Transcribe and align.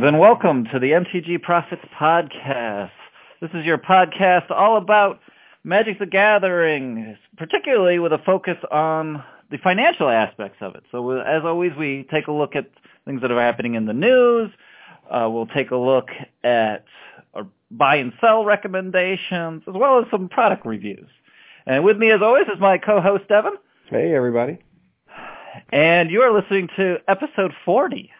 Greetings 0.00 0.14
and 0.14 0.20
welcome 0.20 0.64
to 0.72 0.78
the 0.78 0.92
MTG 0.92 1.42
Profits 1.42 1.82
Podcast. 1.94 2.90
This 3.42 3.50
is 3.52 3.66
your 3.66 3.76
podcast 3.76 4.50
all 4.50 4.78
about 4.78 5.20
Magic 5.62 5.98
the 5.98 6.06
Gathering, 6.06 7.18
particularly 7.36 7.98
with 7.98 8.10
a 8.14 8.18
focus 8.24 8.56
on 8.70 9.22
the 9.50 9.58
financial 9.58 10.08
aspects 10.08 10.56
of 10.62 10.74
it. 10.74 10.84
So 10.90 11.10
as 11.20 11.42
always, 11.44 11.72
we 11.78 12.06
take 12.10 12.28
a 12.28 12.32
look 12.32 12.56
at 12.56 12.70
things 13.04 13.20
that 13.20 13.30
are 13.30 13.40
happening 13.40 13.74
in 13.74 13.84
the 13.84 13.92
news. 13.92 14.50
Uh, 15.10 15.28
we'll 15.30 15.46
take 15.48 15.70
a 15.70 15.76
look 15.76 16.08
at 16.42 16.86
our 17.34 17.46
buy 17.70 17.96
and 17.96 18.14
sell 18.22 18.46
recommendations, 18.46 19.64
as 19.68 19.74
well 19.74 19.98
as 19.98 20.06
some 20.10 20.30
product 20.30 20.64
reviews. 20.64 21.08
And 21.66 21.84
with 21.84 21.98
me, 21.98 22.10
as 22.10 22.22
always, 22.22 22.46
is 22.46 22.58
my 22.58 22.78
co-host, 22.78 23.30
Evan. 23.30 23.52
Hey, 23.90 24.14
everybody. 24.14 24.60
And 25.70 26.10
you 26.10 26.22
are 26.22 26.32
listening 26.32 26.70
to 26.76 26.96
episode 27.06 27.52
40 27.66 28.10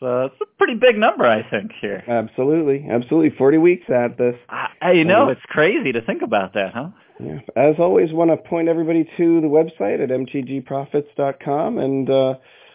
so 0.00 0.24
it's 0.24 0.40
a 0.40 0.46
pretty 0.58 0.74
big 0.74 0.96
number, 0.98 1.26
I 1.26 1.48
think, 1.48 1.72
here. 1.80 2.02
Absolutely, 2.08 2.86
absolutely. 2.88 3.36
Forty 3.36 3.58
weeks 3.58 3.88
at 3.88 4.18
this. 4.18 4.34
I, 4.48 4.92
you 4.92 5.04
know, 5.04 5.24
um, 5.24 5.30
it's 5.30 5.40
crazy 5.46 5.92
to 5.92 6.00
think 6.00 6.22
about 6.22 6.54
that, 6.54 6.72
huh? 6.72 6.88
Yeah. 7.22 7.40
As 7.54 7.76
always, 7.78 8.12
want 8.12 8.30
to 8.30 8.36
point 8.36 8.68
everybody 8.68 9.04
to 9.16 9.40
the 9.40 9.46
website 9.46 10.02
at 10.02 10.08
mtgprofits.com, 10.08 11.78
and 11.78 12.10
uh, 12.10 12.34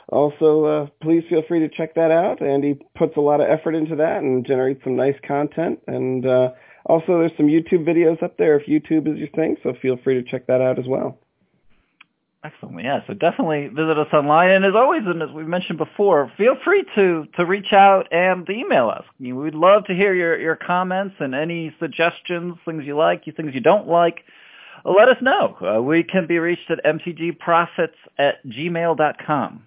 also 0.09 0.65
uh, 0.65 0.87
please 1.01 1.23
feel 1.29 1.41
free 1.47 1.59
to 1.59 1.69
check 1.69 1.95
that 1.95 2.11
out. 2.11 2.41
Andy 2.41 2.79
puts 2.95 3.17
a 3.17 3.21
lot 3.21 3.41
of 3.41 3.49
effort 3.49 3.73
into 3.73 3.95
that 3.95 4.21
and 4.21 4.45
generates 4.45 4.83
some 4.83 4.95
nice 4.95 5.17
content. 5.27 5.79
And 5.87 6.25
uh, 6.25 6.51
also, 6.85 7.19
there's 7.19 7.35
some 7.37 7.47
YouTube 7.47 7.85
videos 7.85 8.21
up 8.21 8.37
there 8.37 8.59
if 8.59 8.67
YouTube 8.67 9.11
is 9.11 9.17
your 9.17 9.29
thing, 9.29 9.57
so 9.63 9.73
feel 9.81 9.97
free 10.03 10.13
to 10.15 10.23
check 10.23 10.45
that 10.47 10.61
out 10.61 10.77
as 10.77 10.85
well. 10.87 11.17
Excellent. 12.45 12.83
Yeah, 12.83 12.99
so 13.07 13.15
definitely 13.15 13.69
visit 13.69 13.97
us 13.97 14.07
online. 14.13 14.51
And 14.51 14.65
as 14.65 14.73
always, 14.75 15.01
and 15.05 15.23
as 15.23 15.31
we 15.31 15.43
mentioned 15.45 15.79
before, 15.79 16.31
feel 16.37 16.55
free 16.63 16.85
to, 16.93 17.25
to 17.37 17.45
reach 17.45 17.73
out 17.73 18.07
and 18.11 18.47
email 18.47 18.89
us. 18.89 19.03
I 19.07 19.23
mean, 19.23 19.35
we'd 19.37 19.55
love 19.55 19.85
to 19.85 19.95
hear 19.95 20.13
your, 20.13 20.39
your 20.39 20.55
comments 20.55 21.15
and 21.19 21.33
any 21.33 21.75
suggestions, 21.79 22.57
things 22.63 22.83
you 22.85 22.95
like, 22.95 23.23
things 23.35 23.55
you 23.55 23.61
don't 23.61 23.87
like. 23.87 24.25
Let 24.83 25.09
us 25.09 25.17
know. 25.21 25.57
Uh, 25.59 25.81
we 25.81 26.03
can 26.03 26.27
be 26.27 26.37
reached 26.37 26.69
at 26.69 26.85
mtgprofits 26.85 27.95
at 28.19 28.45
gmail.com. 28.45 29.63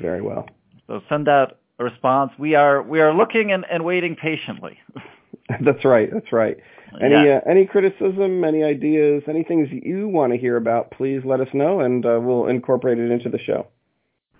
Very 0.00 0.22
well. 0.22 0.48
So 0.88 1.02
send 1.08 1.28
out 1.28 1.58
a 1.78 1.84
response. 1.84 2.32
We 2.36 2.56
are 2.56 2.82
we 2.82 3.00
are 3.00 3.14
looking 3.14 3.52
and, 3.52 3.64
and 3.70 3.84
waiting 3.84 4.16
patiently. 4.16 4.78
that's 5.60 5.84
right. 5.84 6.10
That's 6.12 6.32
right. 6.32 6.56
Any 7.00 7.14
yeah. 7.14 7.40
uh, 7.44 7.50
any 7.50 7.66
criticism, 7.66 8.44
any 8.44 8.62
ideas, 8.62 9.22
any 9.28 9.44
things 9.44 9.68
you 9.70 10.08
want 10.08 10.32
to 10.32 10.38
hear 10.38 10.56
about, 10.56 10.90
please 10.90 11.22
let 11.24 11.40
us 11.40 11.48
know, 11.52 11.80
and 11.80 12.04
uh, 12.04 12.18
we'll 12.22 12.46
incorporate 12.46 12.98
it 12.98 13.10
into 13.10 13.28
the 13.28 13.38
show. 13.38 13.66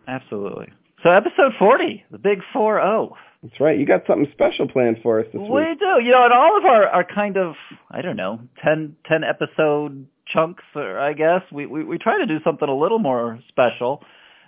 Absolutely. 0.09 0.73
So 1.03 1.11
episode 1.11 1.53
40, 1.59 2.05
the 2.11 2.19
big 2.19 2.41
4-0. 2.55 3.13
That's 3.43 3.61
right. 3.61 3.79
You 3.79 3.87
got 3.87 4.03
something 4.07 4.29
special 4.33 4.67
planned 4.67 4.99
for 5.03 5.21
us 5.21 5.27
this 5.27 5.35
we 5.35 5.49
week. 5.49 5.51
We 5.51 5.75
do. 5.77 6.05
You 6.05 6.13
know, 6.13 6.25
and 6.25 6.33
all 6.33 6.57
of 6.57 6.65
our, 6.65 6.89
our 6.89 7.05
kind 7.05 7.37
of, 7.37 7.55
I 7.91 8.03
don't 8.03 8.17
know, 8.17 8.41
10, 8.65 8.97
10 9.07 9.25
episode 9.25 10.07
chunks, 10.27 10.65
or 10.75 10.99
I 10.99 11.13
guess, 11.13 11.43
we, 11.53 11.67
we, 11.67 11.85
we 11.85 11.99
try 11.99 12.19
to 12.19 12.27
do 12.27 12.39
something 12.43 12.69
a 12.69 12.77
little 12.77 12.99
more 12.99 13.39
special. 13.49 14.03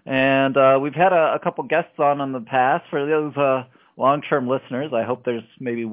And 0.06 0.56
uh, 0.56 0.78
we've 0.80 0.94
had 0.94 1.12
a, 1.12 1.34
a 1.34 1.38
couple 1.38 1.64
guests 1.64 1.98
on 1.98 2.20
in 2.20 2.32
the 2.32 2.40
past. 2.40 2.84
For 2.90 3.06
those 3.06 3.36
uh, 3.36 3.64
long-term 3.96 4.48
listeners, 4.48 4.92
I 4.94 5.04
hope 5.04 5.24
there's 5.24 5.44
maybe 5.60 5.88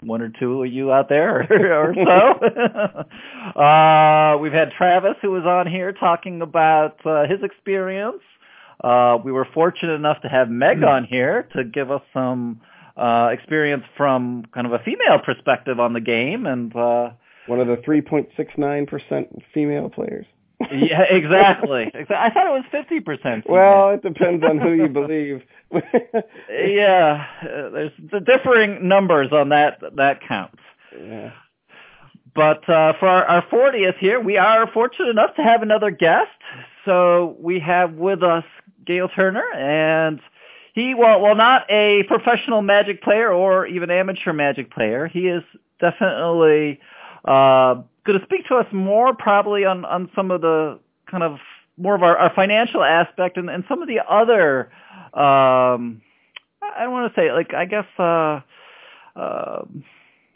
one 0.00 0.22
or 0.22 0.28
two 0.28 0.62
of 0.62 0.72
you 0.72 0.92
out 0.92 1.08
there 1.08 1.46
or, 1.50 1.90
or 1.90 1.94
so. 1.94 3.60
uh, 3.60 4.38
we've 4.38 4.52
had 4.52 4.72
Travis 4.72 5.16
who 5.22 5.30
was 5.30 5.44
on 5.44 5.66
here 5.66 5.92
talking 5.92 6.42
about 6.42 7.04
uh, 7.06 7.26
his 7.26 7.42
experience. 7.42 8.22
Uh, 8.82 9.18
we 9.24 9.32
were 9.32 9.46
fortunate 9.54 9.94
enough 9.94 10.20
to 10.22 10.28
have 10.28 10.50
Meg 10.50 10.78
mm-hmm. 10.78 10.88
on 10.88 11.04
here 11.04 11.48
to 11.54 11.64
give 11.64 11.90
us 11.90 12.02
some 12.12 12.60
uh, 12.96 13.30
experience 13.32 13.84
from 13.96 14.44
kind 14.52 14.66
of 14.66 14.72
a 14.72 14.78
female 14.80 15.18
perspective 15.24 15.80
on 15.80 15.92
the 15.92 16.00
game 16.00 16.46
and 16.46 16.74
uh, 16.76 17.10
one 17.46 17.60
of 17.60 17.66
the 17.66 17.76
3.69% 17.76 19.42
female 19.52 19.90
players 19.90 20.26
yeah, 20.72 21.02
exactly. 21.10 21.90
I 21.94 22.30
thought 22.30 22.46
it 22.46 22.52
was 22.52 22.64
fifty 22.70 23.00
percent. 23.00 23.48
Well, 23.48 23.90
it 23.90 24.02
depends 24.02 24.44
on 24.44 24.58
who 24.58 24.72
you 24.72 24.88
believe. 24.88 25.42
yeah, 26.50 27.26
uh, 27.42 27.68
there's 27.70 27.92
the 28.10 28.20
differing 28.20 28.88
numbers 28.88 29.32
on 29.32 29.50
that 29.50 29.80
that 29.96 30.20
counts. 30.26 30.60
Yeah. 30.98 31.32
But 32.34 32.68
uh, 32.68 32.94
for 32.98 33.06
our, 33.08 33.46
40th 33.46 33.96
here, 33.98 34.18
we 34.20 34.36
are 34.38 34.66
fortunate 34.72 35.08
enough 35.08 35.36
to 35.36 35.42
have 35.42 35.62
another 35.62 35.90
guest. 35.90 36.30
So 36.84 37.36
we 37.38 37.60
have 37.60 37.92
with 37.92 38.24
us 38.24 38.44
Gail 38.84 39.08
Turner, 39.08 39.44
and 39.54 40.20
he, 40.74 40.94
well, 40.94 41.20
well, 41.20 41.36
not 41.36 41.64
a 41.70 42.02
professional 42.04 42.60
Magic 42.60 43.02
player 43.02 43.32
or 43.32 43.66
even 43.66 43.90
amateur 43.90 44.32
Magic 44.32 44.72
player. 44.72 45.06
He 45.06 45.28
is 45.28 45.44
definitely 45.80 46.80
uh, 47.24 47.76
going 48.04 48.18
to 48.18 48.24
speak 48.24 48.46
to 48.48 48.56
us 48.56 48.66
more 48.72 49.14
probably 49.14 49.64
on, 49.64 49.84
on 49.84 50.10
some 50.14 50.30
of 50.30 50.40
the 50.40 50.78
kind 51.10 51.22
of 51.22 51.38
more 51.76 51.94
of 51.94 52.02
our, 52.02 52.16
our 52.16 52.32
financial 52.34 52.82
aspect 52.82 53.36
and, 53.36 53.50
and 53.50 53.64
some 53.68 53.82
of 53.82 53.88
the 53.88 53.98
other, 54.08 54.70
um, 55.12 56.00
I 56.62 56.82
don't 56.82 56.92
want 56.92 57.12
to 57.14 57.20
say 57.20 57.32
like, 57.32 57.52
I 57.54 57.64
guess, 57.64 57.86
uh, 57.98 58.40
uh, 59.16 59.62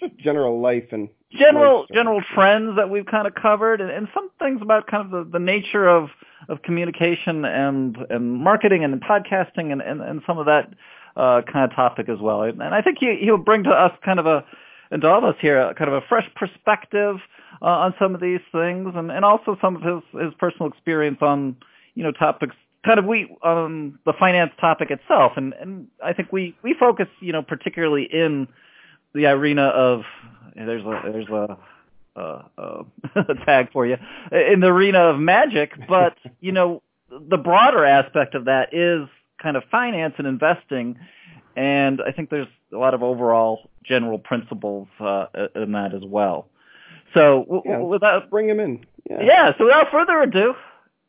just 0.01 0.17
general 0.19 0.61
life 0.61 0.85
and 0.93 1.09
general 1.33 1.87
general 1.93 2.23
trends 2.35 2.77
that 2.77 2.89
we've 2.89 3.07
kind 3.07 3.27
of 3.27 3.35
covered 3.35 3.81
and, 3.81 3.91
and 3.91 4.09
some 4.15 4.31
things 4.39 4.61
about 4.63 4.87
kind 4.87 5.05
of 5.05 5.11
the, 5.11 5.39
the 5.39 5.45
nature 5.45 5.89
of 5.89 6.09
of 6.49 6.63
communication 6.63 7.45
and 7.45 7.97
and 8.09 8.33
marketing 8.33 8.85
and 8.85 9.03
podcasting 9.03 9.73
and, 9.73 9.83
and, 9.83 10.01
and 10.01 10.23
some 10.27 10.39
of 10.39 10.47
that 10.47 10.73
uh, 11.17 11.43
kind 11.53 11.69
of 11.69 11.75
topic 11.75 12.09
as 12.09 12.19
well. 12.21 12.43
And, 12.43 12.63
and 12.63 12.75
I 12.75 12.81
think 12.81 12.99
he 13.01 13.19
he'll 13.21 13.37
bring 13.37 13.65
to 13.65 13.71
us 13.71 13.93
kind 14.05 14.21
of 14.21 14.27
a 14.27 14.45
and 14.91 15.03
to 15.03 15.09
all 15.09 15.19
of 15.19 15.25
us 15.25 15.35
here 15.41 15.61
a, 15.61 15.75
kind 15.75 15.91
of 15.91 16.03
a 16.03 16.07
fresh 16.09 16.31
perspective 16.37 17.17
uh, 17.63 17.67
on 17.67 17.95
some 17.99 18.15
of 18.15 18.21
these 18.21 18.41
things, 18.53 18.93
and, 18.95 19.11
and 19.11 19.25
also 19.25 19.57
some 19.61 19.77
of 19.77 19.83
his 19.83 20.23
his 20.23 20.35
personal 20.39 20.69
experience 20.69 21.19
on 21.21 21.57
you 21.95 22.03
know 22.03 22.13
topics 22.13 22.55
kind 22.85 22.99
of 22.99 23.05
we 23.05 23.37
on 23.43 23.99
the 24.07 24.13
finance 24.19 24.53
topic 24.61 24.91
itself, 24.91 25.33
and 25.37 25.53
and 25.55 25.89
I 26.03 26.13
think 26.13 26.33
we 26.33 26.57
we 26.63 26.75
focus 26.79 27.09
you 27.21 27.33
know 27.33 27.43
particularly 27.43 28.05
in 28.05 28.49
the 29.15 29.27
arena 29.27 29.65
of 29.65 30.03
there's 30.55 30.85
a 30.85 31.01
there's 31.13 31.29
a 31.29 31.59
uh, 32.17 32.43
uh, 32.57 32.83
a 33.15 33.35
tag 33.47 33.71
for 33.73 33.87
you 33.87 33.97
in 34.33 34.61
the 34.61 34.69
arena 34.69 35.01
of 35.01 35.19
magic, 35.19 35.73
but 35.89 36.17
you 36.41 36.53
know 36.53 36.83
the 37.11 37.37
broader 37.37 37.85
aspect 37.85 38.35
of 38.35 38.47
that 38.47 38.73
is 38.73 39.09
kind 39.43 39.57
of 39.57 39.65
finance 39.71 40.15
and 40.19 40.27
investing, 40.27 40.99
and 41.57 42.01
I 42.07 42.13
think 42.13 42.31
there's 42.31 42.49
a 42.73 42.77
lot 42.77 42.95
of 42.95 43.03
overall 43.03 43.71
general 43.85 44.19
principles 44.19 44.89
uh, 45.01 45.27
in 45.55 45.73
that 45.73 45.95
as 45.95 46.03
well. 46.05 46.49
So 47.15 47.45
w- 47.45 47.63
yeah, 47.65 47.79
without 47.79 48.31
bring 48.31 48.49
him 48.49 48.61
in. 48.61 48.87
Yeah. 49.09 49.23
yeah. 49.23 49.53
So 49.59 49.65
without 49.65 49.91
further 49.91 50.21
ado, 50.23 50.55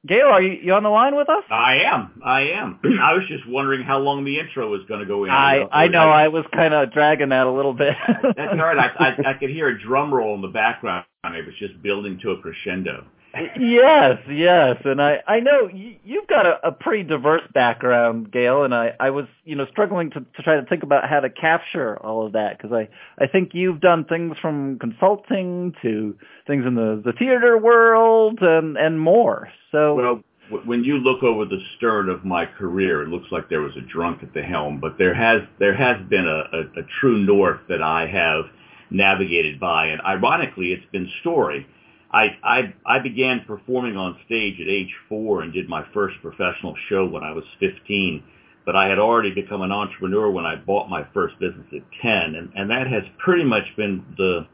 Gail, 0.07 0.27
are 0.27 0.41
you, 0.41 0.57
you 0.63 0.73
on 0.73 0.83
the 0.83 0.89
line 0.89 1.15
with 1.15 1.27
us? 1.27 1.43
I 1.51 1.79
am. 1.85 2.21
I 2.25 2.41
am. 2.51 2.79
I 3.01 3.13
was 3.13 3.23
just 3.27 3.47
wondering 3.47 3.83
how 3.83 3.99
long 3.99 4.23
the 4.23 4.39
intro 4.39 4.69
was 4.69 4.81
going 4.87 5.01
to 5.01 5.05
go 5.05 5.25
in. 5.25 5.29
I 5.31 5.67
I 5.71 5.87
know. 5.87 6.09
I, 6.09 6.25
I 6.25 6.27
was 6.29 6.45
kind 6.53 6.73
of 6.73 6.93
dragging 6.93 7.29
that 7.29 7.47
a 7.47 7.51
little 7.51 7.73
bit. 7.73 7.95
that's 8.07 8.53
all 8.53 8.57
right. 8.57 8.77
I, 8.77 9.05
I 9.05 9.31
I 9.31 9.33
could 9.33 9.49
hear 9.49 9.67
a 9.67 9.79
drum 9.87 10.13
roll 10.13 10.35
in 10.35 10.41
the 10.41 10.47
background. 10.47 11.05
It 11.25 11.45
was 11.45 11.55
just 11.59 11.81
building 11.81 12.17
to 12.23 12.31
a 12.31 12.41
crescendo 12.41 13.05
yes, 13.59 14.17
yes, 14.27 14.77
and 14.85 15.01
I 15.01 15.19
I 15.27 15.39
know 15.39 15.69
you've 15.71 16.27
got 16.27 16.47
a, 16.47 16.67
a 16.67 16.71
pretty 16.71 17.03
diverse 17.03 17.43
background, 17.53 18.31
Gail, 18.31 18.63
and 18.63 18.73
I 18.73 18.93
I 18.99 19.11
was 19.11 19.25
you 19.45 19.55
know 19.55 19.67
struggling 19.69 20.09
to 20.11 20.21
to 20.21 20.43
try 20.43 20.55
to 20.55 20.65
think 20.65 20.81
about 20.81 21.07
how 21.07 21.19
to 21.19 21.29
capture 21.29 21.97
all 21.97 22.25
of 22.25 22.33
that 22.33 22.57
because 22.57 22.71
I 22.71 22.89
I 23.23 23.27
think 23.27 23.53
you've 23.53 23.81
done 23.81 24.05
things 24.05 24.37
from 24.41 24.79
consulting 24.79 25.75
to 25.83 26.15
things 26.47 26.65
in 26.65 26.73
the 26.75 27.01
the 27.05 27.13
theater 27.13 27.57
world 27.57 28.39
and 28.41 28.77
and 28.77 28.99
more. 28.99 29.49
So 29.71 29.95
well. 29.95 30.23
When 30.65 30.83
you 30.83 30.97
look 30.97 31.21
over 31.21 31.45
the 31.45 31.59
stern 31.77 32.09
of 32.09 32.25
my 32.25 32.47
career, 32.47 33.03
it 33.03 33.09
looks 33.09 33.27
like 33.31 33.49
there 33.49 33.61
was 33.61 33.77
a 33.77 33.81
drunk 33.81 34.23
at 34.23 34.33
the 34.33 34.41
helm, 34.41 34.79
but 34.79 34.97
there 34.97 35.13
has 35.13 35.43
there 35.59 35.75
has 35.75 35.97
been 36.09 36.25
a, 36.25 36.57
a, 36.57 36.61
a 36.79 36.83
true 36.99 37.19
north 37.19 37.59
that 37.69 37.83
I 37.83 38.07
have 38.07 38.45
navigated 38.89 39.59
by, 39.59 39.89
and 39.89 40.01
ironically, 40.01 40.71
it's 40.71 40.91
been 40.91 41.07
story 41.21 41.67
I, 42.11 42.37
I 42.43 42.73
I 42.85 42.99
began 42.99 43.43
performing 43.45 43.95
on 43.95 44.17
stage 44.25 44.59
at 44.59 44.67
age 44.67 44.93
four 45.07 45.41
and 45.41 45.53
did 45.53 45.69
my 45.69 45.85
first 45.93 46.15
professional 46.21 46.75
show 46.89 47.05
when 47.05 47.23
I 47.23 47.31
was 47.31 47.43
15. 47.59 48.23
But 48.65 48.75
I 48.75 48.87
had 48.87 48.99
already 48.99 49.33
become 49.33 49.61
an 49.61 49.71
entrepreneur 49.71 50.29
when 50.29 50.45
I 50.45 50.55
bought 50.55 50.89
my 50.89 51.05
first 51.13 51.39
business 51.39 51.65
at 51.73 51.81
10, 52.01 52.35
and, 52.35 52.51
and 52.55 52.69
that 52.69 52.87
has 52.87 53.03
pretty 53.17 53.43
much 53.43 53.63
been 53.77 54.03
the 54.17 54.47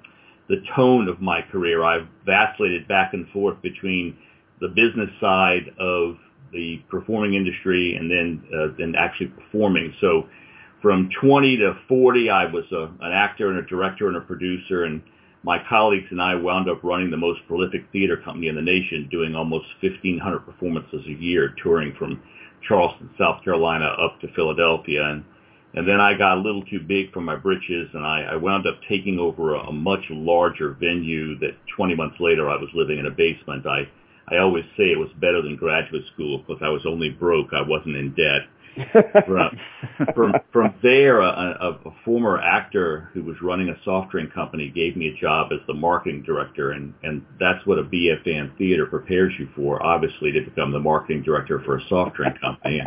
the 0.48 0.64
tone 0.76 1.08
of 1.08 1.22
my 1.22 1.42
career. 1.42 1.84
I've 1.84 2.08
vacillated 2.26 2.88
back 2.88 3.14
and 3.14 3.28
forth 3.30 3.62
between 3.62 4.16
the 4.62 4.68
business 4.70 5.10
side 5.20 5.70
of 5.80 6.18
the 6.54 6.82
performing 6.90 7.34
industry 7.34 7.96
and 7.96 8.10
then 8.12 8.44
uh, 8.54 8.68
then 8.78 8.96
actually 8.96 9.28
performing. 9.28 9.94
So 10.02 10.28
from 10.82 11.10
20 11.20 11.58
to 11.58 11.74
40, 11.88 12.30
I 12.30 12.46
was 12.46 12.66
a, 12.72 12.84
an 13.02 13.12
actor 13.12 13.50
and 13.50 13.58
a 13.58 13.64
director 13.64 14.08
and 14.08 14.18
a 14.18 14.22
producer 14.22 14.84
and 14.84 15.02
my 15.46 15.60
colleagues 15.70 16.08
and 16.10 16.20
I 16.20 16.34
wound 16.34 16.68
up 16.70 16.84
running 16.84 17.12
the 17.12 17.18
most 17.18 17.40
prolific 17.48 17.86
theater 17.92 18.18
company 18.18 18.48
in 18.48 18.56
the 18.56 18.64
nation, 18.64 19.08
doing 19.12 19.36
almost 19.36 19.68
1,500 19.82 20.40
performances 20.40 21.06
a 21.06 21.22
year, 21.22 21.54
touring 21.62 21.94
from 22.00 22.20
Charleston, 22.68 23.12
South 23.20 23.44
Carolina, 23.44 23.86
up 23.86 24.20
to 24.22 24.34
Philadelphia. 24.34 25.06
And 25.06 25.24
And 25.76 25.88
then 25.88 26.02
I 26.02 26.18
got 26.18 26.40
a 26.40 26.42
little 26.42 26.64
too 26.66 26.80
big 26.80 27.14
for 27.14 27.22
my 27.22 27.36
britches, 27.36 27.90
and 27.94 28.04
I, 28.04 28.24
I 28.24 28.36
wound 28.38 28.66
up 28.66 28.80
taking 28.90 29.20
over 29.20 29.54
a, 29.54 29.60
a 29.68 29.72
much 29.72 30.04
larger 30.10 30.72
venue. 30.72 31.38
That 31.38 31.56
20 31.78 31.96
months 31.96 32.18
later, 32.20 32.50
I 32.50 32.56
was 32.56 32.70
living 32.74 32.98
in 32.98 33.06
a 33.06 33.12
basement. 33.12 33.68
I 33.68 33.88
I 34.28 34.38
always 34.38 34.66
say 34.76 34.86
it 34.86 34.98
was 34.98 35.12
better 35.22 35.44
than 35.44 35.56
graduate 35.56 36.06
school 36.14 36.40
because 36.40 36.60
I 36.64 36.70
was 36.70 36.84
only 36.88 37.12
broke. 37.12 37.54
I 37.54 37.62
wasn't 37.62 37.96
in 37.96 38.16
debt 38.16 38.50
from, 39.26 39.60
from 40.16 40.34
from 40.52 40.74
there, 40.82 41.22
a, 41.22 41.26
a, 41.26 41.90
a 41.90 41.94
former 42.04 42.40
actor 42.40 43.10
who 43.14 43.24
was 43.24 43.36
running 43.42 43.70
a 43.70 43.76
soft 43.84 44.12
drink 44.12 44.34
company 44.34 44.70
gave 44.70 44.98
me 44.98 45.08
a 45.08 45.22
job 45.22 45.52
as 45.52 45.60
the 45.68 45.74
marketing 45.74 46.24
director, 46.24 46.72
and 46.72 46.94
and 47.04 47.26
that's 47.40 47.66
what 47.66 47.80
a 47.80 47.84
BFAM 47.84 48.58
theater 48.58 48.86
prepares 48.86 49.34
you 49.40 49.48
for, 49.56 49.84
obviously, 49.86 50.32
to 50.32 50.42
become 50.42 50.72
the 50.72 50.80
marketing 50.80 51.24
director 51.24 51.62
for 51.66 51.78
a 51.78 51.82
soft 51.88 52.16
drink 52.16 52.40
company. 52.42 52.82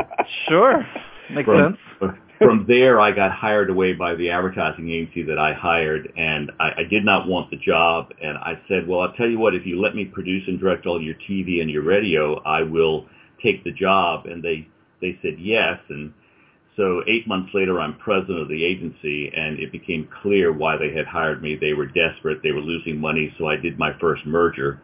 sure, 0.49 0.87
makes 1.31 1.47
from, 1.47 1.77
sense. 2.01 2.19
From 2.39 2.67
there, 2.69 3.01
I 3.01 3.11
got 3.11 3.33
hired 3.33 3.69
away 3.69 3.95
by 3.95 4.15
the 4.15 4.31
advertising 4.31 4.91
agency 4.91 5.23
that 5.25 5.39
I 5.39 5.55
hired, 5.55 6.13
and 6.17 6.53
I, 6.61 6.71
I 6.79 6.85
did 6.89 7.05
not 7.05 7.27
want 7.27 7.51
the 7.51 7.57
job. 7.57 8.13
And 8.23 8.39
I 8.39 8.61
said, 8.69 8.87
"Well, 8.87 9.01
I'll 9.01 9.13
tell 9.15 9.29
you 9.29 9.39
what. 9.39 9.55
If 9.55 9.67
you 9.67 9.81
let 9.81 9.95
me 9.95 10.05
produce 10.05 10.45
and 10.47 10.61
direct 10.61 10.87
all 10.87 11.03
your 11.03 11.17
TV 11.29 11.61
and 11.61 11.71
your 11.71 11.83
radio, 11.83 12.41
I 12.43 12.63
will 12.63 13.07
take 13.43 13.65
the 13.65 13.73
job." 13.73 14.27
And 14.27 14.43
they 14.43 14.69
they 15.01 15.19
said 15.23 15.39
yes. 15.39 15.79
And 15.89 16.13
so 16.77 17.03
eight 17.07 17.27
months 17.27 17.51
later, 17.55 17.81
I'm 17.81 17.97
president 17.99 18.41
of 18.41 18.49
the 18.49 18.65
agency, 18.65 19.33
and 19.35 19.59
it 19.59 19.73
became 19.73 20.09
clear 20.23 20.53
why 20.53 20.77
they 20.77 20.93
had 20.93 21.07
hired 21.07 21.43
me. 21.43 21.57
They 21.57 21.73
were 21.73 21.87
desperate. 21.87 22.43
They 22.43 22.53
were 22.53 22.61
losing 22.61 23.01
money, 23.01 23.35
so 23.39 23.47
I 23.49 23.57
did 23.57 23.79
my 23.79 23.93
first 24.01 24.25
merger. 24.27 24.81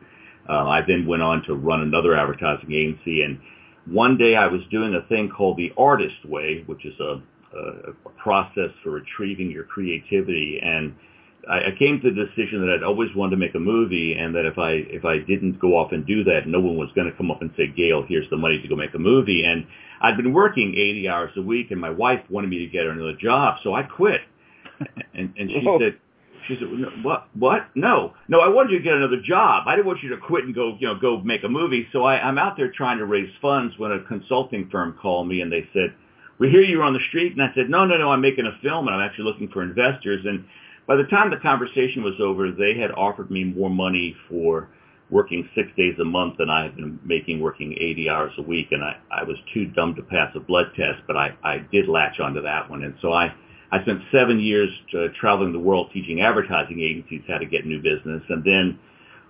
Uh, 0.48 0.66
I 0.66 0.82
then 0.86 1.06
went 1.06 1.22
on 1.22 1.42
to 1.44 1.54
run 1.54 1.80
another 1.80 2.16
advertising 2.16 2.72
agency, 2.72 3.22
and 3.22 3.38
one 3.86 4.16
day 4.16 4.34
I 4.34 4.46
was 4.46 4.62
doing 4.70 4.94
a 4.94 5.06
thing 5.08 5.30
called 5.30 5.56
the 5.56 5.72
artist 5.76 6.24
way, 6.24 6.62
which 6.66 6.84
is 6.84 6.98
a, 7.00 7.20
a, 7.56 7.92
a 8.06 8.10
process 8.16 8.70
for 8.82 8.90
retrieving 8.90 9.50
your 9.50 9.64
creativity. 9.64 10.60
And 10.62 10.94
I, 11.48 11.68
I 11.68 11.70
came 11.78 12.00
to 12.00 12.10
the 12.10 12.26
decision 12.26 12.60
that 12.60 12.72
I'd 12.72 12.82
always 12.82 13.14
wanted 13.14 13.32
to 13.32 13.36
make 13.36 13.54
a 13.54 13.60
movie, 13.60 14.14
and 14.14 14.34
that 14.34 14.44
if 14.44 14.58
I 14.58 14.72
if 14.88 15.04
I 15.04 15.18
didn't 15.18 15.58
go 15.58 15.76
off 15.76 15.92
and 15.92 16.06
do 16.06 16.24
that, 16.24 16.46
no 16.46 16.60
one 16.60 16.76
was 16.76 16.90
going 16.94 17.10
to 17.10 17.16
come 17.16 17.30
up 17.30 17.42
and 17.42 17.50
say, 17.56 17.66
"Gail, 17.68 18.04
here's 18.08 18.28
the 18.30 18.36
money 18.36 18.60
to 18.60 18.68
go 18.68 18.76
make 18.76 18.94
a 18.94 18.98
movie." 18.98 19.44
And 19.44 19.66
I'd 20.00 20.16
been 20.16 20.32
working 20.32 20.74
80 20.74 21.08
hours 21.08 21.32
a 21.36 21.42
week, 21.42 21.70
and 21.70 21.80
my 21.80 21.90
wife 21.90 22.20
wanted 22.28 22.50
me 22.50 22.58
to 22.58 22.66
get 22.66 22.86
another 22.86 23.16
job, 23.16 23.58
so 23.62 23.74
I 23.74 23.82
quit. 23.82 24.20
And 25.14 25.32
and 25.38 25.48
she 25.48 25.60
Whoa. 25.60 25.78
said, 25.78 25.94
she 26.48 26.56
said, 26.56 26.68
"What? 27.04 27.28
What? 27.34 27.68
No, 27.74 28.14
no. 28.28 28.40
I 28.40 28.48
wanted 28.48 28.72
you 28.72 28.78
to 28.78 28.84
get 28.84 28.94
another 28.94 29.20
job. 29.22 29.64
I 29.66 29.76
didn't 29.76 29.86
want 29.86 30.02
you 30.02 30.10
to 30.10 30.18
quit 30.18 30.44
and 30.44 30.54
go, 30.54 30.76
you 30.78 30.86
know, 30.86 30.98
go 30.98 31.20
make 31.20 31.44
a 31.44 31.48
movie." 31.48 31.86
So 31.92 32.04
I, 32.04 32.16
I'm 32.16 32.38
out 32.38 32.56
there 32.56 32.70
trying 32.70 32.98
to 32.98 33.06
raise 33.06 33.30
funds 33.40 33.74
when 33.78 33.92
a 33.92 34.00
consulting 34.04 34.68
firm 34.70 34.98
called 35.00 35.28
me, 35.28 35.40
and 35.40 35.50
they 35.50 35.68
said, 35.72 35.94
"We 36.38 36.50
hear 36.50 36.62
you're 36.62 36.82
on 36.82 36.92
the 36.92 37.00
street." 37.08 37.32
And 37.32 37.42
I 37.42 37.54
said, 37.54 37.70
"No, 37.70 37.86
no, 37.86 37.96
no. 37.96 38.10
I'm 38.10 38.20
making 38.20 38.46
a 38.46 38.58
film, 38.62 38.88
and 38.88 38.96
I'm 38.96 39.08
actually 39.08 39.24
looking 39.24 39.48
for 39.48 39.62
investors." 39.62 40.24
And 40.26 40.44
by 40.86 40.96
the 40.96 41.04
time 41.04 41.30
the 41.30 41.38
conversation 41.38 42.02
was 42.02 42.14
over, 42.20 42.50
they 42.50 42.74
had 42.78 42.90
offered 42.92 43.30
me 43.30 43.44
more 43.44 43.70
money 43.70 44.16
for 44.28 44.68
working 45.10 45.48
six 45.54 45.68
days 45.76 45.94
a 46.00 46.04
month 46.04 46.38
than 46.38 46.50
I 46.50 46.64
had 46.64 46.76
been 46.76 46.98
making 47.04 47.40
working 47.40 47.72
80 47.78 48.08
hours 48.10 48.32
a 48.38 48.42
week. 48.42 48.68
And 48.70 48.82
I, 48.82 48.96
I 49.10 49.22
was 49.22 49.36
too 49.52 49.66
dumb 49.66 49.94
to 49.94 50.02
pass 50.02 50.30
a 50.34 50.40
blood 50.40 50.66
test, 50.76 51.02
but 51.06 51.16
I, 51.16 51.36
I 51.42 51.58
did 51.58 51.88
latch 51.88 52.20
onto 52.20 52.42
that 52.42 52.68
one. 52.70 52.84
And 52.84 52.94
so 53.00 53.12
I, 53.12 53.32
I 53.70 53.82
spent 53.82 54.00
seven 54.12 54.40
years 54.40 54.70
uh, 54.96 55.08
traveling 55.18 55.52
the 55.52 55.58
world 55.58 55.90
teaching 55.92 56.20
advertising 56.20 56.80
agencies 56.80 57.22
how 57.28 57.38
to 57.38 57.46
get 57.46 57.66
new 57.66 57.82
business. 57.82 58.22
And 58.28 58.44
then 58.44 58.78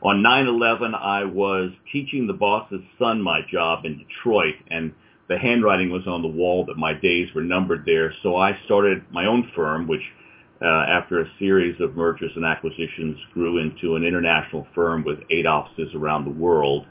on 0.02 0.22
9-11, 0.22 0.94
I 0.94 1.24
was 1.24 1.70
teaching 1.92 2.26
the 2.26 2.32
boss's 2.32 2.82
son 2.98 3.20
my 3.20 3.40
job 3.50 3.84
in 3.84 3.98
Detroit. 3.98 4.54
And 4.68 4.92
the 5.28 5.38
handwriting 5.38 5.90
was 5.90 6.06
on 6.06 6.22
the 6.22 6.28
wall 6.28 6.66
that 6.66 6.76
my 6.76 6.92
days 6.92 7.28
were 7.34 7.42
numbered 7.42 7.84
there. 7.86 8.12
So 8.22 8.36
I 8.36 8.58
started 8.66 9.04
my 9.10 9.26
own 9.26 9.50
firm, 9.54 9.86
which 9.86 10.02
Uh, 10.62 10.66
after 10.66 11.20
a 11.20 11.26
series 11.38 11.78
of 11.80 11.96
mergers 11.96 12.30
and 12.36 12.44
acquisitions, 12.44 13.18
grew 13.32 13.58
into 13.58 13.96
an 13.96 14.04
international 14.04 14.66
firm 14.74 15.04
with 15.04 15.18
eight 15.30 15.46
offices 15.46 15.92
around 15.94 16.24
the 16.24 16.30
world. 16.30 16.86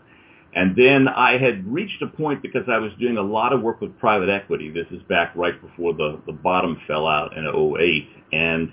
And 0.55 0.75
then 0.75 1.07
I 1.07 1.37
had 1.37 1.65
reached 1.65 2.01
a 2.01 2.07
point 2.07 2.41
because 2.41 2.63
I 2.67 2.77
was 2.77 2.91
doing 2.99 3.17
a 3.17 3.21
lot 3.21 3.53
of 3.53 3.61
work 3.61 3.81
with 3.81 3.97
private 3.99 4.29
equity. 4.29 4.69
This 4.69 4.85
is 4.91 5.01
back 5.03 5.35
right 5.35 5.59
before 5.59 5.93
the, 5.93 6.19
the 6.25 6.33
bottom 6.33 6.79
fell 6.87 7.07
out 7.07 7.35
in 7.35 7.45
08. 7.45 8.07
And 8.31 8.71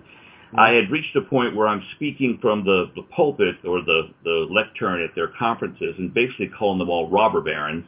I 0.58 0.72
had 0.72 0.90
reached 0.90 1.14
a 1.16 1.22
point 1.22 1.54
where 1.54 1.68
I'm 1.68 1.82
speaking 1.94 2.38
from 2.42 2.64
the, 2.64 2.90
the 2.96 3.02
pulpit 3.02 3.56
or 3.64 3.80
the, 3.82 4.10
the 4.24 4.46
lectern 4.50 5.02
at 5.02 5.14
their 5.14 5.28
conferences 5.28 5.94
and 5.98 6.12
basically 6.12 6.48
calling 6.48 6.78
them 6.78 6.90
all 6.90 7.08
robber 7.08 7.40
barons 7.40 7.86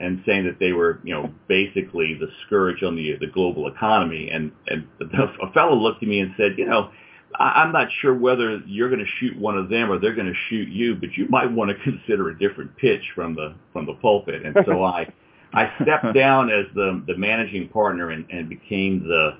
and 0.00 0.22
saying 0.26 0.46
that 0.46 0.58
they 0.58 0.72
were, 0.72 1.00
you 1.04 1.14
know, 1.14 1.32
basically 1.46 2.14
the 2.14 2.28
scourge 2.46 2.82
on 2.82 2.96
the 2.96 3.16
the 3.20 3.26
global 3.26 3.68
economy. 3.68 4.30
And 4.30 4.52
and 4.66 4.86
a 5.00 5.52
fellow 5.52 5.76
looked 5.76 6.02
at 6.02 6.08
me 6.08 6.20
and 6.20 6.34
said, 6.36 6.58
you 6.58 6.66
know, 6.66 6.90
I, 7.38 7.62
I'm 7.62 7.72
not 7.72 7.88
sure 8.00 8.14
whether 8.14 8.58
you're 8.66 8.88
going 8.88 9.04
to 9.04 9.10
shoot 9.18 9.38
one 9.38 9.56
of 9.56 9.68
them 9.68 9.90
or 9.90 9.98
they're 9.98 10.14
going 10.14 10.32
to 10.32 10.38
shoot 10.48 10.68
you, 10.68 10.94
but 10.94 11.16
you 11.16 11.26
might 11.28 11.50
want 11.50 11.70
to 11.70 11.84
consider 11.84 12.30
a 12.30 12.38
different 12.38 12.76
pitch 12.76 13.12
from 13.14 13.34
the 13.34 13.54
from 13.72 13.86
the 13.86 13.94
pulpit. 13.94 14.44
And 14.44 14.56
so 14.66 14.82
I 14.84 15.12
I 15.52 15.72
stepped 15.82 16.14
down 16.14 16.50
as 16.50 16.66
the 16.74 17.02
the 17.06 17.16
managing 17.16 17.68
partner 17.68 18.10
and, 18.10 18.26
and 18.30 18.48
became 18.48 19.06
the 19.06 19.38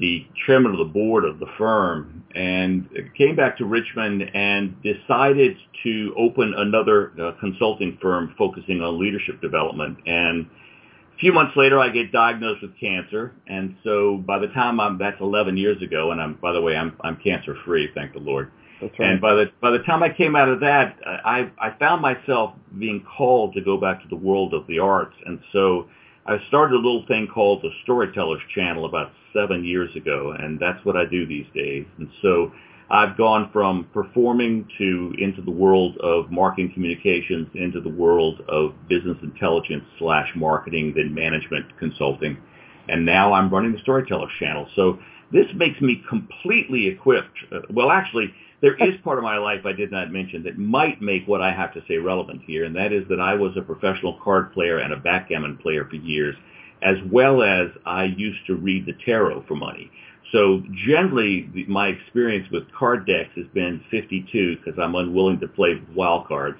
the 0.00 0.26
chairman 0.46 0.72
of 0.72 0.78
the 0.78 0.84
board 0.84 1.24
of 1.24 1.38
the 1.38 1.46
firm 1.58 2.24
and 2.34 2.88
came 3.16 3.36
back 3.36 3.58
to 3.58 3.66
Richmond 3.66 4.22
and 4.34 4.74
decided 4.82 5.56
to 5.84 6.14
open 6.16 6.54
another 6.56 7.12
uh, 7.20 7.32
consulting 7.38 7.98
firm 8.00 8.34
focusing 8.38 8.80
on 8.80 8.98
leadership 8.98 9.40
development. 9.42 9.98
And 10.06 10.46
a 11.14 11.18
few 11.18 11.32
months 11.32 11.54
later, 11.54 11.78
I 11.78 11.90
get 11.90 12.12
diagnosed 12.12 12.62
with 12.62 12.78
cancer. 12.80 13.34
And 13.46 13.76
so 13.84 14.16
by 14.26 14.38
the 14.38 14.48
time 14.48 14.80
I'm, 14.80 14.96
that's 14.96 15.20
11 15.20 15.56
years 15.58 15.82
ago, 15.82 16.12
and 16.12 16.20
I'm, 16.20 16.34
by 16.34 16.52
the 16.52 16.62
way, 16.62 16.76
I'm, 16.76 16.96
I'm 17.02 17.16
cancer 17.16 17.54
free, 17.64 17.90
thank 17.94 18.14
the 18.14 18.20
Lord. 18.20 18.50
Right. 18.80 18.92
And 18.98 19.20
by 19.20 19.34
the 19.34 19.50
by 19.60 19.70
the 19.72 19.80
time 19.80 20.02
I 20.02 20.08
came 20.08 20.34
out 20.34 20.48
of 20.48 20.60
that, 20.60 20.96
I 21.04 21.50
I 21.58 21.76
found 21.78 22.00
myself 22.00 22.54
being 22.78 23.04
called 23.16 23.52
to 23.52 23.60
go 23.60 23.76
back 23.76 24.00
to 24.00 24.08
the 24.08 24.16
world 24.16 24.54
of 24.54 24.66
the 24.68 24.78
arts, 24.78 25.14
and 25.26 25.38
so 25.52 25.86
I 26.26 26.38
started 26.48 26.74
a 26.74 26.76
little 26.76 27.04
thing 27.06 27.26
called 27.26 27.62
the 27.62 27.70
Storytellers 27.82 28.42
Channel 28.54 28.84
about 28.84 29.12
seven 29.32 29.64
years 29.64 29.94
ago, 29.96 30.34
and 30.38 30.58
that's 30.60 30.84
what 30.84 30.96
I 30.96 31.04
do 31.04 31.26
these 31.26 31.46
days. 31.54 31.86
And 31.98 32.08
so 32.20 32.52
I've 32.90 33.16
gone 33.16 33.50
from 33.52 33.88
performing 33.94 34.68
to 34.78 35.14
into 35.18 35.42
the 35.42 35.50
world 35.50 35.96
of 35.98 36.30
marketing 36.30 36.72
communications, 36.74 37.48
into 37.54 37.80
the 37.80 37.88
world 37.88 38.42
of 38.48 38.74
business 38.88 39.16
intelligence 39.22 39.84
slash 39.98 40.30
marketing, 40.34 40.94
then 40.94 41.14
management 41.14 41.78
consulting, 41.78 42.36
and 42.88 43.06
now 43.06 43.32
I'm 43.32 43.48
running 43.48 43.72
the 43.72 43.78
Storytellers 43.78 44.32
Channel. 44.38 44.68
So 44.74 44.98
this 45.32 45.46
makes 45.54 45.80
me 45.80 46.02
completely 46.08 46.88
equipped. 46.88 47.38
Uh, 47.52 47.60
well, 47.70 47.90
actually, 47.90 48.34
there 48.60 48.74
is 48.76 49.00
part 49.02 49.18
of 49.18 49.24
my 49.24 49.38
life 49.38 49.64
I 49.64 49.72
did 49.72 49.90
not 49.90 50.12
mention 50.12 50.42
that 50.44 50.58
might 50.58 51.00
make 51.00 51.26
what 51.26 51.40
I 51.40 51.52
have 51.52 51.72
to 51.74 51.82
say 51.88 51.96
relevant 51.96 52.42
here, 52.46 52.64
and 52.64 52.76
that 52.76 52.92
is 52.92 53.08
that 53.08 53.20
I 53.20 53.34
was 53.34 53.56
a 53.56 53.62
professional 53.62 54.18
card 54.22 54.52
player 54.52 54.78
and 54.78 54.92
a 54.92 54.96
backgammon 54.96 55.56
player 55.58 55.86
for 55.88 55.96
years, 55.96 56.36
as 56.82 56.96
well 57.10 57.42
as 57.42 57.68
I 57.86 58.04
used 58.04 58.46
to 58.46 58.56
read 58.56 58.86
the 58.86 58.94
tarot 59.04 59.44
for 59.48 59.54
money. 59.54 59.90
So 60.32 60.62
generally, 60.86 61.50
my 61.68 61.88
experience 61.88 62.48
with 62.52 62.70
card 62.72 63.06
decks 63.06 63.30
has 63.36 63.46
been 63.52 63.82
52 63.90 64.56
because 64.56 64.78
I'm 64.78 64.94
unwilling 64.94 65.40
to 65.40 65.48
play 65.48 65.82
wild 65.94 66.28
cards, 66.28 66.58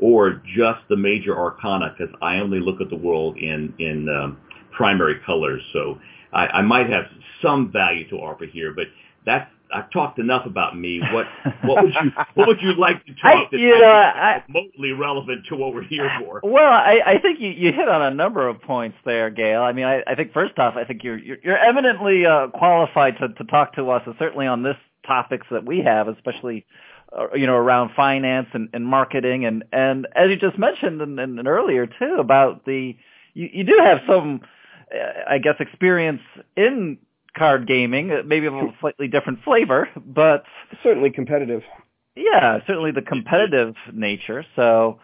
or 0.00 0.42
just 0.56 0.80
the 0.88 0.96
major 0.96 1.36
arcana 1.38 1.94
because 1.96 2.12
I 2.20 2.38
only 2.38 2.58
look 2.60 2.80
at 2.80 2.90
the 2.90 2.96
world 2.96 3.36
in 3.36 3.74
in 3.78 4.08
um, 4.08 4.38
primary 4.72 5.20
colors. 5.24 5.62
So 5.72 5.98
I, 6.32 6.46
I 6.48 6.62
might 6.62 6.88
have 6.90 7.04
some 7.40 7.70
value 7.70 8.08
to 8.08 8.16
offer 8.16 8.46
here, 8.46 8.72
but 8.72 8.86
that's 9.24 9.50
I've 9.72 9.90
talked 9.90 10.18
enough 10.18 10.46
about 10.46 10.78
me. 10.78 11.00
What 11.12 11.26
what 11.64 11.84
would 11.84 11.94
you 11.94 12.10
what 12.34 12.48
would 12.48 12.60
you 12.60 12.74
like 12.74 13.04
to 13.06 13.12
talk 13.22 13.24
I- 13.24 13.48
that 13.50 13.58
you 13.58 13.78
know, 13.78 14.42
be 14.46 14.52
remotely 14.52 14.92
relevant 14.92 15.46
to 15.48 15.56
what 15.56 15.74
we're 15.74 15.84
here 15.84 16.10
for? 16.20 16.40
Well, 16.52 16.70
I, 16.72 17.00
I 17.06 17.18
think 17.18 17.40
you, 17.40 17.48
you 17.48 17.72
hit 17.72 17.88
on 17.88 18.02
a 18.02 18.10
number 18.10 18.46
of 18.46 18.60
points 18.60 18.96
there, 19.04 19.30
Gail. 19.30 19.62
I 19.62 19.72
mean, 19.72 19.84
I, 19.84 20.02
I 20.06 20.14
think 20.14 20.32
first 20.32 20.58
off, 20.58 20.76
I 20.76 20.84
think 20.84 21.02
you're 21.02 21.18
you're, 21.18 21.38
you're 21.42 21.58
eminently 21.58 22.26
uh, 22.26 22.48
qualified 22.48 23.16
to, 23.18 23.28
to 23.28 23.44
talk 23.44 23.74
to 23.76 23.90
us, 23.90 24.02
and 24.06 24.14
certainly 24.18 24.46
on 24.46 24.62
this 24.62 24.76
topics 25.06 25.46
that 25.50 25.64
we 25.64 25.80
have, 25.80 26.08
especially 26.08 26.66
uh, 27.16 27.34
you 27.34 27.46
know 27.46 27.54
around 27.54 27.90
finance 27.96 28.48
and, 28.52 28.68
and 28.72 28.86
marketing, 28.86 29.44
and 29.46 29.64
and 29.72 30.06
as 30.14 30.28
you 30.30 30.36
just 30.36 30.58
mentioned 30.58 31.00
and, 31.00 31.18
and, 31.18 31.38
and 31.38 31.48
earlier 31.48 31.86
too 31.86 32.16
about 32.18 32.64
the 32.66 32.94
you, 33.34 33.48
you 33.52 33.64
do 33.64 33.78
have 33.82 33.98
some, 34.06 34.40
uh, 34.94 35.30
I 35.30 35.38
guess, 35.38 35.54
experience 35.60 36.20
in 36.56 36.98
card 37.36 37.66
gaming, 37.66 38.10
uh, 38.10 38.22
maybe 38.24 38.46
of 38.46 38.54
a 38.54 38.68
slightly 38.80 39.08
different 39.08 39.42
flavor, 39.44 39.88
but 40.06 40.44
Certainly 40.82 41.10
competitive. 41.10 41.62
yeah, 42.16 42.58
certainly 42.66 42.90
the 42.90 43.02
competitive 43.02 43.74
nature. 43.92 44.44
So 44.56 45.00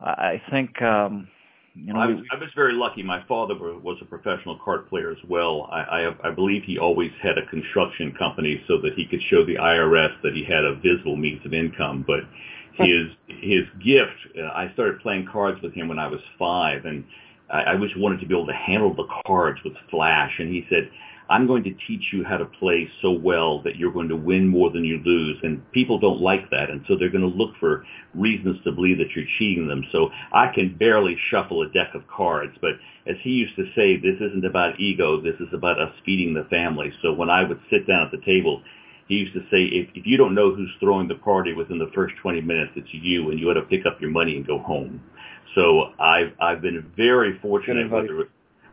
I 0.00 0.10
I 0.10 0.42
think 0.50 0.80
um, 0.82 1.28
you 1.74 1.92
know 1.92 2.00
I 2.00 2.06
was, 2.06 2.18
I 2.32 2.36
was 2.36 2.50
very 2.54 2.72
lucky. 2.74 3.02
My 3.02 3.22
father 3.26 3.54
were- 3.56 3.78
was 3.78 3.98
a 4.00 4.04
professional 4.04 4.58
card 4.64 4.88
player 4.88 5.10
as 5.10 5.22
well. 5.28 5.68
I, 5.72 5.80
I, 5.80 6.28
I 6.28 6.30
believe 6.30 6.62
he 6.64 6.78
always 6.78 7.10
had 7.22 7.38
a 7.38 7.46
construction 7.46 8.14
company 8.18 8.62
so 8.68 8.78
that 8.82 8.94
he 8.94 9.04
could 9.06 9.22
show 9.30 9.44
the 9.44 9.56
IRS 9.56 10.12
that 10.22 10.34
he 10.34 10.44
had 10.44 10.64
a 10.64 10.74
visible 10.76 11.16
means 11.16 11.44
of 11.44 11.52
income. 11.54 12.04
But 12.06 12.20
his 12.74 13.06
his 13.28 13.64
gift, 13.84 14.18
uh, 14.38 14.46
I 14.54 14.70
started 14.74 15.00
playing 15.00 15.26
cards 15.30 15.60
with 15.62 15.72
him 15.74 15.88
when 15.88 15.98
I 15.98 16.08
was 16.08 16.20
five, 16.38 16.84
and 16.84 17.04
I, 17.50 17.72
I 17.72 17.76
just 17.76 17.96
wanted 17.98 18.20
to 18.20 18.26
be 18.26 18.34
able 18.34 18.46
to 18.46 18.52
handle 18.52 18.92
the 18.94 19.06
cards 19.26 19.58
with 19.64 19.74
flash. 19.90 20.32
And 20.38 20.48
he 20.48 20.66
said, 20.68 20.90
I'm 21.30 21.46
going 21.46 21.64
to 21.64 21.74
teach 21.86 22.12
you 22.12 22.22
how 22.22 22.36
to 22.36 22.44
play 22.44 22.88
so 23.00 23.12
well 23.12 23.62
that 23.62 23.76
you're 23.76 23.92
going 23.92 24.08
to 24.08 24.16
win 24.16 24.46
more 24.48 24.70
than 24.70 24.84
you 24.84 25.00
lose. 25.04 25.38
And 25.42 25.70
people 25.72 25.98
don't 25.98 26.20
like 26.20 26.50
that. 26.50 26.70
And 26.70 26.84
so 26.86 26.96
they're 26.96 27.10
going 27.10 27.28
to 27.28 27.36
look 27.36 27.54
for 27.58 27.84
reasons 28.14 28.62
to 28.64 28.72
believe 28.72 28.98
that 28.98 29.10
you're 29.16 29.24
cheating 29.38 29.66
them. 29.66 29.84
So 29.90 30.10
I 30.32 30.52
can 30.54 30.76
barely 30.76 31.16
shuffle 31.30 31.62
a 31.62 31.68
deck 31.70 31.94
of 31.94 32.06
cards. 32.08 32.56
But 32.60 32.72
as 33.06 33.16
he 33.22 33.30
used 33.30 33.56
to 33.56 33.64
say, 33.74 33.96
this 33.96 34.16
isn't 34.20 34.44
about 34.44 34.78
ego. 34.78 35.20
This 35.20 35.36
is 35.40 35.48
about 35.52 35.80
us 35.80 35.92
feeding 36.04 36.34
the 36.34 36.44
family. 36.44 36.92
So 37.00 37.12
when 37.12 37.30
I 37.30 37.44
would 37.44 37.60
sit 37.70 37.86
down 37.86 38.06
at 38.06 38.10
the 38.10 38.24
table, 38.24 38.62
he 39.08 39.16
used 39.16 39.34
to 39.34 39.42
say, 39.50 39.64
if, 39.64 39.88
if 39.94 40.06
you 40.06 40.16
don't 40.16 40.34
know 40.34 40.54
who's 40.54 40.70
throwing 40.80 41.08
the 41.08 41.14
party 41.16 41.52
within 41.52 41.78
the 41.78 41.90
first 41.94 42.14
20 42.22 42.40
minutes, 42.40 42.72
it's 42.76 42.88
you, 42.92 43.30
and 43.30 43.38
you 43.38 43.50
ought 43.50 43.54
to 43.54 43.62
pick 43.62 43.86
up 43.86 44.00
your 44.00 44.10
money 44.10 44.36
and 44.36 44.46
go 44.46 44.58
home. 44.58 45.02
So 45.54 45.92
I've 46.00 46.32
I've 46.40 46.60
been 46.62 46.90
very 46.96 47.38
fortunate, 47.40 47.90
whether 47.90 48.28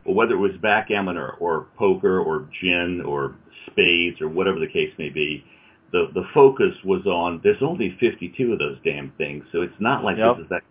whether 0.06 0.34
it 0.34 0.40
was 0.40 0.52
backgammon 0.62 1.18
or, 1.18 1.32
or 1.40 1.68
poker 1.78 2.20
or 2.20 2.48
gin 2.62 3.02
or 3.06 3.36
spades 3.68 4.22
or 4.22 4.28
whatever 4.28 4.60
the 4.60 4.68
case 4.68 4.92
may 4.98 5.10
be, 5.10 5.44
the 5.92 6.10
the 6.14 6.24
focus 6.34 6.74
was 6.84 7.06
on 7.06 7.42
there's 7.44 7.62
only 7.62 7.98
52 8.00 8.54
of 8.54 8.60
those 8.60 8.78
damn 8.84 9.12
things, 9.18 9.44
so 9.52 9.62
it's 9.62 9.80
not 9.80 10.04
like 10.04 10.18
Yep. 10.18 10.38
this 10.38 10.44
is 10.44 10.50
that 10.50 10.62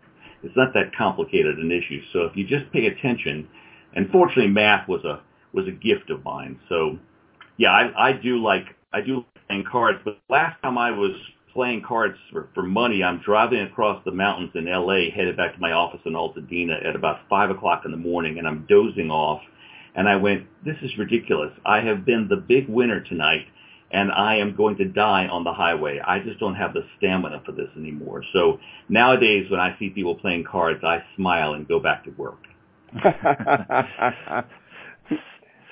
it's 0.43 0.57
not 0.57 0.73
that 0.75 0.95
complicated 0.97 1.59
an 1.59 1.71
issue. 1.71 2.03
So 2.13 2.21
if 2.25 2.37
you 2.37 2.47
just 2.47 2.71
pay 2.73 2.87
attention, 2.87 3.47
and 3.95 4.09
fortunately 4.11 4.49
math 4.49 4.89
was 4.89 5.05
a 5.05 5.21
was 5.53 5.67
a 5.69 5.73
gift 5.73 6.11
of 6.11 6.25
mine. 6.25 6.59
So 6.69 6.99
yeah, 7.59 7.71
I 7.71 8.11
I 8.11 8.13
do 8.13 8.43
like 8.43 8.65
I 8.93 9.01
do 9.03 9.17
like 9.17 9.47
playing 9.47 9.65
cards, 9.71 9.99
but 10.05 10.19
last 10.29 10.61
time 10.63 10.79
I 10.79 10.91
was 10.91 11.13
playing 11.53 11.83
cards 11.87 12.17
for, 12.33 12.49
for 12.55 12.63
money, 12.63 13.03
I'm 13.03 13.21
driving 13.25 13.61
across 13.61 14.03
the 14.05 14.13
mountains 14.13 14.51
in 14.55 14.67
LA, 14.67 15.11
headed 15.15 15.37
back 15.37 15.55
to 15.55 15.61
my 15.61 15.73
office 15.73 16.01
in 16.05 16.13
Altadena 16.15 16.87
at 16.87 16.97
about 16.97 17.21
five 17.29 17.51
o'clock 17.51 17.83
in 17.85 17.91
the 17.91 17.97
morning, 17.97 18.39
and 18.39 18.47
I'm 18.47 18.67
dozing 18.69 19.11
off. 19.11 19.41
And 19.95 20.09
I 20.09 20.17
went, 20.17 20.47
this 20.65 20.77
is 20.83 20.97
ridiculous. 20.99 21.53
I 21.67 21.81
have 21.81 22.05
been 22.05 22.29
the 22.29 22.37
big 22.37 22.69
winner 22.69 23.01
tonight, 23.01 23.47
and 23.91 24.13
I 24.13 24.37
am 24.37 24.55
going 24.57 24.77
to 24.77 24.85
die 24.85 25.27
on 25.27 25.45
the 25.45 25.53
highway. 25.53 26.01
I 26.05 26.21
just 26.21 26.39
don't 26.39 26.55
have 26.55 26.73
the 26.73 26.87
stamina 26.97 27.43
for 27.45 27.53
this 27.53 27.69
anymore. 27.77 28.23
So 28.33 28.61
nowadays, 28.89 29.51
when 29.51 29.59
I 29.61 29.77
see 29.79 29.91
people 29.91 30.15
playing 30.15 30.45
cards, 30.45 30.85
I 30.85 31.03
smile 31.17 31.55
and 31.55 31.67
go 31.67 31.81
back 31.81 32.05
to 32.05 32.11
work. 32.11 32.39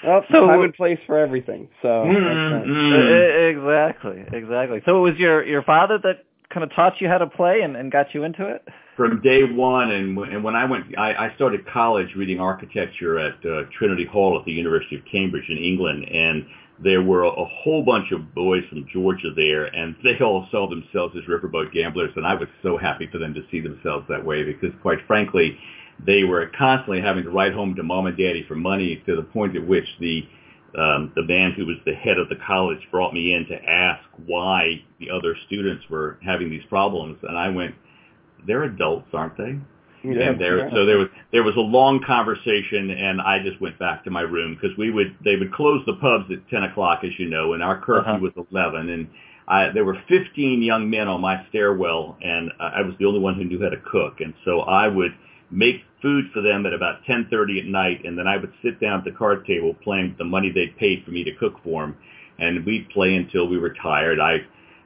well, 0.05 0.25
So- 0.31 0.47
time 0.47 0.61
and 0.63 0.75
place 0.75 0.99
for 1.07 1.19
everything. 1.19 1.69
So 1.83 1.89
Mm, 1.89 2.61
makes 2.61 2.69
mm. 2.71 3.51
Exactly, 3.51 4.25
exactly. 4.33 4.83
So 4.87 4.99
it 4.99 5.01
was 5.01 5.19
your 5.19 5.45
your 5.45 5.63
father 5.63 5.99
that 5.99 6.25
kind 6.51 6.65
of 6.65 6.73
taught 6.73 7.01
you 7.01 7.09
how 7.09 7.19
to 7.19 7.27
play 7.27 7.61
and, 7.63 7.77
and 7.77 7.93
got 7.93 8.15
you 8.15 8.25
into 8.25 8.47
it. 8.47 8.67
from 8.97 9.21
day 9.21 9.45
one 9.45 9.91
and 9.93 10.17
when, 10.17 10.31
and 10.31 10.43
when 10.43 10.57
I 10.57 10.65
went 10.65 10.85
I, 10.99 11.27
I 11.27 11.35
started 11.37 11.65
college 11.67 12.09
reading 12.17 12.41
architecture 12.41 13.19
at 13.19 13.35
uh, 13.47 13.63
Trinity 13.79 14.05
Hall 14.07 14.37
at 14.39 14.45
the 14.45 14.53
University 14.53 14.97
of 14.97 15.03
Cambridge 15.11 15.49
in 15.49 15.59
England 15.59 16.09
and 16.13 16.45
there 16.83 17.03
were 17.03 17.23
a, 17.25 17.29
a 17.29 17.45
whole 17.45 17.83
bunch 17.85 18.13
of 18.13 18.35
boys 18.35 18.63
from 18.69 18.87
Georgia 18.93 19.31
there 19.37 19.67
and 19.67 19.95
they 20.03 20.17
all 20.25 20.49
saw 20.51 20.69
themselves 20.69 21.15
as 21.17 21.23
riverboat 21.25 21.71
gamblers 21.73 22.11
and 22.17 22.27
I 22.27 22.35
was 22.35 22.49
so 22.63 22.77
happy 22.79 23.07
for 23.13 23.19
them 23.19 23.35
to 23.35 23.43
see 23.51 23.61
themselves 23.61 24.07
that 24.09 24.25
way 24.25 24.43
because 24.43 24.73
quite 24.83 24.99
frankly 25.07 25.57
they 26.07 26.25
were 26.25 26.51
constantly 26.59 27.01
having 27.01 27.25
to 27.25 27.31
write 27.31 27.53
home 27.53 27.75
to 27.75 27.83
mom 27.83 28.07
and 28.07 28.17
daddy 28.17 28.45
for 28.47 28.55
money 28.55 29.03
to 29.07 29.17
the 29.17 29.23
point 29.23 29.57
at 29.57 29.67
which 29.67 29.87
the 30.01 30.27
um, 30.79 31.13
the 31.17 31.23
man 31.25 31.53
who 31.53 31.67
was 31.67 31.77
the 31.87 31.95
head 31.95 32.19
of 32.19 32.29
the 32.29 32.37
college 32.47 32.79
brought 32.91 33.15
me 33.15 33.33
in 33.33 33.47
to 33.47 33.55
ask 33.69 34.05
why 34.27 34.83
the 35.01 35.11
other 35.11 35.35
students 35.47 35.83
were 35.89 36.19
having 36.25 36.51
these 36.51 36.65
problems 36.69 37.19
and 37.23 37.37
I 37.37 37.49
went 37.49 37.75
they're 38.47 38.65
adults, 38.65 39.09
aren't 39.13 39.37
they? 39.37 39.59
Yeah, 40.05 40.31
and 40.31 40.41
there, 40.41 40.59
yeah. 40.59 40.71
so 40.73 40.87
there 40.87 40.99
was 40.99 41.09
there 41.33 41.43
was 41.43 41.57
a 41.57 41.61
long 41.61 42.01
conversation, 42.07 42.91
and 42.91 43.21
I 43.21 43.43
just 43.43 43.61
went 43.61 43.79
back 43.81 44.05
to 44.05 44.11
my 44.11 44.21
room 44.21 44.55
because 44.55 44.77
we 44.79 44.91
would 44.93 45.17
they 45.25 45.35
would 45.37 45.53
close 45.53 45.85
the 45.87 45.95
pubs 45.95 46.27
at 46.31 46.49
ten 46.49 46.63
o'clock, 46.63 47.01
as 47.03 47.11
you 47.19 47.29
know, 47.29 47.55
and 47.55 47.63
our 47.63 47.81
curfew 47.81 48.13
Uh-huh. 48.13 48.31
was 48.37 48.47
eleven, 48.51 48.91
and 48.91 49.09
I, 49.49 49.71
there 49.71 49.85
were 49.85 49.99
fifteen 50.09 50.63
young 50.63 50.89
men 50.89 51.09
on 51.09 51.21
my 51.21 51.45
stairwell, 51.49 52.17
and 52.23 52.51
I 52.61 52.67
I 52.79 52.83
was 52.83 52.95
the 53.01 53.07
only 53.07 53.19
one 53.19 53.35
who 53.35 53.45
knew 53.45 53.61
how 53.61 53.71
to 53.71 53.81
cook, 53.91 54.21
and 54.21 54.35
so 54.45 54.61
I 54.61 54.87
would 54.87 55.13
make 55.51 55.83
food 56.03 56.27
for 56.33 56.43
them 56.43 56.67
at 56.67 56.73
about 56.73 57.05
ten 57.07 57.27
thirty 57.31 57.59
at 57.59 57.67
night, 57.67 58.05
and 58.05 58.19
then 58.19 58.27
I 58.27 58.37
would 58.37 58.53
sit 58.63 58.81
down 58.81 58.99
at 59.01 59.05
the 59.05 59.13
card 59.13 59.47
table 59.47 59.75
playing 59.83 60.11
with 60.11 60.19
the 60.19 60.25
money 60.25 60.51
they'd 60.51 60.77
paid 60.77 61.05
for 61.05 61.11
me 61.11 61.25
to 61.25 61.35
cook 61.35 61.55
for 61.65 61.83
them, 61.83 61.97
and 62.39 62.65
we'd 62.65 62.89
play 62.91 63.15
until 63.15 63.49
we 63.49 63.59
were 63.59 63.75
tired. 63.83 64.21
I 64.21 64.39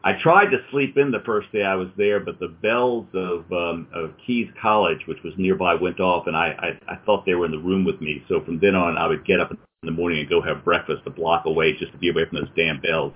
I 0.04 0.14
tried 0.21 0.47
to 0.47 0.59
sleep 0.71 0.97
in 0.97 1.12
the 1.12 1.23
first 1.25 1.52
day 1.52 1.62
I 1.62 1.76
was 1.76 1.88
there, 1.97 2.19
but 2.19 2.40
the 2.40 2.49
bells 2.49 3.07
of, 3.14 3.50
um, 3.52 3.87
of 3.95 4.14
Caius 4.26 4.50
College, 4.61 4.99
which 5.07 5.23
was 5.23 5.33
nearby, 5.37 5.75
went 5.75 6.00
off, 6.00 6.26
and 6.26 6.37
I, 6.37 6.78
I, 6.88 6.92
I 6.95 6.97
thought 7.07 7.25
they 7.25 7.35
were 7.35 7.47
in 7.47 7.52
the 7.52 7.59
room 7.59 7.85
with 7.85 8.00
me. 8.00 8.25
So 8.28 8.40
from 8.45 8.59
then 8.59 8.75
on, 8.75 8.99
I 8.99 9.07
would 9.07 9.25
get 9.25 9.38
up 9.38 9.52
in 9.52 9.59
the 9.85 9.92
morning 9.92 10.19
and 10.19 10.28
go 10.28 10.42
have 10.42 10.64
breakfast 10.64 11.02
a 11.07 11.11
block 11.11 11.45
away 11.47 11.76
just 11.78 11.92
to 11.92 11.99
be 11.99 12.11
away 12.11 12.25
from 12.28 12.38
those 12.38 12.50
damn 12.57 12.81
bells. 12.81 13.12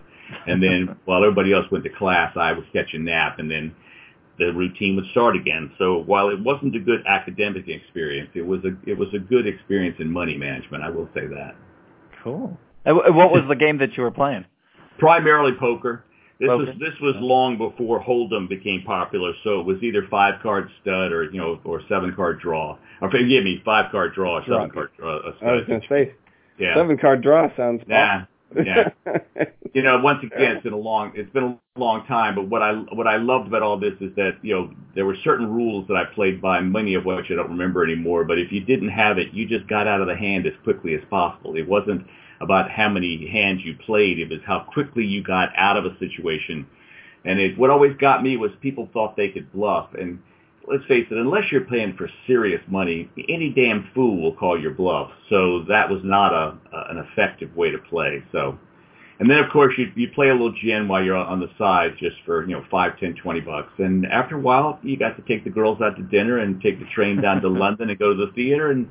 And 0.46 0.62
then 0.62 0.96
while 1.06 1.24
everybody 1.24 1.52
else 1.52 1.66
went 1.72 1.82
to 1.84 1.90
class, 1.90 2.36
I 2.36 2.52
would 2.52 2.72
catch 2.72 2.94
a 2.94 2.98
nap, 2.98 3.40
and 3.40 3.50
then 3.50 3.74
the 4.38 4.52
routine 4.52 4.96
would 4.96 5.06
start 5.12 5.36
again. 5.36 5.70
So 5.78 5.98
while 5.98 6.28
it 6.28 6.38
wasn't 6.40 6.76
a 6.76 6.80
good 6.80 7.04
academic 7.06 7.68
experience, 7.68 8.30
it 8.34 8.46
was 8.46 8.60
a 8.64 8.76
it 8.88 8.98
was 8.98 9.08
a 9.14 9.18
good 9.18 9.46
experience 9.46 9.96
in 9.98 10.10
money 10.10 10.36
management. 10.36 10.82
I 10.84 10.90
will 10.90 11.08
say 11.14 11.26
that. 11.26 11.54
Cool. 12.22 12.58
What 12.84 13.32
was 13.32 13.42
the 13.48 13.56
game 13.56 13.78
that 13.78 13.96
you 13.96 14.02
were 14.02 14.10
playing? 14.10 14.44
primarily 14.98 15.52
poker. 15.58 16.04
This 16.40 16.48
Poker. 16.48 16.66
was 16.66 16.74
this 16.78 16.94
was 17.00 17.14
long 17.18 17.56
before 17.58 18.02
Hold'em 18.02 18.46
became 18.48 18.82
popular, 18.82 19.32
so 19.42 19.60
it 19.60 19.64
was 19.66 19.82
either 19.82 20.06
five 20.10 20.34
card 20.42 20.68
stud 20.82 21.10
or 21.12 21.24
you 21.24 21.38
know 21.40 21.58
or 21.64 21.80
seven 21.88 22.14
card 22.14 22.40
draw. 22.40 22.76
Or 23.00 23.10
forgive 23.10 23.42
me, 23.44 23.62
five 23.64 23.90
card 23.90 24.14
draw 24.14 24.38
or 24.38 24.42
seven 24.42 24.58
Right. 24.62 24.72
card 24.72 24.90
draw. 24.98 25.16
A 25.16 25.34
I 25.44 25.52
was 25.52 25.66
to 25.66 25.80
say 25.88 26.12
Yeah, 26.58 26.74
seven 26.74 26.98
card 26.98 27.22
draw 27.22 27.48
sounds 27.56 27.82
yeah, 27.88 28.24
yeah. 28.54 28.90
You 29.74 29.82
know, 29.82 29.98
once 29.98 30.24
again, 30.24 30.56
it's 30.56 30.62
been 30.62 30.72
a 30.72 30.78
long 30.78 31.12
it's 31.14 31.30
been 31.34 31.60
a 31.76 31.78
long 31.78 32.06
time. 32.06 32.34
But 32.34 32.48
what 32.48 32.62
I 32.62 32.72
what 32.72 33.06
I 33.06 33.18
loved 33.18 33.48
about 33.48 33.60
all 33.60 33.78
this 33.78 33.92
is 34.00 34.10
that 34.16 34.38
you 34.40 34.54
know 34.54 34.70
there 34.94 35.04
were 35.04 35.16
certain 35.22 35.52
rules 35.52 35.86
that 35.88 35.98
I 35.98 36.04
played 36.14 36.40
by, 36.40 36.62
many 36.62 36.94
of 36.94 37.04
which 37.04 37.26
I 37.30 37.34
don't 37.34 37.50
remember 37.50 37.84
anymore. 37.84 38.24
But 38.24 38.38
if 38.38 38.50
you 38.50 38.64
didn't 38.64 38.88
have 38.88 39.18
it, 39.18 39.34
you 39.34 39.46
just 39.46 39.68
got 39.68 39.86
out 39.86 40.00
of 40.00 40.06
the 40.06 40.16
hand 40.16 40.46
as 40.46 40.54
quickly 40.64 40.94
as 40.94 41.02
possible. 41.10 41.56
It 41.56 41.68
wasn't 41.68 42.06
about 42.40 42.70
how 42.70 42.88
many 42.88 43.28
hands 43.28 43.60
you 43.66 43.76
played; 43.84 44.18
it 44.18 44.30
was 44.30 44.38
how 44.46 44.60
quickly 44.60 45.04
you 45.04 45.22
got 45.22 45.50
out 45.54 45.76
of 45.76 45.84
a 45.84 45.98
situation. 45.98 46.66
And 47.26 47.38
it 47.38 47.58
what 47.58 47.68
always 47.68 47.94
got 47.98 48.22
me 48.22 48.38
was 48.38 48.52
people 48.62 48.88
thought 48.94 49.14
they 49.14 49.28
could 49.28 49.52
bluff. 49.52 49.90
And 49.92 50.20
let's 50.68 50.84
face 50.86 51.06
it, 51.10 51.16
unless 51.16 51.50
you're 51.50 51.62
playing 51.62 51.94
for 51.96 52.08
serious 52.26 52.60
money, 52.68 53.10
any 53.28 53.50
damn 53.50 53.88
fool 53.94 54.20
will 54.20 54.34
call 54.34 54.60
your 54.60 54.72
bluff. 54.72 55.10
So 55.30 55.64
that 55.68 55.88
was 55.88 56.00
not 56.04 56.32
a, 56.32 56.58
a 56.72 56.90
an 56.90 56.98
effective 56.98 57.54
way 57.56 57.70
to 57.70 57.78
play. 57.78 58.22
So. 58.32 58.58
And 59.18 59.30
then, 59.30 59.38
of 59.38 59.50
course, 59.50 59.72
you 59.78 59.90
you 59.96 60.10
play 60.14 60.28
a 60.28 60.32
little 60.32 60.52
gin 60.52 60.88
while 60.88 61.02
you're 61.02 61.16
on 61.16 61.40
the 61.40 61.48
side, 61.56 61.94
just 61.98 62.16
for 62.26 62.46
you 62.46 62.54
know 62.54 62.62
five, 62.70 63.00
ten, 63.00 63.14
twenty 63.14 63.40
bucks. 63.40 63.72
And 63.78 64.04
after 64.04 64.36
a 64.36 64.38
while, 64.38 64.78
you 64.82 64.98
got 64.98 65.16
to 65.16 65.22
take 65.22 65.42
the 65.42 65.48
girls 65.48 65.80
out 65.80 65.96
to 65.96 66.02
dinner 66.02 66.40
and 66.40 66.60
take 66.60 66.78
the 66.78 66.84
train 66.94 67.22
down 67.22 67.40
to 67.40 67.48
London 67.64 67.88
and 67.88 67.98
go 67.98 68.14
to 68.14 68.26
the 68.26 68.32
theater. 68.32 68.70
And 68.70 68.90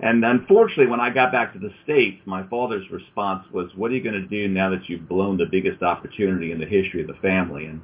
and 0.00 0.24
unfortunately, 0.24 0.88
when 0.88 1.00
I 1.00 1.08
got 1.08 1.32
back 1.32 1.54
to 1.54 1.58
the 1.58 1.72
states, 1.84 2.20
my 2.26 2.46
father's 2.48 2.90
response 2.90 3.44
was, 3.50 3.70
"What 3.74 3.90
are 3.90 3.94
you 3.94 4.02
going 4.02 4.20
to 4.20 4.26
do 4.26 4.46
now 4.46 4.68
that 4.70 4.90
you've 4.90 5.08
blown 5.08 5.38
the 5.38 5.46
biggest 5.46 5.82
opportunity 5.82 6.52
in 6.52 6.58
the 6.58 6.66
history 6.66 7.00
of 7.00 7.06
the 7.06 7.14
family?" 7.22 7.64
And 7.64 7.80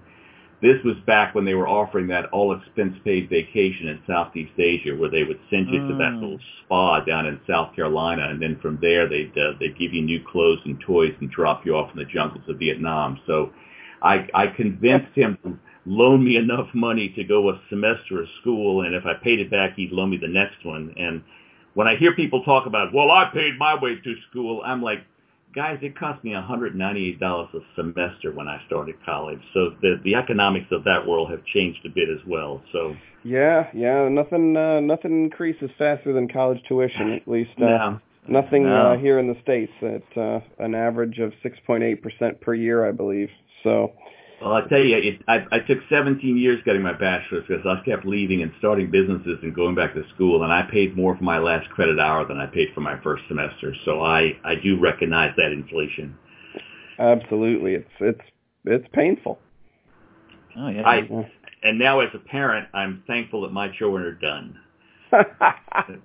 this 0.60 0.82
was 0.84 0.96
back 1.06 1.34
when 1.34 1.44
they 1.44 1.54
were 1.54 1.68
offering 1.68 2.08
that 2.08 2.26
all 2.26 2.52
expense 2.52 2.96
paid 3.04 3.28
vacation 3.28 3.88
in 3.88 4.02
Southeast 4.06 4.52
Asia, 4.58 4.94
where 4.94 5.10
they 5.10 5.22
would 5.22 5.38
send 5.50 5.68
you 5.68 5.78
to 5.86 5.94
that 5.98 6.14
Mm. 6.14 6.20
little 6.20 6.40
spa 6.64 7.00
down 7.00 7.26
in 7.26 7.40
South 7.46 7.74
Carolina, 7.76 8.28
and 8.28 8.42
then 8.42 8.58
from 8.60 8.78
there 8.80 9.08
they'd 9.08 9.36
uh, 9.38 9.52
they'd 9.60 9.78
give 9.78 9.92
you 9.92 10.02
new 10.02 10.20
clothes 10.24 10.60
and 10.64 10.80
toys 10.80 11.14
and 11.20 11.30
drop 11.30 11.64
you 11.64 11.76
off 11.76 11.92
in 11.92 11.98
the 11.98 12.04
jungles 12.04 12.48
of 12.48 12.58
Vietnam. 12.58 13.20
So 13.26 13.52
I 14.02 14.28
I 14.34 14.48
convinced 14.48 15.14
him 15.14 15.38
to 15.44 15.58
loan 15.86 16.24
me 16.24 16.36
enough 16.36 16.68
money 16.74 17.08
to 17.10 17.24
go 17.24 17.50
a 17.50 17.60
semester 17.70 18.20
of 18.22 18.28
school, 18.40 18.82
and 18.82 18.94
if 18.94 19.06
I 19.06 19.14
paid 19.14 19.40
it 19.40 19.50
back, 19.50 19.74
he'd 19.76 19.92
loan 19.92 20.10
me 20.10 20.16
the 20.16 20.28
next 20.28 20.64
one. 20.64 20.92
And 20.96 21.22
when 21.74 21.86
I 21.86 21.96
hear 21.96 22.14
people 22.14 22.42
talk 22.42 22.66
about, 22.66 22.92
well, 22.92 23.10
I 23.10 23.30
paid 23.32 23.56
my 23.58 23.74
way 23.80 24.00
through 24.02 24.20
school, 24.30 24.62
I'm 24.64 24.82
like, 24.82 25.04
guys, 25.58 25.76
it 25.82 25.98
cost 25.98 26.22
me 26.22 26.30
$198 26.30 27.20
a 27.20 27.58
semester 27.74 28.32
when 28.32 28.46
I 28.46 28.62
started 28.68 28.94
college. 29.04 29.40
So 29.52 29.70
the 29.82 30.00
the 30.04 30.14
economics 30.14 30.68
of 30.70 30.84
that 30.84 31.04
world 31.04 31.32
have 31.32 31.44
changed 31.46 31.84
a 31.84 31.88
bit 31.88 32.08
as 32.08 32.24
well. 32.28 32.62
So 32.72 32.94
yeah, 33.24 33.68
yeah. 33.74 34.08
Nothing, 34.08 34.56
uh, 34.56 34.78
nothing 34.78 35.24
increases 35.24 35.70
faster 35.76 36.12
than 36.12 36.28
college 36.28 36.62
tuition. 36.68 37.10
At 37.12 37.26
least, 37.26 37.50
uh, 37.58 37.64
now, 37.64 38.00
nothing 38.28 38.62
No. 38.62 38.92
uh, 38.92 38.98
here 38.98 39.18
in 39.18 39.26
the 39.26 39.36
states 39.42 39.72
at 39.82 40.16
uh, 40.16 40.40
an 40.60 40.76
average 40.76 41.18
of 41.18 41.32
6.8 41.44 42.00
percent 42.02 42.40
per 42.40 42.54
year, 42.54 42.86
I 42.88 42.92
believe. 42.92 43.28
So, 43.64 43.92
well, 44.40 44.52
I 44.54 44.68
tell 44.68 44.78
you, 44.78 44.96
it, 44.96 45.22
I, 45.26 45.44
I 45.50 45.58
took 45.60 45.78
17 45.90 46.36
years 46.36 46.60
getting 46.64 46.82
my 46.82 46.92
bachelor's 46.92 47.44
because 47.48 47.66
I 47.66 47.84
kept 47.84 48.06
leaving 48.06 48.42
and 48.42 48.52
starting 48.58 48.90
businesses 48.90 49.38
and 49.42 49.54
going 49.54 49.74
back 49.74 49.94
to 49.94 50.02
school, 50.14 50.44
and 50.44 50.52
I 50.52 50.62
paid 50.70 50.96
more 50.96 51.16
for 51.16 51.24
my 51.24 51.38
last 51.38 51.68
credit 51.70 51.98
hour 51.98 52.24
than 52.26 52.38
I 52.38 52.46
paid 52.46 52.68
for 52.74 52.80
my 52.80 53.00
first 53.02 53.24
semester. 53.28 53.74
So 53.84 54.02
I 54.02 54.38
I 54.44 54.54
do 54.54 54.78
recognize 54.78 55.34
that 55.36 55.50
inflation. 55.52 56.16
absolutely, 56.98 57.74
it's 57.74 57.90
it's 58.00 58.20
it's 58.64 58.86
painful. 58.92 59.38
Oh 60.56 60.68
yeah. 60.68 60.86
I 60.86 61.26
and 61.62 61.78
now 61.78 62.00
as 62.00 62.10
a 62.14 62.18
parent, 62.18 62.68
I'm 62.72 63.02
thankful 63.06 63.42
that 63.42 63.52
my 63.52 63.68
children 63.76 64.04
are 64.04 64.12
done. 64.12 64.58
That's, 65.10 65.28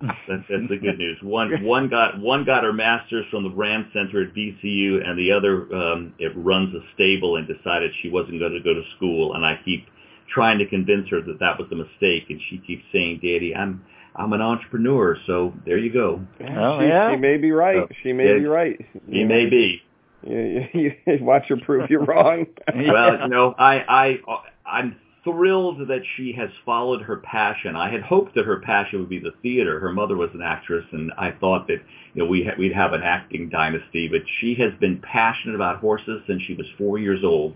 that's, 0.01 0.43
that's 0.49 0.69
the 0.69 0.77
good 0.81 0.97
news. 0.97 1.17
One 1.21 1.63
one 1.63 1.89
got 1.89 2.19
one 2.19 2.45
got 2.45 2.63
her 2.63 2.73
master's 2.73 3.25
from 3.29 3.43
the 3.43 3.49
Brand 3.49 3.87
Center 3.93 4.23
at 4.23 4.33
VCU, 4.33 5.07
and 5.07 5.17
the 5.17 5.31
other 5.31 5.73
um, 5.75 6.13
it 6.19 6.31
runs 6.35 6.73
a 6.75 6.79
stable 6.93 7.37
and 7.37 7.47
decided 7.47 7.91
she 8.01 8.09
wasn't 8.09 8.39
going 8.39 8.53
to 8.53 8.59
go 8.59 8.73
to 8.73 8.83
school. 8.95 9.35
And 9.35 9.45
I 9.45 9.59
keep 9.63 9.87
trying 10.33 10.59
to 10.59 10.65
convince 10.67 11.09
her 11.09 11.21
that 11.21 11.39
that 11.39 11.59
was 11.59 11.67
a 11.71 11.75
mistake, 11.75 12.29
and 12.29 12.39
she 12.49 12.59
keeps 12.59 12.83
saying, 12.91 13.17
"Daddy, 13.17 13.53
I'm 13.55 13.83
I'm 14.15 14.33
an 14.33 14.41
entrepreneur." 14.41 15.17
So 15.25 15.53
there 15.65 15.77
you 15.77 15.91
go. 15.91 16.21
Oh 16.41 16.79
she, 16.79 16.87
yeah, 16.87 17.11
she 17.11 17.17
may 17.17 17.37
be 17.37 17.51
right. 17.51 17.77
Oh, 17.77 17.87
she 18.03 18.13
may 18.13 18.39
be 18.39 18.45
right. 18.45 18.77
She 18.93 19.19
you 19.19 19.25
may 19.25 19.45
know, 19.45 19.49
be. 19.49 19.81
You, 20.25 20.67
you, 20.73 20.93
you 21.05 21.23
watch 21.23 21.43
her 21.49 21.57
prove 21.57 21.89
you 21.89 21.99
wrong. 21.99 22.47
well, 22.73 23.19
you 23.19 23.27
know, 23.27 23.53
I 23.57 23.79
I 23.87 24.17
I'm 24.65 24.95
thrilled 25.23 25.87
that 25.87 26.01
she 26.15 26.33
has 26.33 26.49
followed 26.65 27.01
her 27.01 27.17
passion. 27.17 27.75
I 27.75 27.89
had 27.89 28.01
hoped 28.01 28.35
that 28.35 28.45
her 28.45 28.59
passion 28.59 28.99
would 28.99 29.09
be 29.09 29.19
the 29.19 29.33
theater. 29.41 29.79
Her 29.79 29.91
mother 29.91 30.17
was 30.17 30.29
an 30.33 30.41
actress, 30.41 30.85
and 30.91 31.11
I 31.17 31.31
thought 31.31 31.67
that 31.67 31.81
you 32.13 32.23
know 32.23 32.25
we 32.25 32.43
ha- 32.43 32.55
we'd 32.57 32.73
have 32.73 32.93
an 32.93 33.03
acting 33.03 33.49
dynasty. 33.49 34.07
But 34.07 34.21
she 34.39 34.55
has 34.55 34.73
been 34.79 34.99
passionate 34.99 35.55
about 35.55 35.79
horses 35.79 36.21
since 36.27 36.41
she 36.43 36.55
was 36.55 36.67
four 36.77 36.99
years 36.99 37.23
old, 37.23 37.55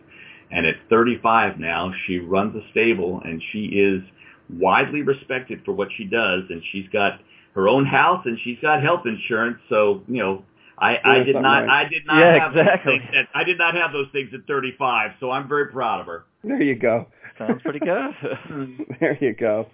and 0.52 0.66
at 0.66 0.76
35 0.90 1.60
now, 1.60 1.92
she 2.06 2.20
runs 2.20 2.56
a 2.56 2.68
stable, 2.72 3.22
and 3.26 3.44
she 3.52 3.66
is 3.66 4.02
widely 4.50 5.02
respected 5.02 5.62
for 5.66 5.74
what 5.74 5.90
she 5.98 6.06
does. 6.06 6.44
And 6.50 6.62
she's 6.72 6.88
got 6.90 7.20
her 7.54 7.68
own 7.68 7.86
house, 7.86 8.26
and 8.26 8.40
she's 8.44 8.58
got 8.62 8.82
health 8.82 9.06
insurance. 9.06 9.60
So 9.70 10.04
you 10.08 10.24
know. 10.24 10.44
I, 10.80 11.00
I 11.04 11.24
did 11.24 11.34
not. 11.34 11.66
Right. 11.66 11.86
I 11.86 11.90
did 11.90 12.06
not 12.06 12.20
yeah, 12.20 12.40
have 12.40 12.56
exactly. 12.56 13.00
those 13.00 13.08
things. 13.08 13.16
At, 13.18 13.30
I 13.34 13.44
did 13.44 13.58
not 13.58 13.74
have 13.74 13.92
those 13.94 14.10
things 14.12 14.30
at 14.36 14.46
35, 14.46 15.14
so 15.20 15.32
I'm 15.32 15.50
very 15.50 15.72
proud 15.72 16.02
of 16.02 16.06
her. 16.06 16.26
There 16.44 16.62
you 16.62 16.76
go. 16.76 17.08
Sounds 17.38 17.62
pretty 17.62 17.80
good. 17.80 18.88
there 19.00 19.18
you 19.22 19.34
go. 19.34 19.68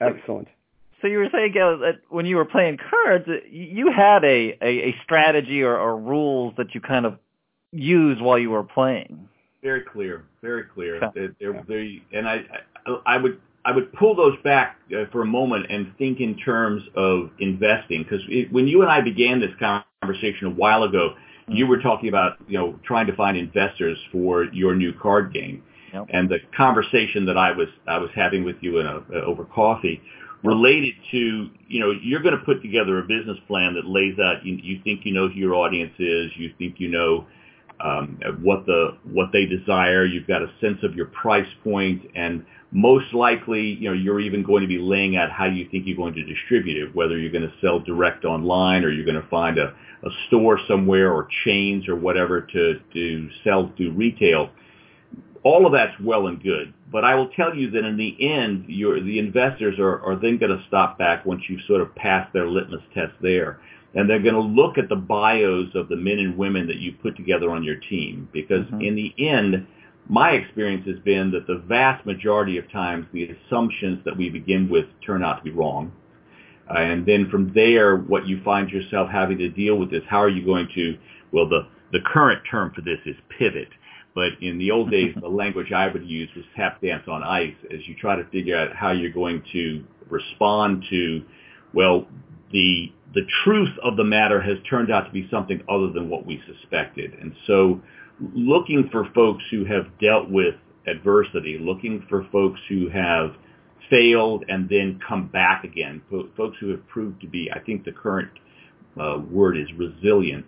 Excellent. 0.00 0.48
So 1.00 1.06
you 1.06 1.18
were 1.18 1.28
saying 1.32 1.52
Gail, 1.52 1.78
that 1.78 2.00
when 2.08 2.26
you 2.26 2.36
were 2.36 2.44
playing 2.44 2.78
cards, 2.90 3.26
you 3.50 3.92
had 3.94 4.24
a, 4.24 4.58
a, 4.60 4.88
a 4.88 4.96
strategy 5.04 5.62
or, 5.62 5.78
or 5.78 5.96
rules 5.96 6.54
that 6.56 6.74
you 6.74 6.80
kind 6.80 7.06
of 7.06 7.18
used 7.70 8.20
while 8.20 8.38
you 8.38 8.50
were 8.50 8.64
playing. 8.64 9.28
Very 9.62 9.82
clear, 9.82 10.24
very 10.42 10.64
clear. 10.64 11.00
They're, 11.14 11.34
they're, 11.40 11.64
they 11.68 12.02
and 12.12 12.28
I, 12.28 12.42
I, 12.86 13.14
I 13.14 13.16
would 13.16 13.40
I 13.64 13.72
would 13.72 13.92
pull 13.92 14.14
those 14.14 14.36
back 14.44 14.76
uh, 14.92 15.04
for 15.10 15.22
a 15.22 15.26
moment 15.26 15.66
and 15.68 15.92
think 15.98 16.20
in 16.20 16.36
terms 16.38 16.82
of 16.96 17.30
investing 17.40 18.02
because 18.04 18.22
when 18.50 18.66
you 18.68 18.82
and 18.82 18.90
I 18.90 19.00
began 19.00 19.40
this 19.40 19.50
conversation 20.00 20.46
a 20.46 20.50
while 20.50 20.84
ago, 20.84 21.14
you 21.48 21.66
were 21.66 21.80
talking 21.80 22.08
about 22.08 22.38
you 22.46 22.56
know 22.58 22.78
trying 22.84 23.06
to 23.08 23.16
find 23.16 23.36
investors 23.36 23.98
for 24.12 24.44
your 24.44 24.74
new 24.74 24.92
card 24.92 25.32
game. 25.34 25.62
Yep. 25.92 26.06
And 26.10 26.28
the 26.28 26.38
conversation 26.56 27.26
that 27.26 27.36
I 27.36 27.52
was 27.52 27.68
I 27.86 27.98
was 27.98 28.10
having 28.14 28.44
with 28.44 28.56
you 28.60 28.78
in 28.78 28.86
a, 28.86 28.96
uh, 28.96 29.24
over 29.24 29.44
coffee 29.44 30.00
related 30.42 30.94
to 31.10 31.50
you 31.66 31.80
know 31.80 31.90
you're 32.02 32.22
going 32.22 32.36
to 32.36 32.44
put 32.44 32.62
together 32.62 32.98
a 32.98 33.02
business 33.02 33.38
plan 33.46 33.74
that 33.74 33.86
lays 33.86 34.18
out 34.18 34.44
you, 34.44 34.56
you 34.62 34.80
think 34.84 35.00
you 35.04 35.12
know 35.12 35.28
who 35.28 35.34
your 35.34 35.54
audience 35.54 35.92
is 35.98 36.30
you 36.36 36.52
think 36.58 36.76
you 36.78 36.88
know 36.88 37.26
um, 37.80 38.20
what 38.42 38.64
the 38.66 38.96
what 39.04 39.30
they 39.32 39.46
desire 39.46 40.04
you've 40.04 40.26
got 40.26 40.42
a 40.42 40.48
sense 40.60 40.78
of 40.82 40.94
your 40.94 41.06
price 41.06 41.48
point 41.64 42.02
and 42.14 42.44
most 42.70 43.12
likely 43.14 43.62
you 43.80 43.88
know 43.88 43.94
you're 43.94 44.20
even 44.20 44.44
going 44.44 44.62
to 44.62 44.68
be 44.68 44.78
laying 44.78 45.16
out 45.16 45.30
how 45.30 45.46
you 45.46 45.66
think 45.70 45.86
you're 45.86 45.96
going 45.96 46.14
to 46.14 46.24
distribute 46.24 46.76
it 46.76 46.94
whether 46.94 47.18
you're 47.18 47.32
going 47.32 47.42
to 47.42 47.54
sell 47.60 47.80
direct 47.80 48.24
online 48.24 48.84
or 48.84 48.90
you're 48.90 49.06
going 49.06 49.20
to 49.20 49.28
find 49.28 49.58
a, 49.58 49.74
a 50.04 50.10
store 50.28 50.58
somewhere 50.68 51.12
or 51.12 51.28
chains 51.44 51.88
or 51.88 51.96
whatever 51.96 52.42
to 52.42 52.80
to 52.92 53.28
sell 53.42 53.72
through 53.76 53.92
retail 53.92 54.50
all 55.42 55.66
of 55.66 55.72
that's 55.72 55.98
well 56.00 56.26
and 56.26 56.42
good, 56.42 56.72
but 56.90 57.04
I 57.04 57.14
will 57.14 57.28
tell 57.28 57.54
you 57.54 57.70
that 57.70 57.84
in 57.84 57.96
the 57.96 58.16
end, 58.20 58.64
your, 58.68 59.00
the 59.00 59.18
investors 59.18 59.78
are, 59.78 60.00
are 60.00 60.16
then 60.16 60.38
going 60.38 60.56
to 60.56 60.64
stop 60.68 60.98
back 60.98 61.26
once 61.26 61.42
you've 61.48 61.64
sort 61.66 61.80
of 61.80 61.94
passed 61.94 62.32
their 62.32 62.48
litmus 62.48 62.82
test 62.94 63.12
there. 63.20 63.60
And 63.94 64.08
they're 64.08 64.22
going 64.22 64.34
to 64.34 64.40
look 64.40 64.78
at 64.78 64.88
the 64.88 64.96
bios 64.96 65.74
of 65.74 65.88
the 65.88 65.96
men 65.96 66.18
and 66.18 66.36
women 66.36 66.66
that 66.66 66.76
you 66.76 66.92
put 66.92 67.16
together 67.16 67.50
on 67.50 67.64
your 67.64 67.76
team. 67.76 68.28
Because 68.32 68.64
mm-hmm. 68.66 68.82
in 68.82 68.94
the 68.94 69.14
end, 69.18 69.66
my 70.08 70.30
experience 70.32 70.86
has 70.86 70.98
been 71.00 71.30
that 71.32 71.46
the 71.46 71.62
vast 71.66 72.04
majority 72.06 72.58
of 72.58 72.70
times 72.70 73.06
the 73.12 73.30
assumptions 73.30 74.04
that 74.04 74.16
we 74.16 74.30
begin 74.30 74.68
with 74.68 74.86
turn 75.04 75.22
out 75.22 75.38
to 75.38 75.44
be 75.44 75.50
wrong. 75.50 75.92
Uh, 76.70 76.78
and 76.78 77.06
then 77.06 77.28
from 77.30 77.52
there, 77.54 77.96
what 77.96 78.26
you 78.26 78.42
find 78.42 78.70
yourself 78.70 79.08
having 79.10 79.38
to 79.38 79.48
deal 79.48 79.76
with 79.76 79.92
is 79.92 80.02
how 80.08 80.18
are 80.18 80.28
you 80.28 80.44
going 80.44 80.68
to, 80.74 80.98
well, 81.32 81.48
the, 81.48 81.66
the 81.92 82.00
current 82.06 82.42
term 82.50 82.72
for 82.74 82.82
this 82.82 82.98
is 83.06 83.16
pivot. 83.38 83.68
But 84.14 84.32
in 84.40 84.58
the 84.58 84.70
old 84.70 84.90
days, 84.90 85.14
the 85.20 85.28
language 85.28 85.72
I 85.72 85.88
would 85.88 86.04
use 86.04 86.28
was 86.34 86.44
tap 86.56 86.80
dance 86.80 87.04
on 87.08 87.22
ice 87.22 87.54
as 87.72 87.86
you 87.86 87.94
try 87.94 88.16
to 88.16 88.24
figure 88.30 88.56
out 88.56 88.74
how 88.74 88.90
you're 88.90 89.12
going 89.12 89.42
to 89.52 89.84
respond 90.08 90.84
to, 90.90 91.22
well, 91.72 92.06
the 92.52 92.92
the 93.14 93.22
truth 93.44 93.70
of 93.82 93.96
the 93.96 94.04
matter 94.04 94.40
has 94.40 94.58
turned 94.68 94.90
out 94.90 95.06
to 95.06 95.10
be 95.10 95.26
something 95.30 95.62
other 95.68 95.90
than 95.90 96.10
what 96.10 96.26
we 96.26 96.42
suspected. 96.46 97.14
And 97.14 97.34
so 97.46 97.80
looking 98.34 98.88
for 98.92 99.08
folks 99.14 99.42
who 99.50 99.64
have 99.64 99.86
dealt 99.98 100.28
with 100.28 100.54
adversity, 100.86 101.58
looking 101.58 102.04
for 102.08 102.26
folks 102.30 102.60
who 102.68 102.88
have 102.90 103.32
failed 103.88 104.44
and 104.48 104.68
then 104.68 105.00
come 105.06 105.28
back 105.28 105.64
again, 105.64 106.02
folks 106.36 106.56
who 106.60 106.70
have 106.70 106.86
proved 106.88 107.20
to 107.22 107.26
be, 107.26 107.50
I 107.50 107.60
think 107.60 107.84
the 107.84 107.92
current 107.92 108.30
uh, 109.00 109.18
word 109.30 109.56
is 109.56 109.68
resilient, 109.76 110.46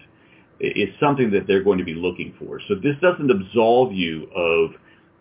is 0.61 0.89
something 1.01 1.31
that 1.31 1.47
they're 1.47 1.63
going 1.63 1.79
to 1.79 1.85
be 1.85 1.95
looking 1.95 2.35
for. 2.39 2.61
So 2.69 2.75
this 2.75 2.97
doesn't 3.01 3.31
absolve 3.31 3.93
you 3.93 4.29
of, 4.35 4.71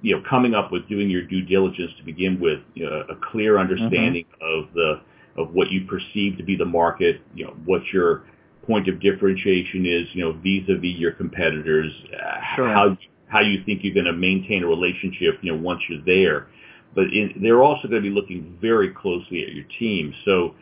you 0.02 0.16
know, 0.16 0.24
coming 0.30 0.54
up 0.54 0.72
with 0.72 0.88
doing 0.88 1.10
your 1.10 1.24
due 1.24 1.42
diligence 1.42 1.92
to 1.98 2.04
begin 2.04 2.40
with, 2.40 2.60
you 2.74 2.86
know, 2.86 3.04
a 3.10 3.16
clear 3.32 3.58
understanding 3.58 4.26
mm-hmm. 4.42 4.64
of 4.68 4.74
the 4.74 5.02
of 5.38 5.54
what 5.54 5.72
you 5.72 5.86
perceive 5.86 6.38
to 6.38 6.44
be 6.44 6.58
the 6.58 6.66
market, 6.66 7.22
you 7.34 7.46
know, 7.46 7.56
what 7.66 7.82
your 7.94 8.24
point 8.68 8.90
of 8.90 9.00
differentiation 9.00 9.86
is, 9.86 10.08
you 10.14 10.24
know, 10.24 10.34
vis-a-vis 10.34 10.98
your 10.98 11.14
competitors, 11.14 11.92
uh, 12.14 12.56
sure. 12.56 12.68
how 12.68 12.98
how 13.28 13.40
you 13.40 13.64
think 13.64 13.82
you're 13.84 13.94
going 13.94 14.06
to 14.06 14.14
maintain 14.14 14.64
a 14.64 14.68
relationship, 14.68 15.36
you 15.42 15.52
know, 15.52 15.58
once 15.58 15.82
you're 15.88 16.04
there. 16.06 16.48
But 16.96 17.06
in, 17.06 17.40
they're 17.42 17.62
also 17.62 17.88
going 17.88 18.04
to 18.04 18.10
be 18.10 18.14
looking 18.14 18.58
very 18.60 18.90
closely 18.90 19.44
at 19.44 19.54
your 19.54 19.66
team. 19.78 20.14
So 20.26 20.56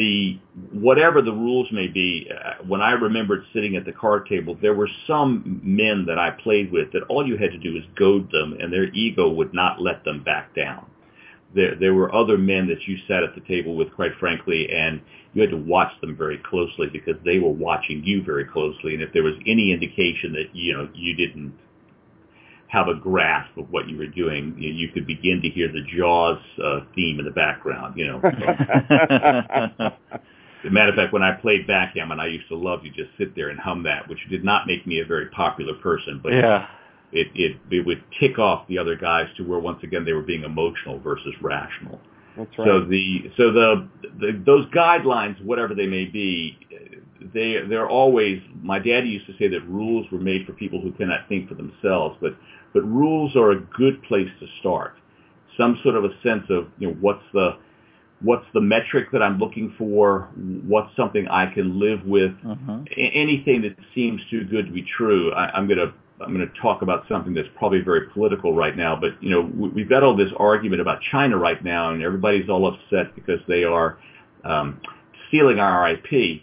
the 0.00 0.38
whatever 0.72 1.20
the 1.20 1.32
rules 1.32 1.68
may 1.70 1.86
be, 1.86 2.26
uh, 2.32 2.64
when 2.66 2.80
I 2.80 2.92
remembered 2.92 3.44
sitting 3.52 3.76
at 3.76 3.84
the 3.84 3.92
card 3.92 4.26
table, 4.26 4.56
there 4.62 4.72
were 4.72 4.88
some 5.06 5.60
men 5.62 6.06
that 6.06 6.18
I 6.18 6.30
played 6.30 6.72
with 6.72 6.90
that 6.92 7.02
all 7.10 7.26
you 7.26 7.36
had 7.36 7.50
to 7.50 7.58
do 7.58 7.74
was 7.74 7.82
goad 7.96 8.30
them, 8.32 8.56
and 8.58 8.72
their 8.72 8.86
ego 8.94 9.28
would 9.28 9.52
not 9.52 9.78
let 9.78 10.02
them 10.04 10.24
back 10.24 10.54
down. 10.56 10.86
There, 11.54 11.74
there 11.74 11.92
were 11.92 12.14
other 12.14 12.38
men 12.38 12.66
that 12.68 12.88
you 12.88 12.96
sat 13.06 13.22
at 13.22 13.34
the 13.34 13.42
table 13.42 13.76
with, 13.76 13.92
quite 13.94 14.12
frankly, 14.18 14.70
and 14.72 15.02
you 15.34 15.42
had 15.42 15.50
to 15.50 15.58
watch 15.58 15.92
them 16.00 16.16
very 16.16 16.38
closely 16.38 16.86
because 16.90 17.16
they 17.22 17.38
were 17.38 17.50
watching 17.50 18.02
you 18.02 18.22
very 18.22 18.46
closely. 18.46 18.94
And 18.94 19.02
if 19.02 19.12
there 19.12 19.22
was 19.22 19.34
any 19.46 19.70
indication 19.70 20.32
that 20.32 20.54
you 20.54 20.72
know 20.72 20.88
you 20.94 21.14
didn't 21.14 21.52
have 22.70 22.86
a 22.88 22.94
grasp 22.94 23.56
of 23.56 23.70
what 23.70 23.88
you 23.88 23.96
were 23.96 24.06
doing, 24.06 24.54
you, 24.56 24.70
you 24.70 24.88
could 24.88 25.06
begin 25.06 25.42
to 25.42 25.48
hear 25.48 25.68
the 25.68 25.82
Jaws 25.96 26.38
uh, 26.62 26.80
theme 26.94 27.18
in 27.18 27.24
the 27.24 27.32
background. 27.32 27.96
You 27.96 28.06
know. 28.06 28.20
As 30.62 30.66
a 30.66 30.70
matter 30.70 30.90
of 30.90 30.94
fact, 30.96 31.12
when 31.12 31.22
I 31.22 31.32
played 31.32 31.66
backgammon, 31.66 32.20
I 32.20 32.26
used 32.26 32.46
to 32.48 32.56
love 32.56 32.82
to 32.82 32.90
just 32.90 33.08
sit 33.16 33.34
there 33.34 33.48
and 33.48 33.58
hum 33.58 33.82
that, 33.84 34.06
which 34.08 34.18
did 34.28 34.44
not 34.44 34.66
make 34.66 34.86
me 34.86 35.00
a 35.00 35.06
very 35.06 35.26
popular 35.30 35.72
person, 35.74 36.20
but 36.22 36.32
yeah. 36.32 36.66
it, 37.12 37.28
it 37.34 37.56
it 37.70 37.86
would 37.86 38.04
tick 38.20 38.38
off 38.38 38.68
the 38.68 38.76
other 38.76 38.94
guys 38.94 39.26
to 39.38 39.42
where 39.42 39.58
once 39.58 39.82
again 39.82 40.04
they 40.04 40.12
were 40.12 40.22
being 40.22 40.44
emotional 40.44 41.00
versus 41.00 41.32
rational. 41.40 41.98
That's 42.36 42.58
right. 42.58 42.66
So 42.66 42.84
the 42.84 43.30
so 43.36 43.52
the, 43.52 43.88
the 44.20 44.42
those 44.44 44.66
guidelines, 44.66 45.42
whatever 45.42 45.74
they 45.74 45.86
may 45.86 46.04
be, 46.04 46.58
they 47.32 47.56
they're 47.68 47.88
always. 47.88 48.42
My 48.62 48.78
daddy 48.78 49.08
used 49.08 49.26
to 49.26 49.36
say 49.38 49.48
that 49.48 49.66
rules 49.66 50.06
were 50.12 50.20
made 50.20 50.46
for 50.46 50.52
people 50.52 50.80
who 50.80 50.92
cannot 50.92 51.26
think 51.28 51.48
for 51.48 51.54
themselves, 51.54 52.18
but 52.20 52.36
but 52.72 52.82
rules 52.82 53.36
are 53.36 53.50
a 53.52 53.60
good 53.60 54.02
place 54.04 54.28
to 54.40 54.46
start. 54.60 54.94
Some 55.56 55.78
sort 55.82 55.96
of 55.96 56.04
a 56.04 56.10
sense 56.22 56.44
of, 56.50 56.68
you 56.78 56.88
know, 56.88 56.96
what's 57.00 57.24
the 57.32 57.56
what's 58.22 58.46
the 58.52 58.60
metric 58.60 59.08
that 59.12 59.22
I'm 59.22 59.38
looking 59.38 59.74
for? 59.78 60.28
What's 60.66 60.94
something 60.94 61.26
I 61.28 61.52
can 61.52 61.80
live 61.80 62.04
with? 62.04 62.32
Uh-huh. 62.46 62.78
A- 62.96 63.12
anything 63.14 63.62
that 63.62 63.76
seems 63.94 64.20
too 64.30 64.44
good 64.44 64.66
to 64.66 64.72
be 64.72 64.82
true. 64.96 65.32
I, 65.32 65.50
I'm 65.56 65.68
gonna 65.68 65.92
I'm 66.20 66.34
going 66.34 66.46
to 66.46 66.60
talk 66.60 66.82
about 66.82 67.06
something 67.08 67.32
that's 67.32 67.48
probably 67.56 67.80
very 67.80 68.08
political 68.10 68.54
right 68.54 68.76
now, 68.76 68.94
but 68.94 69.22
you 69.22 69.30
know 69.30 69.40
we've 69.74 69.88
got 69.88 70.02
all 70.02 70.16
this 70.16 70.30
argument 70.36 70.80
about 70.80 71.00
China 71.10 71.36
right 71.36 71.62
now, 71.64 71.90
and 71.90 72.02
everybody's 72.02 72.48
all 72.48 72.66
upset 72.66 73.14
because 73.14 73.40
they 73.48 73.64
are 73.64 73.98
um, 74.44 74.80
stealing 75.28 75.58
our 75.58 75.90
IP 75.90 76.42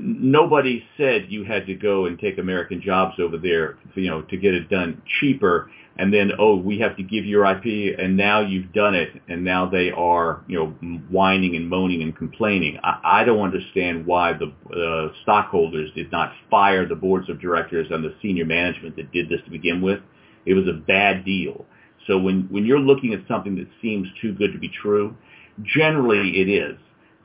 nobody 0.00 0.84
said 0.96 1.26
you 1.28 1.44
had 1.44 1.66
to 1.66 1.74
go 1.74 2.06
and 2.06 2.18
take 2.18 2.38
American 2.38 2.80
jobs 2.82 3.14
over 3.20 3.38
there, 3.38 3.78
you 3.94 4.10
know, 4.10 4.22
to 4.22 4.36
get 4.36 4.54
it 4.54 4.68
done 4.68 5.02
cheaper. 5.20 5.70
And 5.98 6.12
then, 6.12 6.32
oh, 6.38 6.56
we 6.56 6.78
have 6.80 6.96
to 6.98 7.02
give 7.02 7.24
your 7.24 7.46
IP, 7.46 7.98
and 7.98 8.18
now 8.18 8.40
you've 8.40 8.70
done 8.74 8.94
it, 8.94 9.08
and 9.28 9.42
now 9.42 9.64
they 9.70 9.90
are, 9.90 10.42
you 10.46 10.58
know, 10.58 10.66
whining 11.08 11.56
and 11.56 11.70
moaning 11.70 12.02
and 12.02 12.14
complaining. 12.14 12.78
I, 12.82 13.22
I 13.22 13.24
don't 13.24 13.40
understand 13.40 14.04
why 14.04 14.34
the 14.34 14.52
uh, 14.76 15.14
stockholders 15.22 15.90
did 15.94 16.12
not 16.12 16.32
fire 16.50 16.86
the 16.86 16.96
boards 16.96 17.30
of 17.30 17.40
directors 17.40 17.86
and 17.90 18.04
the 18.04 18.14
senior 18.20 18.44
management 18.44 18.96
that 18.96 19.10
did 19.10 19.30
this 19.30 19.40
to 19.46 19.50
begin 19.50 19.80
with. 19.80 20.00
It 20.44 20.52
was 20.52 20.66
a 20.68 20.74
bad 20.74 21.24
deal. 21.24 21.64
So 22.06 22.18
when 22.18 22.42
when 22.50 22.64
you're 22.66 22.78
looking 22.78 23.14
at 23.14 23.20
something 23.26 23.56
that 23.56 23.66
seems 23.82 24.06
too 24.20 24.32
good 24.34 24.52
to 24.52 24.58
be 24.58 24.68
true, 24.68 25.16
generally 25.64 26.40
it 26.40 26.48
is 26.48 26.78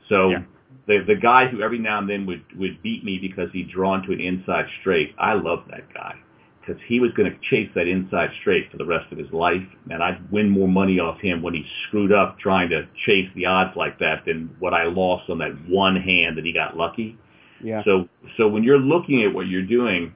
So 0.08 0.30
Yeah. 0.30 0.42
The 0.86 1.04
the 1.06 1.16
guy 1.16 1.46
who 1.46 1.62
every 1.62 1.78
now 1.78 1.98
and 1.98 2.08
then 2.08 2.26
would 2.26 2.44
would 2.58 2.82
beat 2.82 3.04
me 3.04 3.18
because 3.18 3.50
he'd 3.52 3.70
drawn 3.70 4.02
to 4.06 4.12
an 4.12 4.20
inside 4.20 4.66
straight, 4.80 5.14
I 5.18 5.34
love 5.34 5.64
that 5.70 5.92
guy 5.94 6.16
because 6.60 6.80
he 6.86 7.00
was 7.00 7.10
going 7.12 7.30
to 7.30 7.36
chase 7.50 7.68
that 7.74 7.88
inside 7.88 8.30
straight 8.40 8.70
for 8.70 8.76
the 8.76 8.86
rest 8.86 9.10
of 9.10 9.18
his 9.18 9.30
life, 9.32 9.62
and 9.90 10.02
I'd 10.02 10.30
win 10.30 10.48
more 10.48 10.68
money 10.68 11.00
off 11.00 11.20
him 11.20 11.42
when 11.42 11.54
he 11.54 11.66
screwed 11.88 12.12
up 12.12 12.38
trying 12.38 12.70
to 12.70 12.86
chase 13.04 13.28
the 13.34 13.46
odds 13.46 13.76
like 13.76 13.98
that 13.98 14.24
than 14.26 14.54
what 14.60 14.72
I 14.72 14.84
lost 14.84 15.28
on 15.28 15.38
that 15.38 15.52
one 15.68 15.96
hand 15.96 16.38
that 16.38 16.44
he 16.44 16.52
got 16.52 16.76
lucky. 16.76 17.18
Yeah. 17.62 17.82
So 17.84 18.08
so 18.36 18.48
when 18.48 18.62
you're 18.62 18.78
looking 18.78 19.22
at 19.22 19.32
what 19.32 19.46
you're 19.46 19.62
doing, 19.66 20.14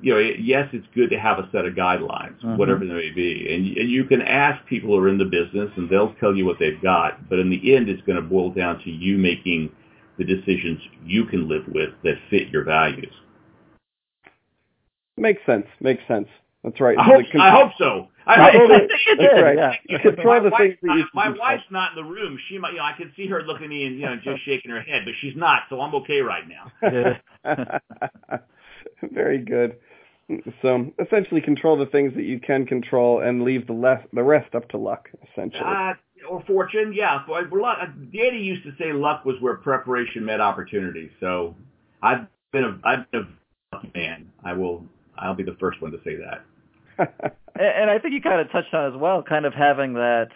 you 0.00 0.12
know, 0.14 0.18
yes, 0.18 0.68
it's 0.72 0.86
good 0.94 1.10
to 1.10 1.18
have 1.18 1.38
a 1.38 1.48
set 1.52 1.64
of 1.66 1.74
guidelines, 1.74 2.38
Mhm. 2.40 2.56
whatever 2.56 2.84
they 2.86 2.92
may 2.94 3.10
be, 3.10 3.52
and, 3.52 3.76
and 3.76 3.90
you 3.90 4.04
can 4.04 4.22
ask 4.22 4.64
people 4.66 4.90
who 4.90 4.98
are 4.98 5.08
in 5.08 5.18
the 5.18 5.24
business, 5.24 5.70
and 5.76 5.88
they'll 5.88 6.14
tell 6.14 6.34
you 6.34 6.44
what 6.44 6.58
they've 6.58 6.80
got. 6.80 7.28
But 7.28 7.38
in 7.38 7.50
the 7.50 7.74
end, 7.74 7.88
it's 7.88 8.02
going 8.02 8.16
to 8.16 8.22
boil 8.22 8.50
down 8.50 8.78
to 8.84 8.90
you 8.90 9.18
making 9.18 9.70
the 10.18 10.24
decisions 10.24 10.80
you 11.04 11.24
can 11.24 11.48
live 11.48 11.66
with 11.68 11.90
that 12.04 12.16
fit 12.30 12.48
your 12.48 12.64
values. 12.64 13.12
Makes 15.16 15.44
sense. 15.46 15.66
Makes 15.80 16.06
sense. 16.06 16.28
That's 16.64 16.80
right. 16.80 16.96
I 16.96 17.02
hope, 17.02 17.24
con- 17.32 17.40
I 17.40 17.50
hope 17.50 17.72
so. 17.76 18.08
I 18.24 18.34
I, 18.34 18.52
hope 18.52 18.62
I 18.70 18.78
so. 18.78 18.78
think 18.86 18.90
it 19.06 19.18
That's 19.18 19.42
right. 19.42 19.56
Yeah. 19.58 19.74
You 19.88 19.98
control 19.98 20.34
my 20.34 20.40
the 20.40 20.50
wife, 20.50 20.60
things 20.60 20.76
that 20.82 20.96
you 20.96 21.04
my 21.12 21.28
wife's 21.30 21.64
not 21.70 21.90
in 21.90 22.04
the 22.04 22.08
room. 22.08 22.38
She 22.48 22.56
might, 22.56 22.70
you 22.72 22.78
know, 22.78 22.84
I 22.84 22.92
can 22.92 23.12
see 23.16 23.26
her 23.26 23.42
looking 23.42 23.64
at 23.64 23.70
me 23.70 23.84
and 23.86 23.96
you 23.98 24.06
know 24.06 24.16
just 24.22 24.44
shaking 24.44 24.70
her 24.70 24.80
head, 24.80 25.02
but 25.04 25.14
she's 25.20 25.34
not, 25.34 25.62
so 25.68 25.80
I'm 25.80 25.94
okay 25.96 26.20
right 26.20 26.44
now. 26.48 26.70
Very 29.12 29.38
good. 29.38 29.76
So 30.62 30.90
essentially, 31.04 31.40
control 31.40 31.76
the 31.76 31.86
things 31.86 32.14
that 32.14 32.22
you 32.22 32.40
can 32.40 32.64
control 32.64 33.20
and 33.20 33.42
leave 33.42 33.66
the 33.66 33.72
less 33.72 34.02
the 34.12 34.22
rest 34.22 34.54
up 34.54 34.68
to 34.70 34.78
luck. 34.78 35.08
Essentially. 35.30 35.62
Uh, 35.64 35.94
or 36.28 36.42
fortune, 36.46 36.92
yeah. 36.94 37.24
For- 37.26 37.46
for 37.48 37.60
luck- 37.60 37.78
Daddy 38.12 38.38
used 38.38 38.62
to 38.64 38.72
say 38.78 38.92
luck 38.92 39.24
was 39.24 39.36
where 39.40 39.56
preparation 39.56 40.24
met 40.24 40.40
opportunity. 40.40 41.10
So 41.20 41.56
I've 42.02 42.26
been 42.52 42.64
a 42.64 42.78
I've 42.84 43.10
been 43.10 43.26
a 43.72 43.76
lucky 43.76 43.90
man. 43.94 44.30
I 44.44 44.52
will 44.52 44.84
I'll 45.18 45.34
be 45.34 45.42
the 45.42 45.56
first 45.58 45.82
one 45.82 45.90
to 45.92 45.98
say 46.04 46.16
that. 46.16 47.34
And 47.54 47.66
and 47.66 47.90
I 47.90 47.98
think 47.98 48.14
you 48.14 48.22
kind 48.22 48.40
of 48.40 48.50
touched 48.50 48.72
on 48.72 48.92
as 48.94 48.98
well, 48.98 49.22
kind 49.22 49.44
of 49.44 49.52
having 49.52 49.94
that. 49.94 50.28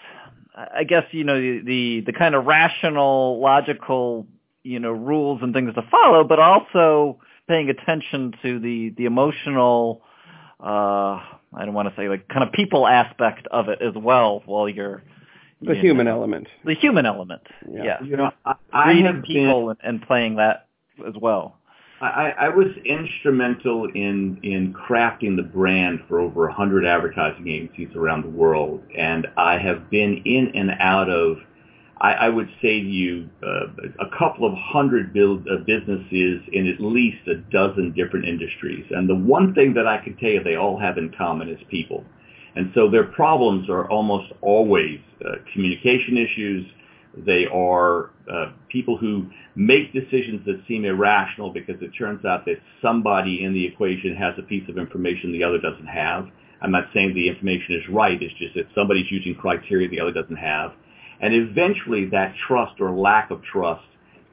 I 0.55 0.85
guess 0.85 1.05
you 1.13 1.25
know 1.25 1.41
the 1.41 1.61
the, 1.65 2.01
the 2.07 2.13
kind 2.13 2.35
of 2.35 2.45
rational, 2.45 3.41
logical, 3.41 4.27
you 4.63 4.79
know, 4.79 4.91
rules 4.93 5.41
and 5.43 5.55
things 5.55 5.75
to 5.75 5.83
follow, 5.91 6.25
but 6.25 6.39
also 6.39 7.19
paying 7.49 7.71
attention 7.71 8.33
to 8.43 8.59
the 8.59 8.91
the 8.97 9.05
emotional. 9.07 10.03
uh 10.61 11.21
I 11.59 11.65
don't 11.65 11.75
want 11.75 11.89
to 11.89 11.95
say 11.97 12.09
like 12.09 12.29
kind 12.29 12.43
of 12.43 12.53
people 12.53 12.87
aspect 12.87 13.47
of 13.51 13.69
it 13.69 13.81
as 13.81 13.95
well, 13.95 14.43
while 14.47 14.69
you're 14.69 15.03
the 15.63 15.75
you 15.75 15.81
human 15.81 16.07
know, 16.07 16.13
element. 16.17 16.49
the 16.65 16.75
human 16.75 17.07
element. 17.07 17.43
Yeah. 17.71 17.83
Yeah, 17.85 18.03
You 18.03 18.17
know, 18.17 18.31
I, 18.45 18.55
I 18.73 18.89
reading 18.89 19.05
have 19.07 19.15
been 19.15 19.23
people 19.23 19.71
and, 19.71 19.79
and 19.83 20.03
playing 20.03 20.37
that 20.37 20.67
as 21.07 21.15
well. 21.21 21.57
I, 22.01 22.35
I 22.39 22.49
was 22.51 22.67
instrumental 22.85 23.87
in 23.87 24.39
in 24.43 24.75
crafting 24.75 25.37
the 25.37 25.43
brand 25.43 26.01
for 26.09 26.21
over 26.21 26.47
a 26.47 26.53
hundred 26.53 26.85
advertising 26.85 27.49
agencies 27.49 27.89
around 27.97 28.23
the 28.23 28.29
world, 28.29 28.83
and 28.97 29.27
I 29.39 29.57
have 29.59 29.89
been 29.91 30.21
in 30.25 30.53
and 30.55 30.73
out 30.79 31.09
of. 31.09 31.39
I, 31.99 32.29
would 32.29 32.49
say 32.61 32.81
to 32.81 32.87
you, 32.87 33.29
uh, 33.43 33.67
a 34.01 34.19
couple 34.19 34.47
of 34.47 34.53
hundred 34.59 35.17
uh, 35.17 35.65
businesses 35.67 36.43
in 36.53 36.69
at 36.69 36.79
least 36.79 37.27
a 37.27 37.37
dozen 37.51 37.93
different 37.93 38.27
industries, 38.27 38.85
and 38.91 39.09
the 39.09 39.15
one 39.15 39.55
thing 39.55 39.73
that 39.75 39.87
I 39.87 39.99
can 40.05 40.15
tell 40.17 40.29
you 40.29 40.43
they 40.45 40.57
all 40.57 40.79
have 40.79 40.99
in 40.99 41.11
common 41.17 41.49
is 41.49 41.59
people, 41.71 42.05
and 42.55 42.71
so 42.75 42.91
their 42.91 43.05
problems 43.05 43.71
are 43.71 43.91
almost 43.91 44.31
always 44.43 45.01
uh, 45.25 45.37
communication 45.55 46.19
issues. 46.19 46.67
They 47.25 47.47
are 47.47 48.11
uh, 48.31 48.53
people 48.69 48.99
who 48.99 49.31
make 49.55 49.95
decisions 49.95 50.45
that 50.45 50.63
seem 50.69 50.85
irrational 50.85 51.51
because 51.51 51.77
it 51.81 51.93
turns 51.99 52.27
out 52.27 52.45
that 52.45 52.57
somebody 52.83 53.43
in 53.43 53.55
the 53.55 53.65
equation 53.65 54.15
has 54.17 54.35
a 54.39 54.43
piece 54.43 54.69
of 54.69 54.77
information 54.77 55.33
the 55.33 55.45
other 55.45 55.59
doesn't 55.59 55.87
have. 55.87 56.29
I'm 56.61 56.73
not 56.73 56.89
saying 56.93 57.15
the 57.15 57.29
information 57.29 57.75
is 57.77 57.89
right. 57.91 58.21
It's 58.21 58.35
just 58.35 58.55
that 58.55 58.67
somebody's 58.75 59.11
using 59.11 59.35
criteria 59.35 59.89
the 59.89 60.01
other 60.01 60.13
doesn't 60.13 60.37
have. 60.37 60.73
And 61.21 61.35
eventually 61.35 62.07
that 62.07 62.35
trust 62.47 62.81
or 62.81 62.91
lack 62.91 63.31
of 63.31 63.43
trust 63.43 63.85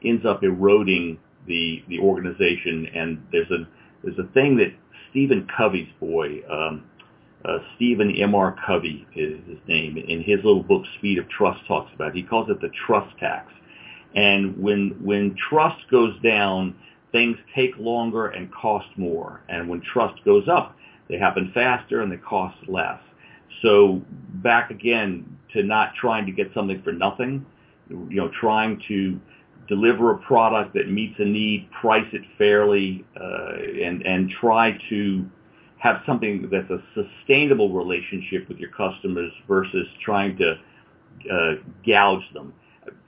ends 0.03 0.25
up 0.25 0.43
eroding 0.43 1.19
the, 1.47 1.83
the 1.87 1.99
organization. 1.99 2.87
And 2.93 3.25
there's 3.31 3.49
a, 3.51 3.67
there's 4.03 4.19
a 4.19 4.31
thing 4.33 4.57
that 4.57 4.73
Stephen 5.09 5.47
Covey's 5.55 5.89
boy, 5.99 6.41
um, 6.49 6.83
uh, 7.45 7.59
Stephen 7.75 8.15
M.R. 8.15 8.55
Covey 8.65 9.05
is 9.15 9.39
his 9.47 9.59
name, 9.67 9.97
in 9.97 10.21
his 10.21 10.37
little 10.37 10.63
book 10.63 10.83
Speed 10.97 11.19
of 11.19 11.29
Trust 11.29 11.65
talks 11.67 11.93
about. 11.93 12.15
He 12.15 12.23
calls 12.23 12.49
it 12.49 12.61
the 12.61 12.69
trust 12.87 13.17
tax. 13.19 13.51
And 14.15 14.57
when 14.57 14.95
when 15.01 15.35
trust 15.49 15.89
goes 15.89 16.19
down, 16.21 16.75
things 17.11 17.37
take 17.55 17.77
longer 17.77 18.27
and 18.27 18.51
cost 18.53 18.87
more. 18.95 19.41
And 19.49 19.67
when 19.67 19.81
trust 19.81 20.23
goes 20.23 20.47
up, 20.47 20.75
they 21.09 21.17
happen 21.17 21.51
faster 21.53 22.01
and 22.01 22.11
they 22.11 22.17
cost 22.17 22.57
less. 22.67 22.99
So 23.61 24.01
back 24.35 24.71
again 24.71 25.37
to 25.53 25.63
not 25.63 25.93
trying 25.95 26.25
to 26.25 26.31
get 26.31 26.51
something 26.53 26.81
for 26.83 26.91
nothing, 26.91 27.45
you 27.89 28.17
know, 28.17 28.29
trying 28.39 28.81
to 28.87 29.19
deliver 29.67 30.11
a 30.11 30.17
product 30.17 30.73
that 30.73 30.89
meets 30.89 31.15
a 31.19 31.25
need, 31.25 31.69
price 31.71 32.07
it 32.13 32.21
fairly, 32.37 33.05
uh, 33.19 33.53
and 33.81 34.05
and 34.05 34.29
try 34.29 34.77
to 34.89 35.25
have 35.77 36.01
something 36.05 36.49
that's 36.49 36.69
a 36.69 36.81
sustainable 36.95 37.69
relationship 37.73 38.47
with 38.47 38.57
your 38.57 38.69
customers 38.71 39.31
versus 39.47 39.85
trying 40.03 40.37
to 40.37 40.55
uh, 41.31 41.55
gouge 41.85 42.23
them. 42.33 42.53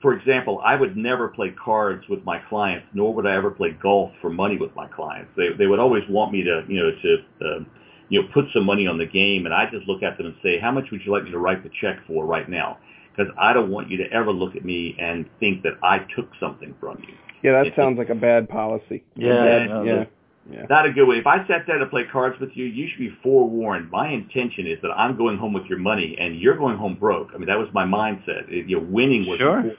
For 0.00 0.14
example, 0.14 0.60
I 0.64 0.76
would 0.76 0.96
never 0.96 1.28
play 1.28 1.50
cards 1.50 2.06
with 2.08 2.24
my 2.24 2.38
clients, 2.38 2.86
nor 2.94 3.12
would 3.14 3.26
I 3.26 3.34
ever 3.34 3.50
play 3.50 3.72
golf 3.72 4.12
for 4.20 4.30
money 4.30 4.56
with 4.56 4.74
my 4.74 4.86
clients. 4.86 5.30
They 5.36 5.52
they 5.52 5.66
would 5.66 5.78
always 5.78 6.04
want 6.08 6.32
me 6.32 6.42
to, 6.44 6.64
you 6.68 6.80
know, 6.82 6.90
to 6.90 7.46
uh, 7.46 7.64
you 8.08 8.22
know 8.22 8.28
put 8.32 8.46
some 8.52 8.64
money 8.64 8.86
on 8.86 8.98
the 8.98 9.06
game, 9.06 9.46
and 9.46 9.54
I 9.54 9.68
just 9.70 9.86
look 9.88 10.02
at 10.02 10.16
them 10.16 10.26
and 10.26 10.36
say, 10.42 10.58
how 10.58 10.70
much 10.70 10.90
would 10.90 11.00
you 11.04 11.12
like 11.12 11.24
me 11.24 11.30
to 11.30 11.38
write 11.38 11.62
the 11.62 11.70
check 11.80 11.98
for 12.06 12.24
right 12.24 12.48
now? 12.48 12.78
Because 13.14 13.32
I 13.38 13.52
don't 13.52 13.70
want 13.70 13.90
you 13.90 13.96
to 13.98 14.12
ever 14.12 14.30
look 14.30 14.56
at 14.56 14.64
me 14.64 14.94
and 14.98 15.26
think 15.40 15.62
that 15.62 15.74
I 15.82 16.00
took 16.14 16.28
something 16.38 16.74
from 16.78 16.98
you. 17.06 17.14
Yeah, 17.42 17.52
that 17.52 17.68
It- 17.68 17.76
sounds 17.76 17.98
like 17.98 18.10
a 18.10 18.14
bad 18.14 18.48
policy. 18.48 19.02
Yeah, 19.14 19.44
Bad- 19.44 19.68
no, 19.68 19.82
yeah, 19.82 20.04
yeah. 20.50 20.66
Not 20.68 20.86
a 20.86 20.92
good 20.92 21.06
way. 21.06 21.16
If 21.18 21.26
I 21.26 21.46
sat 21.46 21.66
down 21.66 21.78
to 21.80 21.86
play 21.86 22.04
cards 22.04 22.38
with 22.40 22.56
you, 22.56 22.66
you 22.66 22.88
should 22.88 22.98
be 22.98 23.10
forewarned. 23.22 23.90
My 23.90 24.08
intention 24.08 24.66
is 24.66 24.78
that 24.82 24.90
I'm 24.92 25.16
going 25.16 25.38
home 25.38 25.52
with 25.52 25.66
your 25.66 25.78
money, 25.78 26.16
and 26.18 26.36
you're 26.36 26.56
going 26.56 26.76
home 26.76 26.94
broke. 26.94 27.30
I 27.34 27.38
mean, 27.38 27.46
that 27.46 27.58
was 27.58 27.68
my 27.72 27.84
mindset. 27.84 28.48
It- 28.50 28.66
You 28.66 28.76
know, 28.76 28.86
winning 28.88 29.26
was 29.26 29.38
Sure. 29.38 29.56
important. 29.56 29.78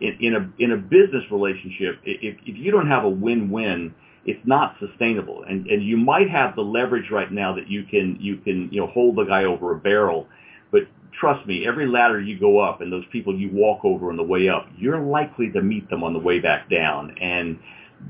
In, 0.00 0.16
in 0.20 0.34
a 0.34 0.50
in 0.58 0.72
a 0.72 0.76
business 0.76 1.24
relationship. 1.30 2.00
If 2.04 2.36
if 2.46 2.56
you 2.56 2.70
don't 2.70 2.88
have 2.88 3.04
a 3.04 3.08
win-win, 3.08 3.94
it's 4.24 4.40
not 4.46 4.76
sustainable. 4.80 5.44
And 5.44 5.66
and 5.66 5.84
you 5.84 5.96
might 5.96 6.30
have 6.30 6.56
the 6.56 6.62
leverage 6.62 7.10
right 7.10 7.30
now 7.30 7.54
that 7.54 7.68
you 7.68 7.84
can 7.84 8.16
you 8.20 8.38
can 8.38 8.70
you 8.72 8.80
know 8.80 8.86
hold 8.86 9.16
the 9.16 9.24
guy 9.24 9.44
over 9.44 9.72
a 9.72 9.78
barrel, 9.78 10.26
but 10.70 10.84
trust 11.12 11.46
me, 11.46 11.66
every 11.66 11.86
ladder 11.86 12.20
you 12.20 12.38
go 12.38 12.58
up 12.58 12.80
and 12.80 12.92
those 12.92 13.04
people 13.12 13.38
you 13.38 13.50
walk 13.52 13.84
over 13.84 14.08
on 14.10 14.16
the 14.16 14.22
way 14.22 14.48
up, 14.48 14.66
you're 14.76 15.00
likely 15.00 15.50
to 15.50 15.60
meet 15.60 15.88
them 15.90 16.02
on 16.02 16.12
the 16.12 16.18
way 16.18 16.38
back 16.38 16.70
down. 16.70 17.16
And 17.20 17.58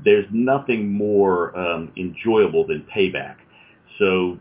there's 0.05 0.25
nothing 0.31 0.91
more 0.91 1.57
um, 1.57 1.91
enjoyable 1.97 2.65
than 2.65 2.87
payback. 2.95 3.35
So 3.99 4.37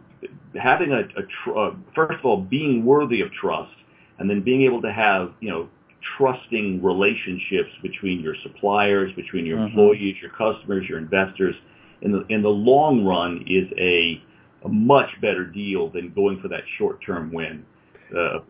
having 0.55 0.93
a, 0.93 1.01
a 1.01 1.23
tr- 1.23 1.59
uh, 1.59 1.71
first 1.95 2.19
of 2.21 2.25
all 2.25 2.37
being 2.37 2.85
worthy 2.85 3.21
of 3.21 3.33
trust, 3.33 3.73
and 4.19 4.29
then 4.29 4.43
being 4.43 4.63
able 4.63 4.83
to 4.83 4.93
have 4.93 5.33
you 5.41 5.51
know 5.51 5.69
trusting 6.17 6.83
relationships 6.83 7.71
between 7.83 8.21
your 8.21 8.35
suppliers, 8.43 9.13
between 9.13 9.47
your 9.47 9.59
Mhm. 9.59 9.67
employees, 9.67 10.17
your 10.21 10.31
customers, 10.31 10.89
your 10.89 10.99
investors, 10.99 11.55
in 12.03 12.13
the 12.13 12.25
in 12.29 12.43
the 12.43 12.51
long 12.51 13.05
run 13.05 13.45
is 13.47 13.69
a 13.79 14.21
a 14.65 14.69
much 14.69 15.09
better 15.21 15.45
deal 15.45 15.89
than 15.89 16.11
going 16.11 16.39
for 16.41 16.49
that 16.49 16.65
short 16.79 17.01
term 17.03 17.33
win. 17.33 17.65
Uh, 18.15 18.41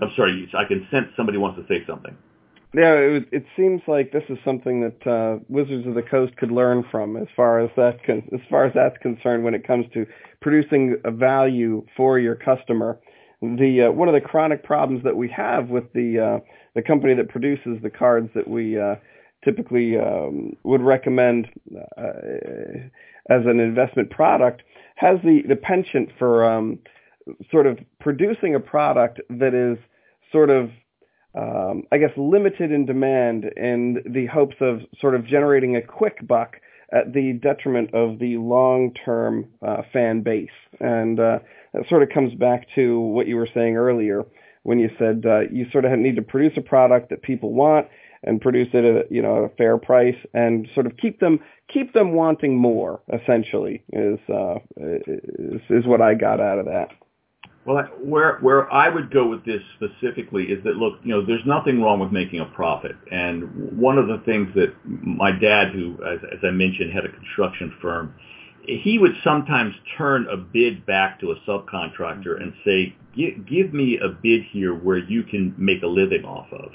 I'm 0.00 0.10
sorry, 0.14 0.48
I 0.54 0.64
can 0.64 0.86
sense 0.90 1.08
somebody 1.16 1.38
wants 1.38 1.58
to 1.60 1.66
say 1.66 1.84
something. 1.86 2.16
Yeah, 2.74 2.92
it, 2.92 3.28
it 3.32 3.46
seems 3.56 3.80
like 3.86 4.12
this 4.12 4.24
is 4.28 4.36
something 4.44 4.82
that 4.82 5.10
uh, 5.10 5.38
Wizards 5.48 5.86
of 5.86 5.94
the 5.94 6.02
Coast 6.02 6.36
could 6.36 6.50
learn 6.50 6.84
from, 6.90 7.16
as 7.16 7.26
far 7.34 7.60
as 7.60 7.70
that 7.76 8.04
con- 8.04 8.28
as 8.32 8.40
far 8.50 8.66
as 8.66 8.74
that's 8.74 8.98
concerned, 8.98 9.42
when 9.42 9.54
it 9.54 9.66
comes 9.66 9.86
to 9.94 10.06
producing 10.42 11.00
a 11.04 11.10
value 11.10 11.84
for 11.96 12.18
your 12.18 12.34
customer. 12.34 13.00
The 13.40 13.84
uh, 13.88 13.92
one 13.92 14.08
of 14.08 14.14
the 14.14 14.20
chronic 14.20 14.64
problems 14.64 15.02
that 15.04 15.16
we 15.16 15.28
have 15.30 15.68
with 15.68 15.90
the 15.94 16.18
uh, 16.18 16.38
the 16.78 16.82
company 16.82 17.12
that 17.12 17.28
produces 17.28 17.82
the 17.82 17.90
cards 17.90 18.30
that 18.36 18.46
we 18.46 18.78
uh, 18.78 18.94
typically 19.44 19.98
um, 19.98 20.52
would 20.62 20.80
recommend 20.80 21.48
uh, 21.76 22.02
as 23.28 23.42
an 23.46 23.58
investment 23.58 24.10
product 24.10 24.62
has 24.94 25.18
the 25.24 25.42
the 25.48 25.56
penchant 25.56 26.08
for 26.20 26.44
um, 26.44 26.78
sort 27.50 27.66
of 27.66 27.80
producing 27.98 28.54
a 28.54 28.60
product 28.60 29.20
that 29.28 29.54
is 29.54 29.76
sort 30.30 30.50
of 30.50 30.70
um, 31.34 31.82
I 31.90 31.98
guess 31.98 32.12
limited 32.16 32.70
in 32.70 32.86
demand 32.86 33.44
in 33.56 34.00
the 34.08 34.26
hopes 34.26 34.56
of 34.60 34.82
sort 35.00 35.16
of 35.16 35.26
generating 35.26 35.74
a 35.74 35.82
quick 35.82 36.24
buck 36.28 36.58
at 36.92 37.12
the 37.12 37.32
detriment 37.32 37.92
of 37.92 38.20
the 38.20 38.36
long-term 38.36 39.46
uh, 39.66 39.82
fan 39.92 40.22
base. 40.22 40.48
And 40.78 41.18
uh, 41.18 41.40
that 41.74 41.88
sort 41.88 42.04
of 42.04 42.08
comes 42.10 42.34
back 42.34 42.68
to 42.76 43.00
what 43.00 43.26
you 43.26 43.34
were 43.34 43.48
saying 43.52 43.76
earlier 43.76 44.24
when 44.68 44.78
you 44.78 44.90
said 44.98 45.24
uh, 45.24 45.40
you 45.50 45.66
sort 45.72 45.86
of 45.86 45.98
need 45.98 46.16
to 46.16 46.20
produce 46.20 46.52
a 46.58 46.60
product 46.60 47.08
that 47.08 47.22
people 47.22 47.54
want 47.54 47.86
and 48.22 48.38
produce 48.38 48.68
it 48.74 48.84
at 48.84 49.10
you 49.10 49.22
know 49.22 49.38
at 49.38 49.50
a 49.50 49.54
fair 49.56 49.78
price 49.78 50.18
and 50.34 50.68
sort 50.74 50.84
of 50.84 50.94
keep 50.98 51.20
them 51.20 51.40
keep 51.72 51.94
them 51.94 52.12
wanting 52.12 52.54
more. 52.54 53.00
Essentially, 53.10 53.82
is 53.94 54.18
uh, 54.28 54.56
is, 54.76 55.62
is 55.70 55.86
what 55.86 56.02
I 56.02 56.12
got 56.12 56.38
out 56.38 56.58
of 56.58 56.66
that. 56.66 56.88
Well, 57.64 57.82
where 58.02 58.40
where 58.40 58.70
I 58.70 58.90
would 58.90 59.10
go 59.10 59.26
with 59.26 59.42
this 59.46 59.62
specifically 59.76 60.44
is 60.44 60.62
that 60.64 60.76
look, 60.76 60.98
you 61.02 61.14
know, 61.14 61.24
there's 61.24 61.46
nothing 61.46 61.80
wrong 61.80 61.98
with 61.98 62.12
making 62.12 62.40
a 62.40 62.44
profit, 62.44 62.92
and 63.10 63.78
one 63.78 63.96
of 63.96 64.06
the 64.06 64.18
things 64.26 64.48
that 64.54 64.74
my 64.84 65.30
dad, 65.30 65.72
who 65.72 65.96
as, 66.04 66.18
as 66.30 66.40
I 66.42 66.50
mentioned 66.50 66.92
had 66.92 67.06
a 67.06 67.10
construction 67.10 67.74
firm, 67.80 68.14
he 68.68 68.98
would 68.98 69.14
sometimes 69.24 69.74
turn 69.96 70.26
a 70.30 70.36
bid 70.36 70.84
back 70.84 71.20
to 71.20 71.32
a 71.32 71.36
subcontractor 71.48 72.40
and 72.40 72.52
say, 72.64 72.94
give 73.16 73.72
me 73.72 73.98
a 73.98 74.08
bid 74.08 74.42
here 74.52 74.74
where 74.74 74.98
you 74.98 75.22
can 75.22 75.54
make 75.56 75.82
a 75.82 75.86
living 75.86 76.24
off 76.24 76.52
of. 76.52 76.72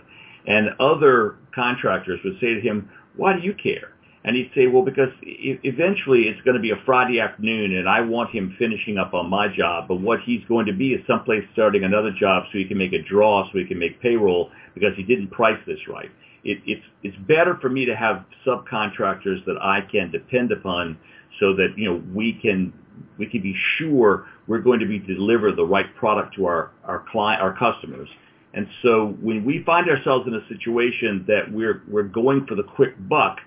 And 0.48 0.70
other 0.80 1.38
contractors 1.54 2.20
would 2.24 2.40
say 2.42 2.56
to 2.56 2.62
him, 2.62 2.90
why 3.16 3.34
do 3.34 3.42
you 3.42 3.54
care? 3.54 3.94
And 4.26 4.36
he'd 4.36 4.52
say, 4.56 4.68
well, 4.68 4.84
because 4.84 5.10
eventually 5.22 6.24
it's 6.24 6.42
going 6.42 6.56
to 6.56 6.62
be 6.62 6.72
a 6.72 6.82
Friday 6.86 7.20
afternoon 7.20 7.76
and 7.76 7.88
I 7.88 8.02
want 8.02 8.32
him 8.32 8.56
finishing 8.58 8.98
up 8.98 9.14
on 9.14 9.30
my 9.30 9.48
job. 9.54 9.88
But 9.88 10.02
what 10.02 10.22
he's 10.22 10.44
going 10.46 10.66
to 10.66 10.74
be 10.74 10.94
is 10.94 11.06
someplace 11.06 11.44
starting 11.54 11.84
another 11.84 12.12
job 12.12 12.46
so 12.52 12.58
he 12.58 12.66
can 12.66 12.78
make 12.78 12.94
a 12.94 13.04
draw, 13.04 13.46
so 13.52 13.58
he 13.60 13.66
can 13.66 13.78
make 13.78 14.02
payroll 14.02 14.50
because 14.74 14.96
he 14.96 15.04
didn't 15.04 15.28
price 15.28 15.60
this 15.68 15.88
right. 15.88 16.10
It, 16.46 16.60
it's, 16.66 16.86
it's 17.04 17.18
better 17.28 17.58
for 17.62 17.70
me 17.70 17.86
to 17.86 17.96
have 17.96 18.26
subcontractors 18.46 19.46
that 19.46 19.58
I 19.62 19.82
can 19.82 20.10
depend 20.12 20.52
upon 20.52 20.98
so 21.40 21.56
that, 21.56 21.74
you 21.78 21.90
know, 21.90 22.04
we 22.14 22.34
can, 22.42 22.74
we 23.18 23.26
can 23.26 23.42
be 23.42 23.56
sure 23.78 24.28
we're 24.48 24.60
going 24.60 24.80
to 24.80 24.86
be 24.86 25.00
deliver 25.00 25.52
the 25.52 25.66
right 25.66 25.94
product 25.96 26.36
to 26.36 26.46
our, 26.46 26.72
our 26.84 27.06
client, 27.12 27.42
our 27.42 27.58
customers. 27.58 28.10
And 28.54 28.68
so 28.84 29.16
when 29.20 29.46
we 29.46 29.64
find 29.66 29.90
ourselves 29.90 30.28
in 30.28 30.36
a 30.36 30.48
situation 30.48 31.26
that 31.28 31.52
we're, 31.52 31.82
we're 31.88 32.04
going 32.04 32.46
for 32.46 32.56
the 32.56 32.64
quick 32.64 32.94
buck, 33.10 33.40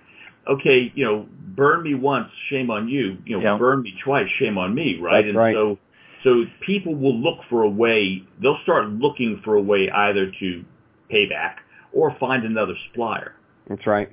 okay, 0.49 0.93
you 0.95 1.05
know, 1.05 1.27
burn 1.57 1.83
me 1.83 1.95
once, 1.95 2.29
shame 2.51 2.71
on 2.71 2.89
you. 2.89 3.19
You 3.25 3.39
know, 3.39 3.43
yeah. 3.43 3.59
burn 3.59 3.83
me 3.83 3.95
twice, 4.03 4.29
shame 4.39 4.59
on 4.59 4.75
me, 4.75 4.99
right? 5.01 5.23
That's 5.23 5.29
and 5.29 5.39
right. 5.39 5.55
so 5.55 5.79
so 6.25 6.45
people 6.65 6.95
will 6.95 7.17
look 7.17 7.39
for 7.49 7.63
a 7.63 7.69
way. 7.69 8.25
They'll 8.43 8.59
start 8.63 8.89
looking 8.89 9.41
for 9.45 9.55
a 9.55 9.63
way 9.63 9.89
either 9.91 10.31
to 10.41 10.65
pay 11.09 11.27
back 11.27 11.61
or 11.93 12.17
find 12.19 12.45
another 12.45 12.75
supplier. 12.89 13.35
That's 13.69 13.87
right. 13.87 14.11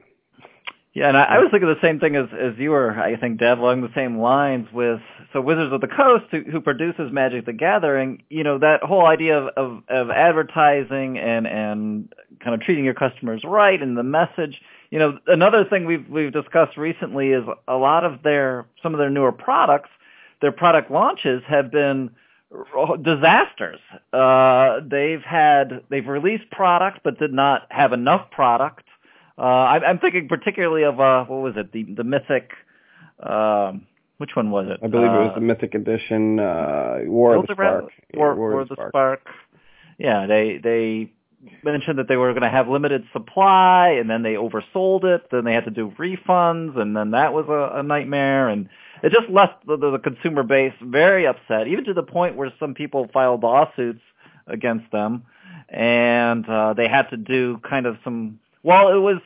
Yeah, 0.94 1.08
and 1.08 1.18
I, 1.18 1.24
I 1.24 1.40
was 1.40 1.50
thinking 1.50 1.68
the 1.68 1.82
same 1.82 2.00
thing 2.00 2.16
as 2.16 2.28
as 2.40 2.54
you 2.58 2.70
were. 2.70 2.92
I 2.92 3.16
think, 3.16 3.40
Dev, 3.40 3.58
along 3.58 3.82
the 3.82 3.92
same 3.96 4.20
lines 4.20 4.68
with 4.72 5.00
so 5.32 5.42
Wizards 5.42 5.74
of 5.74 5.82
the 5.82 5.88
Coast, 5.88 6.26
who, 6.30 6.44
who 6.44 6.62
produces 6.62 7.12
Magic 7.12 7.46
the 7.48 7.54
Gathering. 7.54 8.22
You 8.30 8.44
know, 8.44 8.60
that 8.60 8.84
whole 8.84 9.08
idea 9.08 9.40
of, 9.40 9.48
of 9.58 9.84
of 9.90 10.10
advertising 10.12 11.18
and 11.18 11.48
and 11.48 12.14
kind 12.44 12.54
of 12.54 12.62
treating 12.62 12.86
your 12.86 12.94
customers 12.94 13.42
right 13.44 13.82
and 13.82 13.98
the 13.98 14.04
message 14.04 14.62
you 14.94 15.00
know, 15.00 15.18
another 15.26 15.66
thing 15.66 15.86
we've 15.86 16.08
we've 16.08 16.32
discussed 16.32 16.78
recently 16.78 17.32
is 17.32 17.44
a 17.68 17.76
lot 17.76 18.04
of 18.06 18.22
their 18.22 18.68
some 18.84 18.94
of 18.94 19.00
their 19.00 19.10
newer 19.10 19.32
products, 19.32 19.90
their 20.40 20.52
product 20.52 20.92
launches 20.92 21.42
have 21.48 21.72
been 21.72 22.12
disasters. 23.02 23.80
Uh, 24.14 24.82
they've 24.88 25.24
had 25.24 25.82
they've 25.90 26.06
released 26.08 26.48
product 26.52 27.00
but 27.04 27.18
did 27.18 27.34
not 27.34 27.64
have 27.72 27.92
enough 27.92 28.30
product. 28.30 28.83
Uh, 29.38 29.42
I, 29.42 29.80
I'm 29.86 30.00
thinking 30.00 30.28
particularly 30.28 30.84
of 30.84 31.00
uh, 31.00 31.26
what 31.26 31.42
was 31.42 31.54
it 31.58 31.72
the 31.72 31.84
the 31.84 32.04
Mythic. 32.04 32.52
Um, 33.22 33.88
which 34.18 34.36
one 34.36 34.52
was 34.52 34.68
it? 34.70 34.80
I 34.84 34.88
believe 34.88 35.10
uh, 35.10 35.16
it 35.16 35.24
was 35.26 35.32
the 35.36 35.42
Mythic 35.42 35.76
Edition, 35.76 36.40
uh, 36.40 37.00
War 37.06 37.36
of 37.36 37.48
the 37.48 37.54
Spark. 37.54 37.86
War, 38.14 38.36
War, 38.36 38.52
War 38.52 38.62
of 38.62 38.70
the 38.70 38.76
Spark. 38.76 38.92
Spark. 38.92 39.28
Yeah, 39.98 40.28
they 40.28 40.60
they 40.64 41.12
mentioned 41.64 42.00
that 42.00 42.08
they 42.08 42.16
were 42.16 42.32
going 42.32 42.44
to 42.44 42.50
have 42.50 42.68
limited 42.68 43.04
supply, 43.12 43.98
and 44.00 44.10
then 44.10 44.24
they 44.24 44.34
oversold 44.34 45.04
it. 45.04 45.28
Then 45.32 45.44
they 45.46 45.54
had 45.54 45.66
to 45.66 45.72
do 45.72 45.94
refunds, 45.98 46.78
and 46.78 46.96
then 46.96 47.12
that 47.12 47.34
was 47.34 47.46
a, 47.50 47.80
a 47.80 47.84
nightmare. 47.84 48.50
And 48.50 48.70
it 49.02 49.12
just 49.12 49.30
left 49.30 49.66
the, 49.66 49.78
the 49.78 50.00
consumer 50.00 50.44
base 50.44 50.74
very 50.82 51.28
upset, 51.28 51.68
even 51.68 51.86
to 51.86 51.94
the 51.94 52.04
point 52.04 52.36
where 52.36 52.54
some 52.60 52.74
people 52.74 53.10
filed 53.12 53.44
lawsuits 53.44 54.02
against 54.48 54.92
them, 54.92 55.24
and 55.70 56.48
uh, 56.48 56.74
they 56.74 56.88
had 56.88 57.10
to 57.10 57.18
do 57.18 57.60
kind 57.68 57.86
of 57.86 57.98
some. 58.04 58.40
Well, 58.64 58.96
it 58.96 59.00
was 59.00 59.22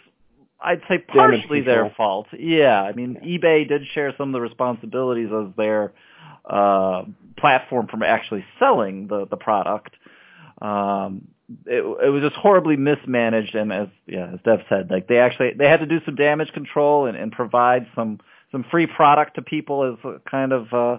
I'd 0.60 0.82
say 0.89 0.97
partially 0.97 1.62
their 1.62 1.93
fault. 1.95 2.28
Yeah, 2.38 2.82
I 2.82 2.93
mean, 2.93 3.17
yeah. 3.21 3.38
eBay 3.38 3.67
did 3.67 3.84
share 3.93 4.13
some 4.17 4.30
of 4.30 4.34
the 4.34 4.41
responsibilities 4.41 5.30
as 5.32 5.56
their 5.56 5.93
uh, 6.45 7.04
platform 7.38 7.88
from 7.88 8.04
actually 8.04 8.43
selling 8.60 9.08
the 9.08 9.28
the 9.28 9.38
product. 9.38 9.95
Um, 10.62 11.28
it, 11.65 11.84
it 12.06 12.10
was 12.10 12.23
just 12.23 12.36
horribly 12.36 12.76
mismanaged 12.76 13.56
and 13.56 13.71
as 13.71 13.88
yeah 14.06 14.32
as 14.34 14.39
Dev 14.43 14.60
said 14.67 14.89
like 14.89 15.08
they 15.08 15.19
actually 15.19 15.54
they 15.54 15.67
had 15.67 15.80
to 15.80 15.86
do 15.86 16.02
some 16.06 16.15
damage 16.15 16.52
control 16.52 17.06
and, 17.06 17.17
and 17.17 17.32
provide 17.32 17.88
some 17.95 18.19
some 18.52 18.65
free 18.69 18.86
product 18.86 19.36
to 19.36 19.41
people 19.41 19.84
as 19.84 19.97
a 20.04 20.19
kind 20.30 20.52
of 20.52 20.73
uh, 20.73 20.97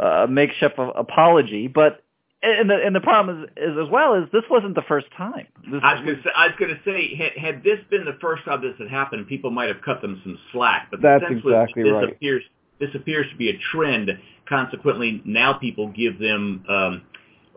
a 0.00 0.28
makeshift 0.28 0.76
apology 0.78 1.66
but 1.66 2.03
and 2.44 2.70
the 2.70 2.76
and 2.84 2.94
the 2.94 3.00
problem 3.00 3.44
is, 3.44 3.50
is 3.56 3.76
as 3.82 3.90
well 3.90 4.14
is 4.14 4.28
this 4.32 4.44
wasn't 4.50 4.74
the 4.74 4.84
first 4.86 5.06
time. 5.16 5.46
This 5.70 5.80
I 5.82 5.94
was 5.94 6.04
going 6.04 6.16
to 6.16 6.22
say, 6.22 6.30
I 6.36 6.46
was 6.46 6.56
going 6.58 6.70
to 6.70 6.80
say 6.84 7.16
had, 7.16 7.54
had 7.54 7.64
this 7.64 7.78
been 7.90 8.04
the 8.04 8.18
first 8.20 8.44
time 8.44 8.60
this 8.60 8.74
had 8.78 8.88
happened, 8.88 9.26
people 9.26 9.50
might 9.50 9.68
have 9.68 9.82
cut 9.84 10.02
them 10.02 10.20
some 10.22 10.38
slack. 10.52 10.88
But 10.90 11.00
that's 11.02 11.24
exactly 11.28 11.82
this 11.82 11.92
right. 11.92 12.12
Appears, 12.12 12.42
this 12.80 12.90
appears 12.94 13.26
to 13.30 13.36
be 13.36 13.50
a 13.50 13.58
trend. 13.72 14.10
Consequently, 14.48 15.22
now 15.24 15.54
people 15.54 15.88
give 15.88 16.18
them 16.18 16.64
um, 16.68 17.02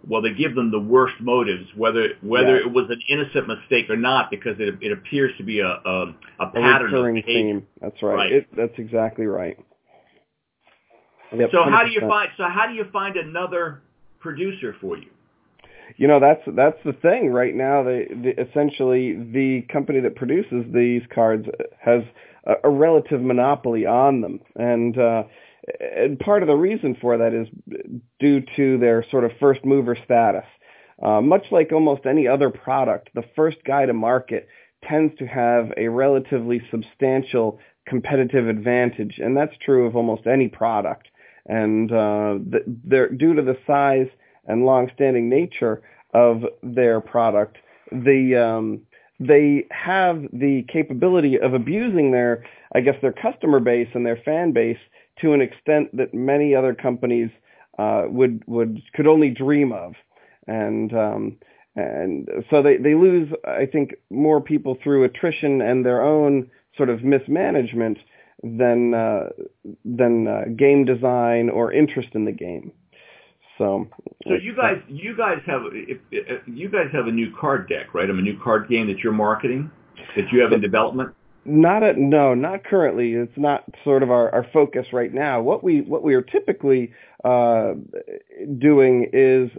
well, 0.08 0.22
they 0.22 0.34
give 0.34 0.56
them 0.56 0.72
the 0.72 0.80
worst 0.80 1.16
motives, 1.20 1.68
whether 1.76 2.10
whether 2.22 2.58
yeah. 2.58 2.66
it 2.66 2.72
was 2.72 2.86
an 2.90 3.02
innocent 3.10 3.48
mistake 3.48 3.90
or 3.90 3.98
not, 3.98 4.32
because 4.32 4.56
it 4.60 4.76
it 4.82 4.92
appears 4.92 5.32
to 5.38 5.44
be 5.44 5.60
a 5.60 5.68
a, 5.68 6.16
a 6.40 6.48
pattern 6.54 6.94
a 6.94 6.98
recurring 6.98 7.24
theme. 7.24 7.68
That's 7.82 8.02
right. 8.02 8.14
right. 8.14 8.32
It, 8.32 8.48
that's 8.56 8.78
exactly 8.78 9.26
right. 9.26 9.58
Yep, 11.36 11.50
so 11.52 11.58
100%. 11.58 11.72
how 11.72 11.84
do 11.84 11.92
you 11.92 12.00
find 12.00 12.30
so 12.38 12.44
how 12.48 12.68
do 12.68 12.74
you 12.74 12.86
find 12.94 13.18
another 13.18 13.82
producer 14.28 14.76
for 14.82 14.98
you? 14.98 15.08
You 15.96 16.08
know 16.08 16.20
that's 16.20 16.42
that's 16.54 16.78
the 16.84 16.92
thing 16.92 17.32
right 17.32 17.56
now. 17.56 17.84
They, 17.84 18.08
the, 18.10 18.34
essentially 18.50 19.14
the 19.14 19.66
company 19.72 20.02
that 20.02 20.16
produces 20.18 20.66
these 20.74 21.02
cards 21.16 21.48
has 21.80 22.02
a, 22.46 22.56
a 22.66 22.70
relative 22.70 23.22
monopoly 23.22 23.86
on 23.86 24.20
them, 24.20 24.42
and 24.58 24.98
uh, 24.98 25.24
and 25.80 26.20
part 26.20 26.44
of 26.44 26.48
the 26.48 26.56
reason 26.56 26.98
for 27.00 27.18
that 27.18 27.34
is 27.34 27.48
due 28.20 28.44
to 28.58 28.78
their 28.80 29.06
sort 29.10 29.24
of 29.24 29.32
first 29.40 29.64
mover 29.64 29.98
status. 30.04 30.46
Uh, 31.02 31.22
much 31.22 31.46
like 31.52 31.72
almost 31.72 32.06
any 32.06 32.28
other 32.28 32.50
product, 32.50 33.10
the 33.14 33.24
first 33.36 33.58
guy 33.66 33.86
to 33.86 33.94
market 33.94 34.48
tends 34.84 35.18
to 35.20 35.26
have 35.26 35.72
a 35.78 35.88
relatively 35.88 36.62
substantial 36.70 37.60
competitive 37.88 38.50
advantage, 38.50 39.20
and 39.20 39.38
that's 39.38 39.54
true 39.64 39.86
of 39.88 39.96
almost 39.96 40.28
any 40.28 40.50
product. 40.50 41.08
And 41.48 41.92
uh, 41.92 42.40
they're, 42.84 43.10
due 43.10 43.34
to 43.34 43.42
the 43.42 43.58
size 43.66 44.08
and 44.46 44.66
long-standing 44.66 45.30
nature 45.30 45.82
of 46.14 46.44
their 46.62 47.00
product, 47.02 47.58
the 47.92 48.36
um, 48.36 48.82
they 49.20 49.66
have 49.72 50.22
the 50.32 50.64
capability 50.72 51.40
of 51.40 51.54
abusing 51.54 52.12
their, 52.12 52.46
I 52.76 52.82
guess, 52.82 52.96
their 53.02 53.14
customer 53.14 53.60
base 53.60 53.88
and 53.94 54.06
their 54.06 54.22
fan 54.24 54.52
base 54.52 54.78
to 55.22 55.34
an 55.34 55.42
extent 55.42 55.96
that 55.98 56.14
many 56.14 56.54
other 56.54 56.74
companies 56.74 57.30
uh, 57.80 58.04
would 58.08 58.44
would 58.48 58.82
could 58.94 59.08
only 59.08 59.30
dream 59.30 59.72
of, 59.72 59.94
and 60.48 60.94
um, 60.94 61.38
and 61.76 62.28
so 62.50 62.62
they 62.62 62.78
they 62.78 62.96
lose 62.96 63.32
I 63.46 63.66
think 63.66 63.96
more 64.10 64.42
people 64.42 64.78
through 64.84 65.04
attrition 65.04 65.62
and 65.62 65.86
their 65.86 66.02
own 66.02 66.50
sort 66.76 66.90
of 66.90 67.04
mismanagement 67.04 67.98
than 68.44 68.94
uh, 68.94 69.30
than 69.84 70.28
uh, 70.28 70.46
game 70.56 70.86
design 70.86 71.50
or 71.50 71.72
interest 71.72 72.10
in 72.14 72.26
the 72.26 72.32
game. 72.32 72.72
So, 73.58 73.88
so 74.28 74.36
you 74.36 74.56
guys, 74.56 74.78
you 74.88 75.18
guys 75.18 75.40
have 75.48 75.62
if, 75.74 75.98
if, 76.12 76.42
you 76.48 76.70
guys 76.70 76.88
have 76.94 77.08
a 77.08 77.12
new 77.12 77.34
card 77.40 77.68
deck, 77.68 77.94
right? 77.94 78.08
I 78.08 78.14
mean, 78.14 78.20
a 78.20 78.34
new 78.34 78.40
card 78.40 78.70
game 78.70 78.88
that 78.88 79.00
you're 79.00 79.14
marketing, 79.14 79.72
that 80.16 80.32
you 80.32 80.42
have 80.42 80.52
in 80.52 80.62
development. 80.62 81.16
Not 81.44 81.82
at 81.82 81.98
no, 81.98 82.34
not 82.34 82.64
currently. 82.66 83.14
It's 83.14 83.38
not 83.38 83.64
sort 83.84 84.04
of 84.04 84.12
our, 84.12 84.30
our 84.34 84.46
focus 84.54 84.88
right 84.92 85.14
now. 85.14 85.42
What 85.42 85.64
we 85.64 85.82
what 85.82 86.04
we 86.04 86.14
are 86.14 86.22
typically 86.22 86.94
uh, 87.24 87.74
doing 88.60 89.10
is 89.12 89.50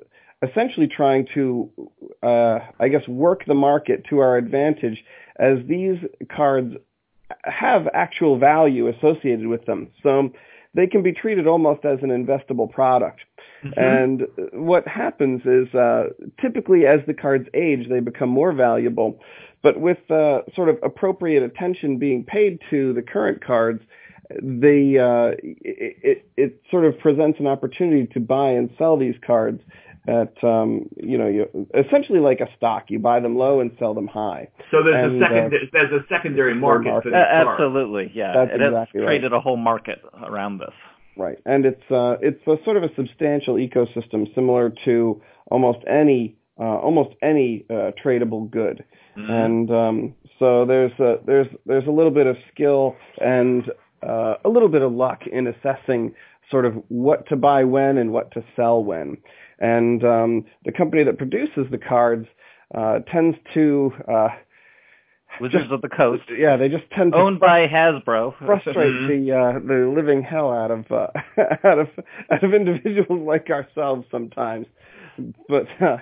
essentially 0.43 0.87
trying 0.87 1.27
to, 1.35 1.71
uh, 2.23 2.59
I 2.79 2.89
guess, 2.89 3.07
work 3.09 3.45
the 3.47 3.55
market 3.55 4.05
to 4.11 4.19
our 4.19 4.37
advantage 4.37 5.03
as 5.39 5.59
these 5.67 5.99
cards 6.31 6.75
have 7.45 7.89
actual 7.93 8.39
value 8.39 8.89
associated 8.89 9.47
with 9.47 9.65
them. 9.67 9.89
So 10.03 10.31
they 10.75 10.87
can 10.87 11.03
be 11.03 11.13
treated 11.13 11.47
almost 11.47 11.85
as 11.85 11.99
an 12.03 12.11
investable 12.11 12.71
product. 12.71 13.21
Mm-hmm. 13.65 13.81
And 13.81 14.27
what 14.53 14.87
happens 14.87 15.43
is 15.45 15.75
uh, 15.75 16.11
typically 16.41 16.87
as 16.87 17.01
the 17.07 17.15
cards 17.15 17.49
age, 17.55 17.89
they 17.89 18.01
become 18.01 18.29
more 18.29 18.53
valuable. 18.53 19.21
But 19.63 19.81
with 19.81 19.99
uh, 20.11 20.43
sort 20.55 20.69
of 20.69 20.79
appropriate 20.83 21.43
attention 21.43 21.99
being 21.99 22.25
paid 22.25 22.61
to 22.71 22.93
the 22.93 23.03
current 23.03 23.45
cards, 23.45 23.83
the 24.31 24.99
uh, 24.99 25.37
it, 25.43 25.97
it, 26.03 26.31
it 26.37 26.63
sort 26.71 26.85
of 26.85 26.99
presents 26.99 27.41
an 27.41 27.47
opportunity 27.47 28.07
to 28.13 28.21
buy 28.21 28.51
and 28.51 28.71
sell 28.79 28.97
these 28.97 29.17
cards 29.27 29.61
at 30.09 30.43
um, 30.43 30.89
you 30.97 31.19
know 31.19 31.29
you, 31.29 31.69
essentially 31.75 32.19
like 32.19 32.41
a 32.41 32.49
stock. 32.57 32.87
You 32.89 32.99
buy 32.99 33.21
them 33.21 33.37
low 33.37 33.61
and 33.61 33.71
sell 33.79 33.95
them 33.95 34.07
high. 34.07 34.49
So 34.71 34.83
there's 34.83 35.13
and, 35.13 35.23
a 35.23 35.27
second 35.27 35.55
uh, 35.55 35.59
there's 35.73 35.93
a 35.93 36.07
secondary 36.09 36.55
market. 36.55 36.91
market. 36.91 37.13
Uh, 37.13 37.17
absolutely, 37.17 38.11
yeah. 38.15 38.33
That's 38.35 38.51
it 38.55 38.63
exactly 38.63 39.01
has 39.01 39.07
created 39.07 39.33
right. 39.33 39.39
a 39.39 39.41
whole 39.41 39.59
market 39.59 40.03
around 40.23 40.59
this. 40.59 40.75
Right, 41.17 41.39
and 41.45 41.67
it's 41.67 41.91
uh, 41.91 42.17
it's 42.23 42.41
a 42.47 42.57
sort 42.65 42.77
of 42.79 42.85
a 42.85 42.95
substantial 42.95 43.57
ecosystem 43.57 44.33
similar 44.35 44.73
to 44.87 45.21
almost 45.51 45.81
any 45.87 46.37
uh, 46.59 46.79
almost 46.79 47.15
any 47.23 47.67
uh, 47.69 47.93
tradable 48.03 48.51
good, 48.51 48.85
mm-hmm. 49.17 49.31
and 49.31 49.71
um, 49.71 50.15
so 50.39 50.65
there's 50.65 50.93
a, 51.01 51.17
there's 51.27 51.49
there's 51.67 51.87
a 51.87 51.91
little 51.91 52.13
bit 52.13 52.27
of 52.27 52.37
skill 52.55 52.97
and 53.21 53.65
uh, 54.03 54.35
a 54.45 54.49
little 54.49 54.69
bit 54.69 54.83
of 54.83 54.93
luck 54.93 55.27
in 55.27 55.47
assessing 55.47 56.15
sort 56.51 56.65
of 56.65 56.75
what 56.89 57.27
to 57.29 57.37
buy 57.37 57.65
when 57.65 57.99
and 57.99 58.13
what 58.13 58.31
to 58.33 58.45
sell 58.57 58.83
when. 58.83 59.19
And 59.59 60.05
um, 60.05 60.45
the 60.65 60.73
company 60.73 61.03
that 61.05 61.19
produces 61.19 61.67
the 61.71 61.79
cards 61.79 62.27
uh, 62.75 63.01
tends 63.11 63.37
to 63.55 63.93
uh, 64.07 64.29
Wizards 65.41 65.65
just, 65.65 65.73
of 65.73 65.83
the 65.83 65.89
Coast. 65.89 66.23
Yeah, 66.37 66.57
they 66.57 66.69
just 66.69 66.85
tend 66.91 67.13
to 67.13 67.19
owned 67.19 67.41
by 67.41 67.67
Hasbro. 67.67 68.37
frustrate 68.47 68.77
Mm-hmm. 68.77 69.27
the 69.27 69.33
uh, 69.37 69.53
the 69.59 69.93
living 69.95 70.23
hell 70.23 70.53
out 70.53 70.71
of 70.71 70.91
uh, 70.91 71.09
out 71.65 71.79
of 71.79 71.89
out 72.31 72.45
of 72.45 72.55
individuals 72.55 73.21
like 73.27 73.51
ourselves 73.51 74.07
sometimes. 74.11 74.67
But 75.49 75.67
uh, 75.81 75.99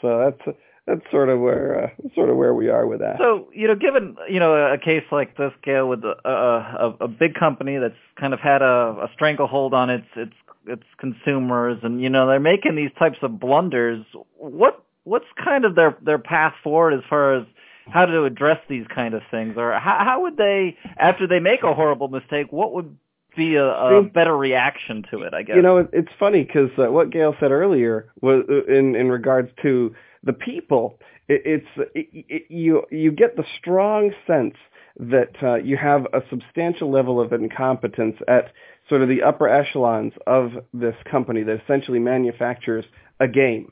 so 0.00 0.32
that's 0.44 0.56
that's 0.88 1.10
sort 1.10 1.28
of 1.28 1.40
where 1.40 1.84
uh, 1.84 2.10
sort 2.14 2.30
of 2.30 2.36
where 2.36 2.54
we 2.54 2.68
are 2.68 2.86
with 2.86 3.00
that. 3.00 3.18
So 3.18 3.48
you 3.52 3.68
know, 3.68 3.74
given 3.74 4.16
you 4.28 4.40
know 4.40 4.54
a 4.54 4.78
case 4.78 5.04
like 5.12 5.36
this, 5.36 5.52
Gail, 5.62 5.88
with 5.88 6.02
a, 6.04 6.16
a, 6.24 7.04
a 7.04 7.08
big 7.08 7.34
company 7.34 7.78
that's 7.78 7.94
kind 8.18 8.32
of 8.32 8.40
had 8.40 8.62
a, 8.62 9.04
a 9.04 9.10
stranglehold 9.14 9.74
on 9.74 9.90
its 9.90 10.06
its 10.16 10.32
its 10.66 10.84
consumers, 10.98 11.78
and 11.82 12.00
you 12.00 12.08
know 12.08 12.26
they're 12.26 12.40
making 12.40 12.76
these 12.76 12.90
types 12.98 13.18
of 13.22 13.38
blunders. 13.38 14.04
What 14.38 14.82
what's 15.04 15.26
kind 15.42 15.64
of 15.64 15.74
their 15.74 15.96
their 16.02 16.18
path 16.18 16.54
forward 16.62 16.94
as 16.94 17.00
far 17.08 17.34
as 17.34 17.46
how 17.90 18.06
to 18.06 18.24
address 18.24 18.58
these 18.68 18.86
kind 18.94 19.14
of 19.14 19.22
things, 19.30 19.54
or 19.56 19.72
how 19.72 19.98
how 20.04 20.22
would 20.22 20.36
they 20.36 20.76
after 20.96 21.26
they 21.26 21.40
make 21.40 21.62
a 21.62 21.74
horrible 21.74 22.08
mistake, 22.08 22.46
what 22.50 22.72
would 22.72 22.96
be 23.36 23.56
a, 23.56 23.66
a 23.66 24.02
better 24.02 24.36
reaction 24.36 25.04
to 25.10 25.22
it? 25.22 25.34
I 25.34 25.42
guess 25.42 25.56
you 25.56 25.62
know 25.62 25.88
it's 25.92 26.12
funny 26.18 26.44
because 26.44 26.70
uh, 26.78 26.90
what 26.90 27.10
Gail 27.10 27.34
said 27.40 27.50
earlier 27.50 28.10
was 28.20 28.44
uh, 28.48 28.64
in 28.72 28.94
in 28.94 29.10
regards 29.10 29.50
to 29.62 29.94
the 30.22 30.32
people. 30.32 30.98
It, 31.28 31.42
it's 31.44 31.90
it, 31.94 32.08
it, 32.28 32.42
you 32.48 32.82
you 32.90 33.12
get 33.12 33.36
the 33.36 33.44
strong 33.58 34.12
sense 34.26 34.54
that 34.98 35.32
uh, 35.42 35.54
you 35.56 35.76
have 35.76 36.06
a 36.12 36.22
substantial 36.28 36.90
level 36.90 37.20
of 37.20 37.32
incompetence 37.32 38.16
at 38.26 38.52
sort 38.88 39.02
of 39.02 39.08
the 39.08 39.22
upper 39.22 39.48
echelons 39.48 40.12
of 40.26 40.52
this 40.74 40.96
company 41.10 41.42
that 41.44 41.60
essentially 41.62 41.98
manufactures 41.98 42.84
a 43.20 43.28
game. 43.28 43.70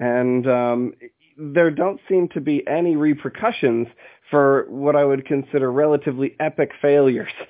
And 0.00 0.48
um, 0.48 0.94
there 1.36 1.70
don't 1.70 2.00
seem 2.08 2.28
to 2.28 2.40
be 2.40 2.66
any 2.66 2.96
repercussions 2.96 3.88
for 4.30 4.66
what 4.68 4.96
I 4.96 5.04
would 5.04 5.26
consider 5.26 5.70
relatively 5.70 6.36
epic 6.40 6.70
failures. 6.80 7.32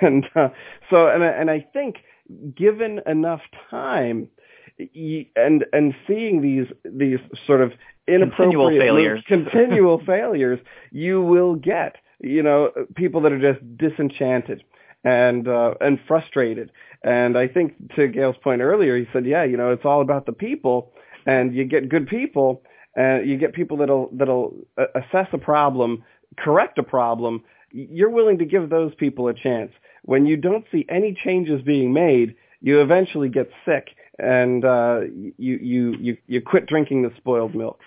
And 0.00 0.26
uh, 0.34 0.48
so, 0.90 1.06
and, 1.06 1.22
and 1.22 1.48
I 1.48 1.64
think 1.72 1.96
given 2.56 3.00
enough 3.06 3.40
time, 3.70 4.28
and 5.36 5.64
and 5.72 5.94
seeing 6.06 6.42
these 6.42 6.66
these 6.84 7.18
sort 7.46 7.60
of 7.60 7.72
inappropriate 8.06 8.50
continual 8.50 8.70
failures, 8.70 9.24
continual 9.28 10.02
failures, 10.04 10.60
you 10.90 11.22
will 11.22 11.54
get 11.54 11.96
you 12.20 12.42
know 12.42 12.70
people 12.94 13.20
that 13.22 13.32
are 13.32 13.52
just 13.52 13.76
disenchanted 13.76 14.64
and 15.04 15.48
uh, 15.48 15.74
and 15.80 15.98
frustrated. 16.06 16.70
And 17.04 17.36
I 17.36 17.48
think 17.48 17.94
to 17.96 18.06
Gail's 18.08 18.36
point 18.42 18.60
earlier, 18.60 18.96
he 18.96 19.06
said, 19.12 19.26
yeah, 19.26 19.42
you 19.42 19.56
know, 19.56 19.72
it's 19.72 19.84
all 19.84 20.02
about 20.02 20.26
the 20.26 20.32
people, 20.32 20.92
and 21.26 21.52
you 21.54 21.64
get 21.64 21.88
good 21.88 22.06
people, 22.06 22.62
and 22.94 23.28
you 23.28 23.38
get 23.38 23.54
people 23.54 23.78
that'll 23.78 24.10
that'll 24.12 24.54
assess 24.94 25.28
a 25.32 25.38
problem, 25.38 26.04
correct 26.38 26.78
a 26.78 26.82
problem. 26.82 27.42
You're 27.72 28.10
willing 28.10 28.38
to 28.38 28.44
give 28.44 28.70
those 28.70 28.94
people 28.94 29.28
a 29.28 29.34
chance. 29.34 29.72
When 30.04 30.26
you 30.26 30.36
don't 30.36 30.64
see 30.70 30.84
any 30.88 31.14
changes 31.14 31.62
being 31.62 31.92
made, 31.92 32.36
you 32.60 32.80
eventually 32.80 33.28
get 33.28 33.50
sick 33.64 33.88
and 34.18 34.64
uh, 34.64 35.00
you 35.38 35.58
you 35.62 35.96
you 35.98 36.16
you 36.26 36.40
quit 36.40 36.66
drinking 36.66 37.02
the 37.02 37.12
spoiled 37.16 37.54
milk. 37.54 37.80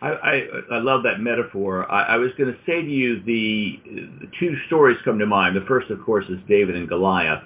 I, 0.00 0.08
I, 0.08 0.46
I 0.72 0.78
love 0.80 1.04
that 1.04 1.20
metaphor. 1.20 1.90
I, 1.90 2.14
I 2.14 2.16
was 2.16 2.32
going 2.36 2.52
to 2.52 2.58
say 2.66 2.82
to 2.82 2.90
you 2.90 3.22
the, 3.22 3.80
the 4.20 4.26
two 4.40 4.56
stories 4.66 4.98
come 5.04 5.20
to 5.20 5.26
mind. 5.26 5.54
The 5.54 5.64
first, 5.68 5.90
of 5.90 6.02
course, 6.02 6.24
is 6.28 6.38
David 6.48 6.74
and 6.74 6.88
Goliath. 6.88 7.44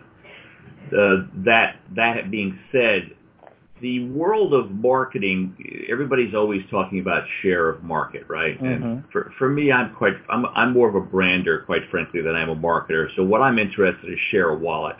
Uh, 0.86 1.26
that 1.44 1.76
that 1.94 2.30
being 2.30 2.58
said, 2.72 3.10
the 3.82 4.08
world 4.08 4.54
of 4.54 4.70
marketing, 4.70 5.84
everybody's 5.90 6.34
always 6.34 6.62
talking 6.70 7.00
about 7.00 7.24
share 7.42 7.68
of 7.68 7.82
market, 7.82 8.24
right? 8.28 8.56
Mm-hmm. 8.56 8.84
And 8.84 9.04
for 9.12 9.32
for 9.38 9.50
me, 9.50 9.70
I'm 9.70 9.94
quite 9.94 10.14
I'm 10.30 10.46
I'm 10.46 10.72
more 10.72 10.88
of 10.88 10.94
a 10.94 11.00
brander, 11.00 11.60
quite 11.66 11.82
frankly, 11.90 12.22
than 12.22 12.34
I'm 12.34 12.48
a 12.48 12.56
marketer. 12.56 13.08
So 13.16 13.24
what 13.24 13.42
I'm 13.42 13.58
interested 13.58 14.06
in 14.06 14.14
is 14.14 14.20
share 14.30 14.50
of 14.50 14.60
wallet. 14.60 14.96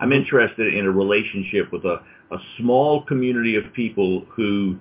I'm 0.00 0.12
interested 0.12 0.74
in 0.74 0.86
a 0.86 0.90
relationship 0.90 1.72
with 1.72 1.84
a, 1.84 2.02
a 2.32 2.38
small 2.58 3.04
community 3.04 3.56
of 3.56 3.64
people 3.74 4.24
who 4.34 4.78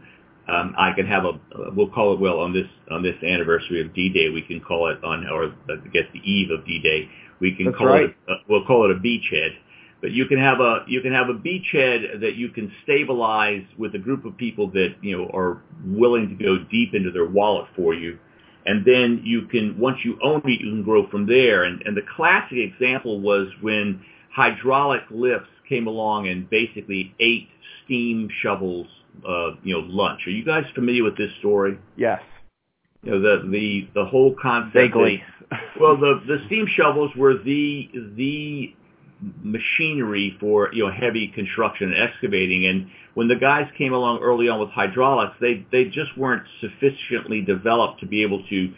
um, 0.48 0.74
I 0.78 0.94
can 0.94 1.06
have 1.06 1.26
a 1.26 1.34
we'll 1.76 1.90
call 1.90 2.14
it 2.14 2.20
well 2.20 2.40
on 2.40 2.54
this 2.54 2.68
on 2.90 3.04
this 3.04 3.16
anniversary 3.24 3.82
of 3.82 3.94
D-Day 3.94 4.30
we 4.30 4.42
can 4.42 4.60
call 4.62 4.90
it 4.90 5.04
on 5.04 5.28
or 5.28 5.54
I 5.70 5.88
guess 5.94 6.06
the 6.14 6.20
eve 6.20 6.50
of 6.52 6.66
D-Day 6.66 7.10
we 7.40 7.56
can 7.56 7.68
That's 7.68 7.78
call 7.78 7.88
right. 7.88 8.06
it 8.06 8.16
uh, 8.28 8.36
we'll 8.48 8.66
call 8.66 8.90
it 8.90 8.96
a 8.96 9.00
beachhead. 9.00 9.56
But 10.02 10.12
you 10.12 10.26
can 10.28 10.40
have 10.40 10.62
a 10.62 10.86
you 10.88 11.02
can 11.02 11.12
have 11.12 11.28
a 11.30 11.34
beachhead 11.34 12.22
that 12.22 12.36
you 12.36 12.50
can 12.50 12.72
stabilize 12.84 13.64
with 13.78 13.96
a 13.96 14.00
group 14.00 14.26
of 14.26 14.38
people 14.38 14.72
that 14.72 14.96
you 15.02 15.18
know 15.18 15.30
are 15.34 15.62
willing 15.86 16.30
to 16.30 16.36
go 16.44 16.58
deep 16.72 16.94
into 16.94 17.12
their 17.12 17.26
wallet 17.26 17.68
for 17.76 17.94
you. 17.94 18.18
And 18.66 18.86
then 18.86 19.22
you 19.26 19.44
can 19.44 19.78
once 19.78 19.98
you 20.04 20.18
own 20.24 20.42
it 20.46 20.62
you 20.62 20.72
can 20.72 20.84
grow 20.84 21.10
from 21.10 21.28
there. 21.28 21.66
And 21.66 21.82
and 21.86 21.96
the 21.98 22.06
classic 22.16 22.58
example 22.58 23.20
was 23.20 23.48
when 23.62 24.02
hydraulic 24.32 25.02
lifts 25.10 25.50
came 25.68 25.88
along 25.88 26.28
and 26.28 26.50
basically 26.50 27.14
ate 27.20 27.48
steam 27.86 28.30
shovels 28.42 28.88
uh, 29.28 29.52
you 29.64 29.74
know, 29.74 29.86
lunch. 29.88 30.22
Are 30.28 30.32
you 30.32 30.46
guys 30.46 30.64
familiar 30.74 31.04
with 31.04 31.18
this 31.18 31.32
story? 31.40 31.78
Yes. 31.98 32.22
You 33.04 33.12
know, 33.12 33.22
the 33.22 33.50
the 33.50 33.88
the 33.96 34.06
whole 34.06 34.36
concept. 34.42 34.74
Vaguely. 34.74 35.24
Well, 35.82 35.98
the 35.98 36.22
the 36.28 36.44
steam 36.46 36.68
shovels 36.68 37.10
were 37.16 37.34
the 37.34 37.90
the 38.16 38.76
machinery 39.42 40.38
for 40.40 40.70
you 40.74 40.86
know 40.86 40.92
heavy 40.92 41.28
construction 41.30 41.92
and 41.92 42.08
excavating, 42.08 42.68
and 42.68 42.88
when 43.16 43.28
the 43.28 43.36
guys 43.36 43.68
came 43.76 43.94
along 43.94 44.20
early 44.20 44.48
on 44.48 44.60
with 44.60 44.70
hydraulics, 44.70 45.34
they 45.42 45.66
they 45.72 45.86
just 45.86 46.16
weren't 46.16 46.44
sufficiently 46.62 47.42
developed 47.42 48.00
to 48.02 48.06
be 48.06 48.22
able 48.22 48.44
to 48.50 48.72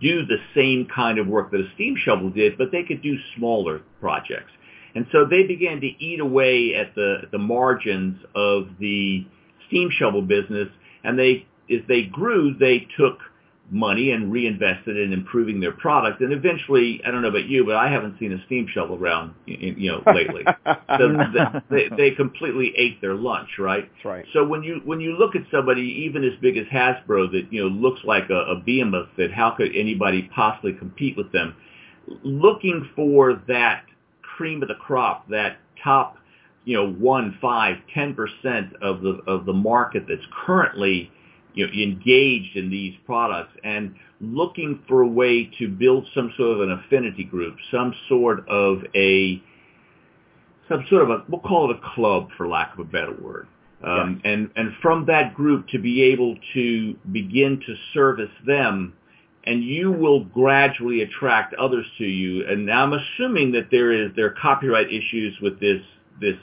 do 0.00 0.24
the 0.26 0.36
same 0.54 0.86
kind 0.94 1.18
of 1.18 1.26
work 1.26 1.50
that 1.50 1.60
a 1.60 1.68
steam 1.74 1.96
shovel 1.96 2.30
did, 2.30 2.56
but 2.56 2.70
they 2.70 2.84
could 2.84 3.02
do 3.02 3.16
smaller 3.36 3.80
projects. 4.00 4.52
And 4.94 5.06
so 5.12 5.24
they 5.24 5.46
began 5.46 5.80
to 5.80 5.86
eat 5.86 6.20
away 6.20 6.74
at 6.74 6.94
the 6.94 7.22
the 7.30 7.38
margins 7.38 8.18
of 8.34 8.68
the 8.78 9.26
steam 9.68 9.90
shovel 9.90 10.22
business, 10.22 10.68
and 11.02 11.18
they 11.18 11.46
as 11.70 11.80
they 11.88 12.02
grew, 12.02 12.54
they 12.58 12.86
took 12.98 13.18
money 13.70 14.10
and 14.10 14.30
reinvested 14.30 14.98
in 14.98 15.12
improving 15.12 15.60
their 15.60 15.72
product. 15.72 16.20
And 16.20 16.32
eventually, 16.32 17.00
I 17.06 17.10
don't 17.10 17.22
know 17.22 17.28
about 17.28 17.46
you, 17.46 17.64
but 17.64 17.76
I 17.76 17.90
haven't 17.90 18.18
seen 18.18 18.32
a 18.32 18.44
steam 18.44 18.66
shovel 18.72 18.96
around, 18.96 19.34
you 19.46 19.90
know, 19.90 20.02
lately. 20.12 20.44
so 20.98 21.60
they, 21.70 21.88
they 21.96 22.10
completely 22.10 22.74
ate 22.76 23.00
their 23.00 23.14
lunch, 23.14 23.48
right? 23.58 23.88
That's 23.94 24.04
right. 24.04 24.24
So 24.34 24.44
when 24.44 24.62
you 24.62 24.82
when 24.84 25.00
you 25.00 25.16
look 25.16 25.34
at 25.34 25.42
somebody 25.50 26.04
even 26.06 26.22
as 26.24 26.32
big 26.42 26.58
as 26.58 26.66
Hasbro 26.66 27.32
that 27.32 27.48
you 27.50 27.62
know 27.62 27.68
looks 27.68 28.00
like 28.04 28.28
a, 28.30 28.52
a 28.52 28.56
behemoth, 28.56 29.08
that 29.16 29.32
how 29.32 29.52
could 29.56 29.74
anybody 29.74 30.28
possibly 30.34 30.74
compete 30.74 31.16
with 31.16 31.32
them? 31.32 31.56
Looking 32.22 32.90
for 32.94 33.40
that 33.48 33.84
cream 34.42 34.60
of 34.60 34.68
the 34.68 34.74
crop, 34.74 35.28
that 35.28 35.58
top 35.84 36.16
you 36.64 36.76
know, 36.76 36.92
one, 36.92 37.38
five, 37.40 37.76
ten 37.94 38.14
percent 38.14 38.74
of 38.82 39.02
the 39.02 39.20
of 39.26 39.46
the 39.46 39.52
market 39.52 40.04
that's 40.08 40.26
currently 40.44 41.10
you 41.54 41.66
know, 41.66 41.72
engaged 41.72 42.56
in 42.56 42.68
these 42.68 42.94
products 43.06 43.52
and 43.62 43.94
looking 44.20 44.82
for 44.88 45.02
a 45.02 45.06
way 45.06 45.50
to 45.58 45.68
build 45.68 46.06
some 46.12 46.32
sort 46.36 46.56
of 46.56 46.60
an 46.60 46.72
affinity 46.72 47.22
group, 47.22 47.56
some 47.70 47.94
sort 48.08 48.48
of 48.48 48.78
a 48.96 49.40
some 50.68 50.84
sort 50.90 51.02
of 51.02 51.10
a 51.10 51.24
we'll 51.28 51.40
call 51.40 51.70
it 51.70 51.76
a 51.76 51.94
club 51.94 52.28
for 52.36 52.48
lack 52.48 52.72
of 52.74 52.80
a 52.80 52.84
better 52.84 53.14
word. 53.20 53.46
Um, 53.84 54.20
yes. 54.24 54.32
and 54.32 54.50
and 54.56 54.72
from 54.82 55.06
that 55.06 55.34
group 55.34 55.68
to 55.68 55.78
be 55.78 56.02
able 56.02 56.36
to 56.54 56.96
begin 57.12 57.60
to 57.64 57.74
service 57.94 58.30
them 58.44 58.94
and 59.44 59.64
you 59.64 59.90
will 59.90 60.24
gradually 60.24 61.02
attract 61.02 61.54
others 61.54 61.86
to 61.98 62.04
you. 62.04 62.46
And 62.46 62.66
now 62.66 62.84
I'm 62.84 62.92
assuming 62.92 63.52
that 63.52 63.68
there 63.70 63.92
is 63.92 64.10
there 64.16 64.26
are 64.26 64.34
copyright 64.40 64.88
issues 64.88 65.36
with 65.40 65.58
this 65.60 65.82
this 66.20 66.36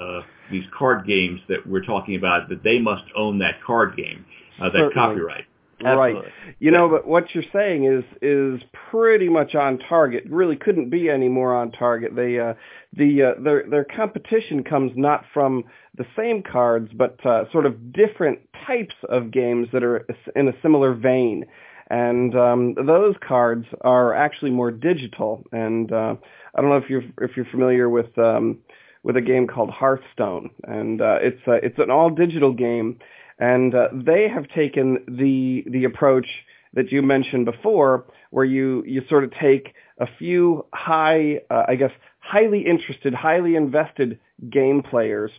uh, 0.00 0.22
these 0.50 0.64
card 0.76 1.06
games 1.06 1.40
that 1.48 1.66
we're 1.66 1.84
talking 1.84 2.16
about 2.16 2.48
that 2.48 2.62
they 2.62 2.78
must 2.78 3.04
own 3.16 3.38
that 3.38 3.62
card 3.62 3.96
game, 3.96 4.24
uh, 4.60 4.64
that 4.64 4.72
Certainly. 4.72 4.94
copyright. 4.94 5.44
Right. 5.82 6.16
You 6.58 6.70
know, 6.70 6.88
but 6.88 7.06
what 7.06 7.34
you're 7.34 7.44
saying 7.52 7.84
is 7.84 8.04
is 8.20 8.60
pretty 8.90 9.28
much 9.28 9.54
on 9.54 9.78
target. 9.78 10.24
Really 10.28 10.56
couldn't 10.56 10.90
be 10.90 11.08
any 11.08 11.28
more 11.28 11.54
on 11.54 11.72
target. 11.72 12.14
They 12.14 12.38
uh, 12.38 12.54
the 12.92 13.22
uh, 13.22 13.42
their 13.42 13.64
their 13.68 13.84
competition 13.84 14.62
comes 14.62 14.92
not 14.94 15.24
from 15.32 15.64
the 15.96 16.04
same 16.16 16.42
cards, 16.42 16.90
but 16.94 17.24
uh, 17.24 17.50
sort 17.50 17.64
of 17.64 17.92
different 17.92 18.40
types 18.66 18.94
of 19.08 19.30
games 19.30 19.68
that 19.72 19.82
are 19.82 20.06
in 20.36 20.48
a 20.48 20.52
similar 20.60 20.92
vein. 20.92 21.46
And 21.90 22.34
um, 22.36 22.74
those 22.74 23.16
cards 23.20 23.66
are 23.82 24.14
actually 24.14 24.52
more 24.52 24.70
digital. 24.70 25.44
And 25.52 25.92
uh, 25.92 26.14
I 26.54 26.60
don't 26.60 26.70
know 26.70 26.76
if 26.76 26.88
you're 26.88 27.02
if 27.20 27.36
you're 27.36 27.46
familiar 27.46 27.88
with 27.88 28.16
um, 28.16 28.58
with 29.02 29.16
a 29.16 29.20
game 29.20 29.46
called 29.46 29.70
Hearthstone, 29.70 30.50
and 30.64 31.02
uh, 31.02 31.18
it's 31.20 31.40
uh, 31.46 31.58
it's 31.62 31.78
an 31.78 31.90
all 31.90 32.10
digital 32.10 32.52
game 32.52 32.98
and 33.40 33.74
uh, 33.74 33.88
they 33.92 34.28
have 34.28 34.46
taken 34.48 35.02
the 35.08 35.64
the 35.66 35.84
approach 35.84 36.26
that 36.74 36.92
you 36.92 37.02
mentioned 37.02 37.46
before, 37.46 38.04
where 38.30 38.44
you 38.44 38.84
you 38.86 39.02
sort 39.08 39.24
of 39.24 39.32
take 39.32 39.74
a 39.98 40.06
few 40.18 40.64
high, 40.72 41.40
uh, 41.50 41.64
I 41.66 41.74
guess, 41.74 41.90
highly 42.20 42.64
interested, 42.66 43.14
highly 43.14 43.56
invested 43.56 44.20
game 44.50 44.82
players. 44.82 45.30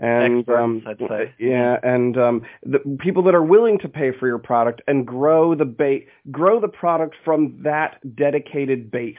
And 0.00 0.38
Experts, 0.40 0.58
um, 0.58 0.82
I'd 0.86 0.98
say. 0.98 1.34
yeah, 1.38 1.76
and 1.82 2.16
um, 2.16 2.42
the 2.64 2.78
people 3.00 3.22
that 3.24 3.34
are 3.34 3.42
willing 3.42 3.78
to 3.80 3.88
pay 3.88 4.12
for 4.18 4.26
your 4.26 4.38
product 4.38 4.80
and 4.86 5.06
grow 5.06 5.54
the 5.54 5.66
ba- 5.66 6.00
grow 6.30 6.58
the 6.58 6.68
product 6.68 7.16
from 7.22 7.60
that 7.64 7.98
dedicated 8.16 8.90
base. 8.90 9.16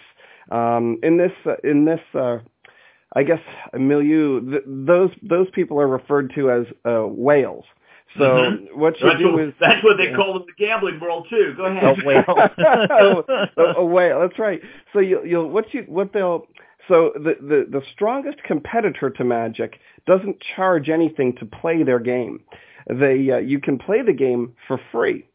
Um, 0.50 0.98
in 1.04 1.18
this 1.18 1.32
uh, 1.46 1.56
in 1.64 1.86
this 1.86 2.00
uh, 2.16 2.40
I 3.14 3.22
guess 3.24 3.40
milieu, 3.78 4.42
th- 4.42 4.64
those 4.66 5.12
those 5.22 5.48
people 5.54 5.80
are 5.80 5.88
referred 5.88 6.34
to 6.36 6.50
as 6.50 6.66
uh, 6.84 7.06
whales. 7.08 7.66
So 8.18 8.24
Mhm. 8.24 8.74
what 8.76 9.00
you 9.00 9.08
That's 9.08 9.20
do 9.20 9.32
what, 9.34 9.42
is 9.44 9.54
that's 9.60 9.84
what 9.84 9.98
they 9.98 10.10
yeah. 10.10 10.16
call 10.16 10.34
them 10.34 10.42
in 10.42 10.48
the 10.48 10.66
gambling 10.66 11.00
world 11.00 11.28
too. 11.30 11.54
Go 11.56 11.66
ahead. 11.66 12.00
A 12.00 12.06
whale. 12.06 12.24
a, 12.28 13.74
a 13.78 13.86
whale. 13.86 14.20
That's 14.20 14.38
right. 14.40 14.62
So 14.94 15.00
you, 15.00 15.24
you'll 15.26 15.48
what 15.48 15.74
you 15.74 15.84
what 15.88 16.12
they'll 16.12 16.48
so 16.88 17.12
the, 17.16 17.36
the 17.40 17.80
the 17.80 17.86
strongest 17.94 18.44
competitor 18.44 19.10
to 19.10 19.24
Magic 19.24 19.80
doesn't 20.06 20.44
charge 20.56 20.90
anything 20.90 21.36
to 21.38 21.46
play 21.46 21.84
their 21.84 22.00
game. 22.00 22.44
They 22.88 23.30
uh, 23.32 23.38
you 23.38 23.60
can 23.60 23.78
play 23.78 24.02
the 24.02 24.14
game 24.14 24.54
for 24.68 24.80
free. 24.92 25.28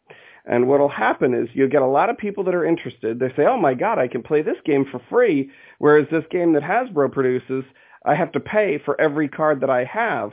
And 0.49 0.69
what'll 0.69 0.89
happen 0.89 1.35
is 1.35 1.49
you'll 1.55 1.69
get 1.69 1.83
a 1.83 1.87
lot 1.87 2.09
of 2.09 2.19
people 2.19 2.45
that 2.45 2.55
are 2.55 2.65
interested. 2.65 3.19
They 3.19 3.31
say, 3.37 3.47
"Oh 3.47 3.59
my 3.59 3.75
God, 3.75 3.99
I 3.99 4.07
can 4.09 4.23
play 4.23 4.43
this 4.43 4.59
game 4.65 4.87
for 4.91 5.01
free," 5.11 5.51
whereas 5.79 6.07
this 6.11 6.25
game 6.31 6.53
that 6.53 6.63
Hasbro 6.63 7.11
produces, 7.13 7.65
I 8.05 8.15
have 8.15 8.33
to 8.33 8.41
pay 8.41 8.79
for 8.85 9.01
every 9.01 9.29
card 9.29 9.61
that 9.61 9.71
I 9.71 9.85
have. 9.85 10.33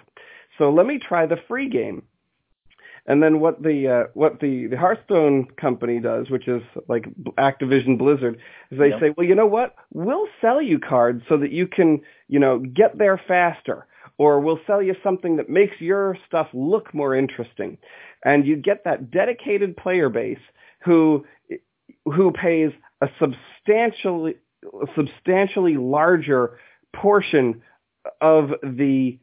So 0.58 0.72
let 0.72 0.86
me 0.86 1.00
try 1.00 1.26
the 1.26 1.42
free 1.48 1.68
game. 1.70 2.04
And 3.06 3.22
then 3.22 3.42
what 3.42 3.62
the 3.62 3.88
uh, 3.88 4.04
what 4.14 4.40
the, 4.40 4.68
the 4.68 4.78
Hearthstone 4.78 5.48
company 5.58 6.00
does, 6.00 6.30
which 6.30 6.48
is 6.48 6.62
like 6.88 7.06
Activision 7.38 7.98
Blizzard, 7.98 8.40
is 8.72 8.80
they 8.80 8.90
Yep. 8.90 9.00
say, 9.02 9.14
well, 9.18 9.28
you 9.28 9.36
know 9.36 9.46
what? 9.46 9.76
We'll 9.94 10.28
sell 10.40 10.62
you 10.62 10.80
cards 10.80 11.24
so 11.28 11.38
that 11.38 11.52
you 11.52 11.68
can, 11.68 12.02
you 12.30 12.40
know, 12.40 12.60
get 12.60 12.98
there 12.98 13.18
faster, 13.28 13.88
or 14.18 14.40
we'll 14.40 14.60
sell 14.66 14.82
you 14.82 14.96
something 15.04 15.36
that 15.38 15.50
makes 15.50 15.82
your 15.82 16.18
stuff 16.28 16.48
look 16.54 16.94
more 16.94 17.14
interesting, 17.14 17.78
and 18.24 18.46
you 18.48 18.56
get 18.56 18.86
that 18.86 19.12
dedicated 19.12 19.76
player 19.76 20.08
base 20.08 20.40
who 20.86 21.26
who 22.06 22.32
pays 22.32 22.72
a 23.02 23.10
substantially 23.20 24.36
substantially 24.96 25.76
larger 25.76 26.58
portion 26.94 27.62
of 28.22 28.52
the 28.64 29.20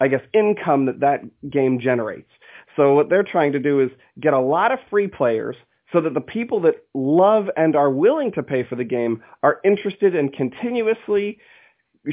I 0.00 0.06
guess 0.08 0.22
income 0.32 0.86
that 0.86 1.00
that 1.00 1.22
game 1.50 1.80
generates. 1.80 2.30
So 2.76 2.94
what 2.94 3.08
they're 3.08 3.22
trying 3.22 3.52
to 3.52 3.58
do 3.58 3.80
is 3.80 3.90
get 4.20 4.32
a 4.32 4.40
lot 4.40 4.72
of 4.72 4.78
free 4.90 5.08
players 5.08 5.56
so 5.92 6.00
that 6.00 6.14
the 6.14 6.20
people 6.20 6.60
that 6.62 6.74
love 6.92 7.48
and 7.56 7.76
are 7.76 7.90
willing 7.90 8.32
to 8.32 8.42
pay 8.42 8.64
for 8.64 8.74
the 8.76 8.84
game 8.84 9.22
are 9.42 9.60
interested 9.64 10.14
in 10.14 10.28
continuously 10.30 11.38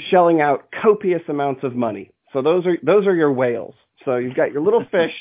shelling 0.09 0.39
out 0.41 0.69
copious 0.71 1.23
amounts 1.27 1.63
of 1.63 1.75
money. 1.75 2.11
So 2.33 2.41
those 2.41 2.65
are 2.65 2.77
those 2.83 3.07
are 3.07 3.15
your 3.15 3.31
whales. 3.31 3.75
So 4.05 4.17
you've 4.17 4.35
got 4.35 4.51
your 4.51 4.61
little 4.61 4.85
fish, 4.91 5.13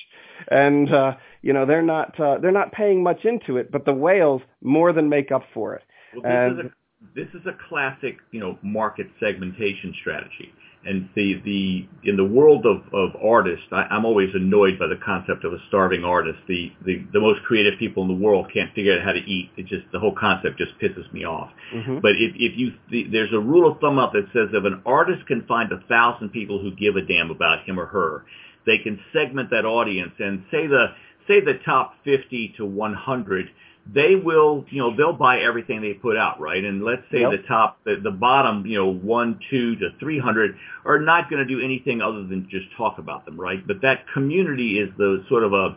and 0.49 0.93
uh, 0.93 1.17
you 1.43 1.53
know 1.53 1.67
they're 1.67 1.83
not 1.83 2.19
uh, 2.21 2.39
they're 2.39 2.53
not 2.53 2.73
paying 2.73 3.03
much 3.03 3.25
into 3.25 3.57
it, 3.57 3.73
but 3.73 3.85
the 3.85 3.93
whales 3.95 4.43
more 4.63 4.93
than 4.93 5.09
make 5.09 5.33
up 5.33 5.43
for 5.55 5.75
it. 5.75 5.83
Well, 6.15 6.23
this, 6.23 6.31
And- 6.33 6.61
is 6.61 6.67
a, 6.67 6.71
this 7.15 7.41
is 7.41 7.47
a 7.47 7.57
classic, 7.69 8.19
you 8.31 8.41
know, 8.41 8.59
market 8.63 9.07
segmentation 9.19 9.95
strategy. 10.01 10.53
And 10.83 11.11
the, 11.15 11.35
the 11.45 11.87
in 12.09 12.17
the 12.17 12.25
world 12.25 12.65
of, 12.65 12.83
of 12.95 13.11
artists, 13.23 13.67
I, 13.71 13.83
I'm 13.91 14.07
always 14.07 14.31
annoyed 14.35 14.79
by 14.79 14.87
the 14.87 14.97
concept 15.05 15.45
of 15.45 15.53
a 15.53 15.59
starving 15.69 16.05
artist. 16.05 16.39
The, 16.49 16.73
the 16.87 17.05
the 17.13 17.21
most 17.21 17.43
creative 17.43 17.79
people 17.79 18.03
in 18.03 18.09
the 18.09 18.15
world 18.25 18.51
can't 18.53 18.73
figure 18.75 18.99
out 18.99 19.05
how 19.05 19.13
to 19.13 19.19
eat. 19.19 19.51
It 19.59 19.67
just 19.67 19.85
the 19.93 19.99
whole 19.99 20.15
concept 20.19 20.57
just 20.57 20.73
pisses 20.81 21.13
me 21.13 21.25
off. 21.25 21.51
Mhm. 21.75 22.01
But 22.01 22.13
if, 22.13 22.33
if 22.37 22.57
you 22.57 22.73
the, 22.91 23.09
there's 23.13 23.33
a 23.35 23.39
rule 23.39 23.71
of 23.71 23.79
thumb 23.81 23.99
out 23.99 24.15
that 24.15 24.25
says 24.33 24.49
if 24.55 24.65
an 24.65 24.81
artist 24.87 25.27
can 25.27 25.45
find 25.47 25.71
a 25.71 25.81
thousand 25.87 26.31
people 26.31 26.59
who 26.63 26.75
give 26.75 26.97
a 26.97 27.03
damn 27.03 27.31
about 27.31 27.65
him 27.65 27.79
or 27.79 27.87
her, 27.87 28.25
they 28.65 28.79
can 28.79 28.99
segment 29.13 29.51
that 29.51 29.67
audience 29.67 30.13
and 30.19 30.45
say 30.51 30.67
the 30.67 30.87
say 31.29 31.41
the 31.41 31.59
top 31.65 31.95
50 32.05 32.55
to 32.57 32.65
100 32.65 33.51
they 33.93 34.15
will, 34.15 34.65
you 34.71 34.79
know, 34.79 34.95
they'll 34.97 35.13
buy 35.13 35.41
everything 35.41 35.81
they 35.81 35.95
put 35.95 36.17
out, 36.17 36.41
right? 36.41 36.63
And 36.63 36.85
let's 36.85 37.03
say 37.11 37.21
Yep. 37.21 37.31
the 37.33 37.39
top, 37.49 37.79
the, 37.85 37.97
the 38.03 38.11
bottom, 38.11 38.67
you 38.67 38.77
know, 38.77 38.93
one, 38.93 39.41
two 39.51 39.77
to 39.77 39.91
300 39.99 40.57
are 40.85 40.99
not 41.01 41.31
going 41.31 41.47
to 41.47 41.49
do 41.49 41.61
anything 41.65 42.01
other 42.01 42.25
than 42.25 42.49
just 42.51 42.67
talk 42.77 42.99
about 42.99 43.25
them, 43.25 43.41
right? 43.41 43.67
But 43.67 43.81
that 43.83 44.05
community 44.13 44.79
is 44.79 44.91
the 44.97 45.25
sort 45.29 45.45
of 45.45 45.53
a, 45.53 45.77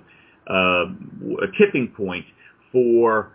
uh, 0.50 0.86
a 1.44 1.48
tipping 1.58 1.88
point 1.96 2.26
for, 2.72 3.32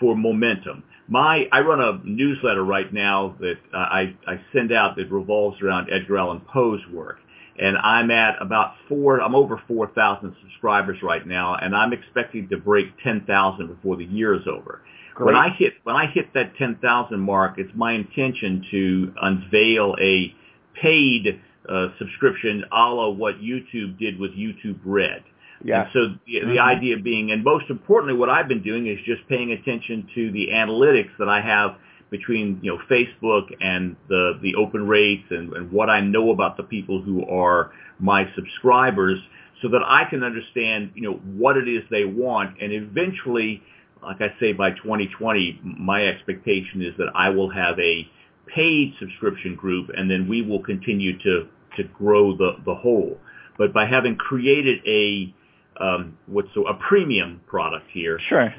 for 0.00 0.16
momentum. 0.16 0.82
My, 1.08 1.48
I 1.52 1.60
run 1.60 1.80
a 1.80 2.00
newsletter 2.04 2.64
right 2.64 2.92
now 2.92 3.36
that 3.40 3.56
uh, 3.72 3.76
I, 3.76 4.16
I 4.26 4.40
send 4.52 4.72
out 4.72 4.96
that 4.96 5.10
revolves 5.10 5.60
around 5.62 5.88
Edgar 5.90 6.18
Allan 6.18 6.40
Poe's 6.52 6.80
work 6.92 7.18
and 7.58 7.76
I'm 7.76 8.10
at 8.10 8.40
about 8.40 8.74
four. 8.88 9.20
I'm 9.20 9.34
over 9.34 9.60
four 9.68 9.88
thousand 9.88 10.34
subscribers 10.42 10.98
right 11.02 11.26
now, 11.26 11.56
and 11.56 11.74
I'm 11.76 11.92
expecting 11.92 12.48
to 12.48 12.56
break 12.56 12.86
ten 13.02 13.24
thousand 13.26 13.68
before 13.68 13.96
the 13.96 14.04
year 14.04 14.34
is 14.34 14.46
over. 14.46 14.82
When 15.26 15.34
I 15.36 15.50
hit 15.50 15.74
when 15.84 15.94
I 15.96 16.06
hit 16.06 16.32
that 16.34 16.56
ten 16.56 16.76
thousand 16.76 17.20
mark, 17.20 17.58
it's 17.58 17.72
my 17.74 17.92
intention 17.92 18.64
to 18.70 19.12
unveil 19.20 19.94
a 20.00 20.34
paid 20.80 21.40
uh, 21.68 21.88
subscription, 21.98 22.64
a 22.72 22.88
la 22.90 23.08
what 23.10 23.40
YouTube 23.40 23.98
did 23.98 24.18
with 24.18 24.32
YouTube 24.32 24.78
Red. 24.84 25.22
Yeah. 25.64 25.82
And 25.82 25.90
so 25.92 26.06
the, 26.26 26.40
the 26.40 26.56
Mhm. 26.56 26.58
idea 26.58 26.96
being, 26.96 27.30
and 27.30 27.44
most 27.44 27.70
importantly, 27.70 28.18
what 28.18 28.28
I've 28.28 28.48
been 28.48 28.62
doing 28.62 28.88
is 28.88 28.98
just 29.04 29.28
paying 29.28 29.52
attention 29.52 30.08
to 30.14 30.32
the 30.32 30.48
analytics 30.48 31.10
that 31.18 31.28
I 31.28 31.40
have 31.40 31.76
between 32.12 32.60
you 32.62 32.70
know 32.70 32.78
Facebook 32.88 33.48
and 33.60 33.96
the 34.08 34.38
the 34.40 34.54
open 34.54 34.86
rates 34.86 35.24
and, 35.30 35.52
and 35.54 35.72
what 35.72 35.90
I 35.90 36.00
know 36.00 36.30
about 36.30 36.56
the 36.56 36.62
people 36.62 37.02
who 37.02 37.26
are 37.26 37.72
my 37.98 38.26
subscribers, 38.36 39.18
so 39.62 39.68
that 39.70 39.80
I 39.84 40.04
can 40.08 40.22
understand 40.22 40.92
you 40.94 41.02
know 41.02 41.14
what 41.14 41.56
it 41.56 41.66
is 41.66 41.82
they 41.90 42.04
want, 42.04 42.62
and 42.62 42.70
eventually, 42.72 43.62
like 44.02 44.20
I 44.20 44.38
say, 44.38 44.52
by 44.52 44.70
2020, 44.70 45.60
my 45.64 46.06
expectation 46.06 46.82
is 46.82 46.94
that 46.98 47.08
I 47.14 47.30
will 47.30 47.50
have 47.50 47.76
a 47.80 48.08
paid 48.54 48.92
subscription 49.00 49.56
group, 49.56 49.90
and 49.96 50.08
then 50.08 50.28
we 50.28 50.42
will 50.42 50.62
continue 50.62 51.18
to 51.18 51.48
to 51.78 51.84
grow 51.98 52.36
the 52.36 52.58
the 52.66 52.74
whole. 52.74 53.18
But 53.56 53.72
by 53.72 53.86
having 53.86 54.16
created 54.16 54.80
a 54.86 55.34
um, 55.80 56.18
what's 56.26 56.48
so 56.54 56.66
a 56.68 56.74
premium 56.74 57.40
product 57.46 57.86
here, 57.90 58.18
Sure. 58.28 58.54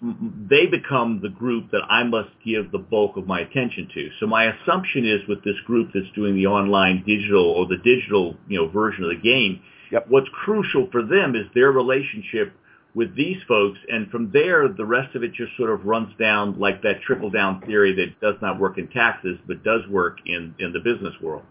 They 0.00 0.66
become 0.66 1.20
the 1.22 1.28
group 1.28 1.72
that 1.72 1.82
I 1.88 2.04
must 2.04 2.30
give 2.44 2.70
the 2.70 2.78
bulk 2.78 3.16
of 3.16 3.26
my 3.26 3.40
attention 3.40 3.88
to. 3.94 4.10
So 4.20 4.26
my 4.26 4.44
assumption 4.44 5.04
is 5.04 5.26
with 5.28 5.42
this 5.42 5.58
group 5.66 5.90
that's 5.92 6.10
doing 6.14 6.36
the 6.36 6.46
online 6.46 7.02
digital 7.04 7.44
or 7.44 7.66
the 7.66 7.78
digital, 7.78 8.36
you 8.46 8.58
know, 8.58 8.68
version 8.68 9.04
of 9.04 9.10
the 9.10 9.20
game, 9.20 9.60
Yep. 9.90 10.06
what's 10.08 10.28
crucial 10.28 10.88
for 10.92 11.02
them 11.02 11.34
is 11.34 11.46
their 11.54 11.72
relationship 11.72 12.52
with 12.94 13.14
these 13.16 13.36
folks 13.46 13.78
and 13.88 14.10
from 14.10 14.30
there 14.32 14.68
the 14.68 14.84
rest 14.84 15.14
of 15.14 15.22
it 15.22 15.32
just 15.32 15.56
sort 15.56 15.70
of 15.70 15.84
runs 15.84 16.14
down 16.18 16.58
like 16.58 16.82
that 16.82 17.00
trickle 17.06 17.30
down 17.30 17.60
theory 17.62 17.94
that 17.94 18.20
does 18.20 18.34
not 18.42 18.58
work 18.58 18.76
in 18.78 18.88
taxes 18.88 19.38
but 19.46 19.62
does 19.62 19.80
work 19.88 20.18
in 20.26 20.54
in 20.58 20.72
the 20.72 20.80
business 20.80 21.14
world. 21.22 21.42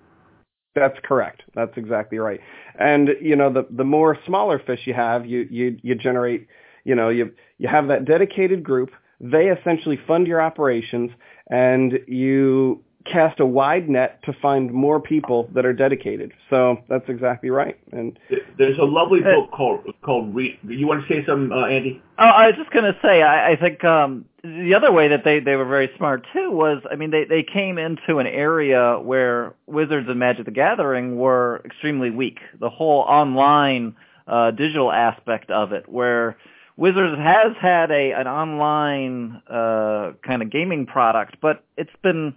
That's 0.76 0.98
correct. 1.04 1.42
That's 1.56 1.76
exactly 1.76 2.20
right. 2.20 2.40
And 2.80 3.10
you 3.20 3.36
know, 3.36 3.52
the 3.52 3.66
the 3.72 3.84
more 3.84 4.18
smaller 4.26 4.60
fish 4.60 4.82
you 4.86 4.94
have, 4.94 5.26
you 5.26 5.48
you 5.50 5.80
you 5.82 5.96
generate, 5.96 6.48
you 6.84 6.94
know, 6.94 7.10
you 7.10 7.34
you 7.58 7.68
have 7.68 7.88
that 7.88 8.06
dedicated 8.06 8.64
group. 8.64 8.92
They 9.20 9.48
essentially 9.48 10.00
fund 10.08 10.28
your 10.28 10.42
operations, 10.42 11.12
and 11.50 12.00
you 12.08 12.84
cast 13.12 13.40
a 13.40 13.46
wide 13.46 13.90
net 13.90 14.22
to 14.24 14.34
find 14.34 14.72
more 14.72 15.00
people 15.00 15.50
that 15.54 15.66
are 15.66 15.74
dedicated. 15.74 16.34
So 16.50 16.78
that's 16.90 17.08
exactly 17.08 17.50
right. 17.50 17.78
And 17.92 18.20
There's 18.58 18.78
a 18.78 18.84
lovely 18.84 19.22
book 19.22 19.52
called 19.52 19.94
called 20.02 20.36
Re- 20.36 20.60
you 20.68 20.88
want 20.88 21.08
to 21.08 21.14
say 21.14 21.26
something 21.26 21.52
uh, 21.52 21.66
Andy? 21.66 22.02
Oh, 22.20 22.26
I 22.26 22.48
was 22.48 22.56
just 22.56 22.72
going 22.72 22.86
to 22.86 22.98
say, 23.02 23.22
I, 23.22 23.52
I 23.52 23.56
think 23.56 23.84
um, 23.84 24.26
the 24.44 24.74
other 24.76 24.92
way 24.92 25.08
that 25.10 25.24
they, 25.24 25.40
they 25.40 25.56
were 25.56 25.66
very 25.66 25.90
smart 25.98 26.26
too 26.34 26.52
was, 26.52 26.82
I 26.90 26.96
mean, 26.96 27.12
they, 27.12 27.26
they 27.26 27.44
came 27.44 27.78
into 27.78 28.20
an 28.20 28.28
area 28.28 29.00
where 29.00 29.54
Wizards 29.68 30.08
and 30.10 30.20
Magic 30.20 30.46
the 30.46 30.52
Gathering 30.52 31.18
were 31.18 31.62
extremely 31.66 32.10
weak. 32.10 32.40
The 32.60 32.70
whole 32.70 33.02
online 33.02 33.96
uh, 34.28 34.52
digital 34.52 34.92
aspect 34.92 35.50
of 35.50 35.72
it, 35.72 35.88
where 35.88 36.38
Wizards 36.78 37.18
has 37.18 37.54
had 37.60 37.92
a 37.92 38.12
an 38.12 38.28
online 38.28 39.42
uh, 39.50 40.14
kind 40.24 40.42
of 40.44 40.52
gaming 40.52 40.86
product, 40.86 41.38
but 41.42 41.64
it's 41.76 41.90
been 42.04 42.36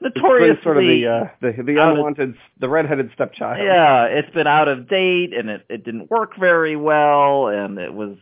notoriously 0.00 0.50
it's 0.50 0.56
been 0.56 0.62
sort 0.64 0.76
of 0.76 0.84
the 0.84 1.06
uh, 1.06 1.24
the, 1.40 1.62
the 1.62 1.76
unwanted, 1.76 2.30
of, 2.30 2.34
the 2.58 2.68
redheaded 2.68 3.10
stepchild. 3.14 3.64
Yeah, 3.64 4.04
it's 4.06 4.30
been 4.34 4.48
out 4.48 4.66
of 4.66 4.88
date, 4.88 5.32
and 5.32 5.48
it 5.48 5.64
it 5.68 5.84
didn't 5.84 6.10
work 6.10 6.36
very 6.36 6.74
well, 6.74 7.46
and 7.46 7.78
it 7.78 7.94
was 7.94 8.16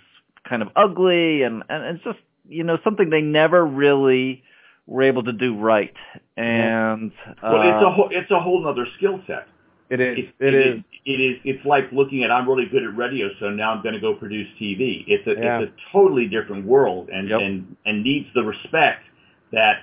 kind 0.47 0.61
of 0.61 0.69
ugly, 0.77 1.43
and 1.43 1.63
and 1.71 1.97
it's 1.97 2.05
just 2.05 2.19
you 2.47 2.63
know 2.63 2.79
something 2.85 3.09
they 3.09 3.23
never 3.23 3.65
really 3.65 4.45
were 4.87 5.03
able 5.03 5.23
to 5.23 5.33
do 5.33 5.57
right. 5.57 5.95
And 6.37 7.13
well, 7.43 7.61
uh, 7.61 7.69
it's 7.69 7.85
a 7.85 7.91
whole, 7.91 8.09
it's 8.11 8.31
a 8.31 8.41
whole 8.41 8.67
other 8.67 8.87
skill 8.97 9.23
set. 9.27 9.49
It 9.91 10.01
is. 10.01 10.19
It, 10.19 10.35
it, 10.41 10.55
it 10.55 10.55
is. 10.55 10.75
is. 10.77 10.85
It 11.05 11.21
is. 11.21 11.41
It's 11.45 11.65
like 11.65 11.91
looking 11.93 12.25
at 12.25 12.31
I'm 12.31 12.49
really 12.49 12.67
good 12.67 12.83
at 12.83 12.97
radio, 12.97 13.29
so 13.41 13.49
now 13.51 13.73
I'm 13.73 13.83
going 13.83 13.95
to 13.95 14.01
go 14.01 14.15
produce 14.15 14.49
TV. 14.61 15.05
It's 15.07 15.27
a 15.27 15.41
yeah. 15.41 15.61
it's 15.61 15.73
a 15.73 15.93
totally 15.93 16.27
different 16.27 16.67
world, 16.67 17.09
and 17.09 17.29
yep. 17.29 17.41
and 17.41 17.77
and 17.87 18.03
needs 18.03 18.29
the 18.35 18.43
respect 18.43 19.05
that 19.53 19.83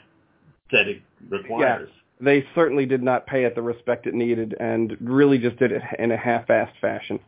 that 0.72 0.88
it 0.88 1.02
requires. 1.30 1.90
Yes. 1.92 2.02
They 2.22 2.48
certainly 2.56 2.86
did 2.86 3.04
not 3.04 3.28
pay 3.28 3.44
it 3.44 3.56
the 3.56 3.62
respect 3.62 4.08
it 4.08 4.14
needed, 4.14 4.56
and 4.60 4.96
really 5.02 5.38
just 5.38 5.58
did 5.58 5.72
it 5.72 5.82
in 6.00 6.12
a 6.12 6.18
half-assed 6.18 6.80
fashion. 6.80 7.20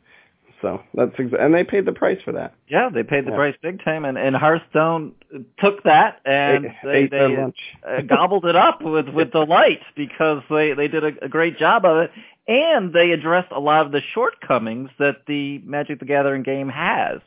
So 0.61 0.81
that's 0.93 1.11
exa- 1.17 1.39
and 1.39 1.53
they 1.53 1.63
paid 1.63 1.85
the 1.85 1.91
price 1.91 2.19
for 2.23 2.31
that. 2.31 2.55
Yeah, 2.67 2.89
they 2.91 3.03
paid 3.03 3.25
the 3.25 3.31
yeah. 3.31 3.35
price 3.35 3.55
big 3.61 3.83
time, 3.83 4.05
and, 4.05 4.17
and 4.17 4.35
Hearthstone 4.35 5.13
took 5.59 5.83
that 5.83 6.21
and 6.25 6.65
ate, 6.65 6.71
they, 6.83 6.91
ate 6.91 7.11
they 7.11 7.53
uh, 7.87 8.01
gobbled 8.01 8.45
it 8.45 8.55
up 8.55 8.81
with 8.81 9.09
with 9.09 9.31
delight 9.33 9.81
because 9.95 10.41
they 10.49 10.73
they 10.73 10.87
did 10.87 11.03
a, 11.03 11.25
a 11.25 11.29
great 11.29 11.59
job 11.59 11.85
of 11.85 11.97
it, 11.97 12.11
and 12.47 12.93
they 12.93 13.11
addressed 13.11 13.51
a 13.51 13.59
lot 13.59 13.85
of 13.85 13.91
the 13.91 14.01
shortcomings 14.13 14.89
that 14.99 15.17
the 15.27 15.59
Magic 15.59 15.99
the 15.99 16.05
Gathering 16.05 16.43
game 16.43 16.69
has. 16.69 17.19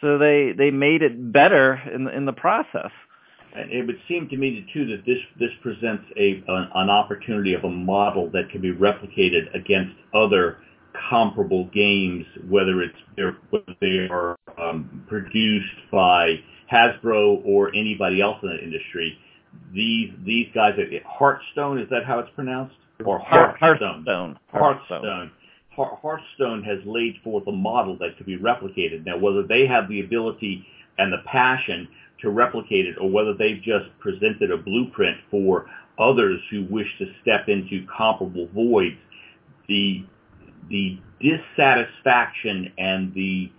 So 0.00 0.18
they 0.18 0.52
they 0.56 0.70
made 0.70 1.02
it 1.02 1.32
better 1.32 1.80
in 1.92 2.08
in 2.08 2.24
the 2.24 2.32
process. 2.32 2.90
And 3.54 3.70
it 3.72 3.84
would 3.84 3.98
seem 4.06 4.28
to 4.28 4.36
me 4.36 4.64
too 4.72 4.86
that 4.86 5.04
this 5.04 5.18
this 5.38 5.50
presents 5.62 6.04
a 6.16 6.42
an, 6.46 6.68
an 6.74 6.90
opportunity 6.90 7.54
of 7.54 7.64
a 7.64 7.70
model 7.70 8.30
that 8.30 8.48
can 8.50 8.60
be 8.60 8.72
replicated 8.72 9.54
against 9.54 9.94
other 10.14 10.58
comparable 11.08 11.66
games, 11.66 12.24
whether 12.48 12.82
it's 12.82 12.96
they're, 13.16 13.36
they 13.80 14.08
are 14.10 14.36
um, 14.58 15.04
produced 15.08 15.90
by 15.90 16.36
Hasbro 16.72 17.44
or 17.44 17.74
anybody 17.74 18.20
else 18.20 18.38
in 18.42 18.48
the 18.50 18.62
industry. 18.62 19.18
These 19.74 20.12
these 20.24 20.46
guys, 20.54 20.78
Hearthstone, 21.04 21.78
is 21.78 21.88
that 21.90 22.04
how 22.06 22.20
it's 22.20 22.30
pronounced? 22.34 22.76
Or 23.04 23.18
Hearthstone. 23.18 24.04
Hearthstone. 24.04 24.38
Hearthstone. 24.52 25.30
Hearthstone 25.76 26.62
has 26.64 26.78
laid 26.84 27.16
forth 27.22 27.46
a 27.46 27.52
model 27.52 27.96
that 27.98 28.16
could 28.16 28.26
be 28.26 28.38
replicated. 28.38 29.06
Now, 29.06 29.18
whether 29.18 29.42
they 29.42 29.66
have 29.66 29.88
the 29.88 30.00
ability 30.00 30.66
and 30.98 31.12
the 31.12 31.22
passion 31.26 31.88
to 32.20 32.30
replicate 32.30 32.86
it, 32.86 32.96
or 33.00 33.08
whether 33.08 33.32
they've 33.32 33.62
just 33.62 33.86
presented 33.98 34.50
a 34.50 34.58
blueprint 34.58 35.16
for 35.30 35.66
others 35.98 36.40
who 36.50 36.64
wish 36.68 36.86
to 36.98 37.06
step 37.22 37.48
into 37.48 37.86
comparable 37.86 38.48
voids, 38.54 38.96
the 39.68 40.04
the 40.68 40.98
dissatisfaction 41.20 42.72
and 42.78 43.12
the 43.14 43.50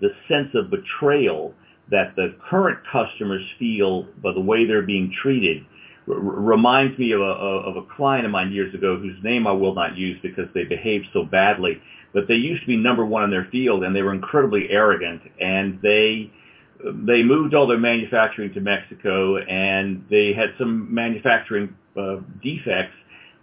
the 0.00 0.10
sense 0.28 0.48
of 0.54 0.70
betrayal 0.70 1.54
that 1.90 2.14
the 2.16 2.34
current 2.48 2.78
customers 2.90 3.42
feel 3.58 4.04
by 4.22 4.32
the 4.32 4.40
way 4.40 4.66
they're 4.66 4.82
being 4.82 5.12
treated 5.22 5.64
r- 6.08 6.14
reminds 6.14 6.98
me 6.98 7.12
of 7.12 7.20
a, 7.20 7.24
of 7.24 7.76
a 7.76 7.82
client 7.96 8.26
of 8.26 8.32
mine 8.32 8.52
years 8.52 8.74
ago 8.74 8.96
whose 8.98 9.16
name 9.22 9.46
I 9.46 9.52
will 9.52 9.74
not 9.74 9.96
use 9.96 10.18
because 10.22 10.46
they 10.54 10.64
behaved 10.64 11.06
so 11.12 11.24
badly. 11.24 11.80
But 12.12 12.26
they 12.28 12.34
used 12.34 12.62
to 12.62 12.66
be 12.66 12.76
number 12.76 13.04
one 13.04 13.22
in 13.22 13.30
their 13.30 13.48
field 13.52 13.84
and 13.84 13.94
they 13.94 14.02
were 14.02 14.14
incredibly 14.14 14.68
arrogant 14.70 15.22
and 15.40 15.80
they 15.82 16.30
they 16.82 17.22
moved 17.22 17.54
all 17.54 17.66
their 17.66 17.78
manufacturing 17.78 18.54
to 18.54 18.60
Mexico 18.60 19.36
and 19.36 20.04
they 20.10 20.32
had 20.32 20.54
some 20.58 20.92
manufacturing 20.92 21.74
uh, 21.96 22.16
defects 22.42 22.94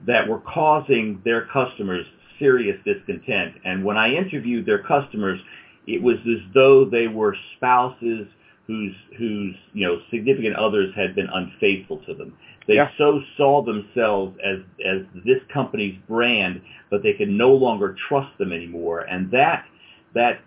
that 0.05 0.27
were 0.27 0.39
causing 0.39 1.21
their 1.23 1.45
customers 1.45 2.05
serious 2.39 2.77
discontent. 2.85 3.55
And 3.63 3.83
when 3.83 3.97
I 3.97 4.13
interviewed 4.13 4.65
their 4.65 4.83
customers, 4.83 5.39
it 5.87 6.01
was 6.01 6.17
as 6.27 6.39
though 6.53 6.85
they 6.85 7.07
were 7.07 7.35
spouses 7.55 8.27
whose 8.68 8.95
whose 9.18 9.55
you 9.74 9.88
know 9.88 9.99
significant 10.11 10.55
others 10.55 10.93
had 10.95 11.15
been 11.15 11.28
unfaithful 11.34 11.97
to 12.05 12.13
them. 12.13 12.38
They 12.68 12.76
yeah. 12.76 12.89
so 12.97 13.22
saw 13.38 13.63
themselves 13.63 14.38
as 14.43 14.59
as 14.86 15.01
this 15.26 15.41
company's 15.53 15.97
brand, 16.07 16.61
but 16.91 17.01
they 17.01 17.13
could 17.13 17.30
no 17.30 17.53
longer 17.53 17.95
trust 18.09 18.38
them 18.38 18.51
anymore. 18.51 19.01
And 19.01 19.32
that 19.32 19.65
that 20.13 20.41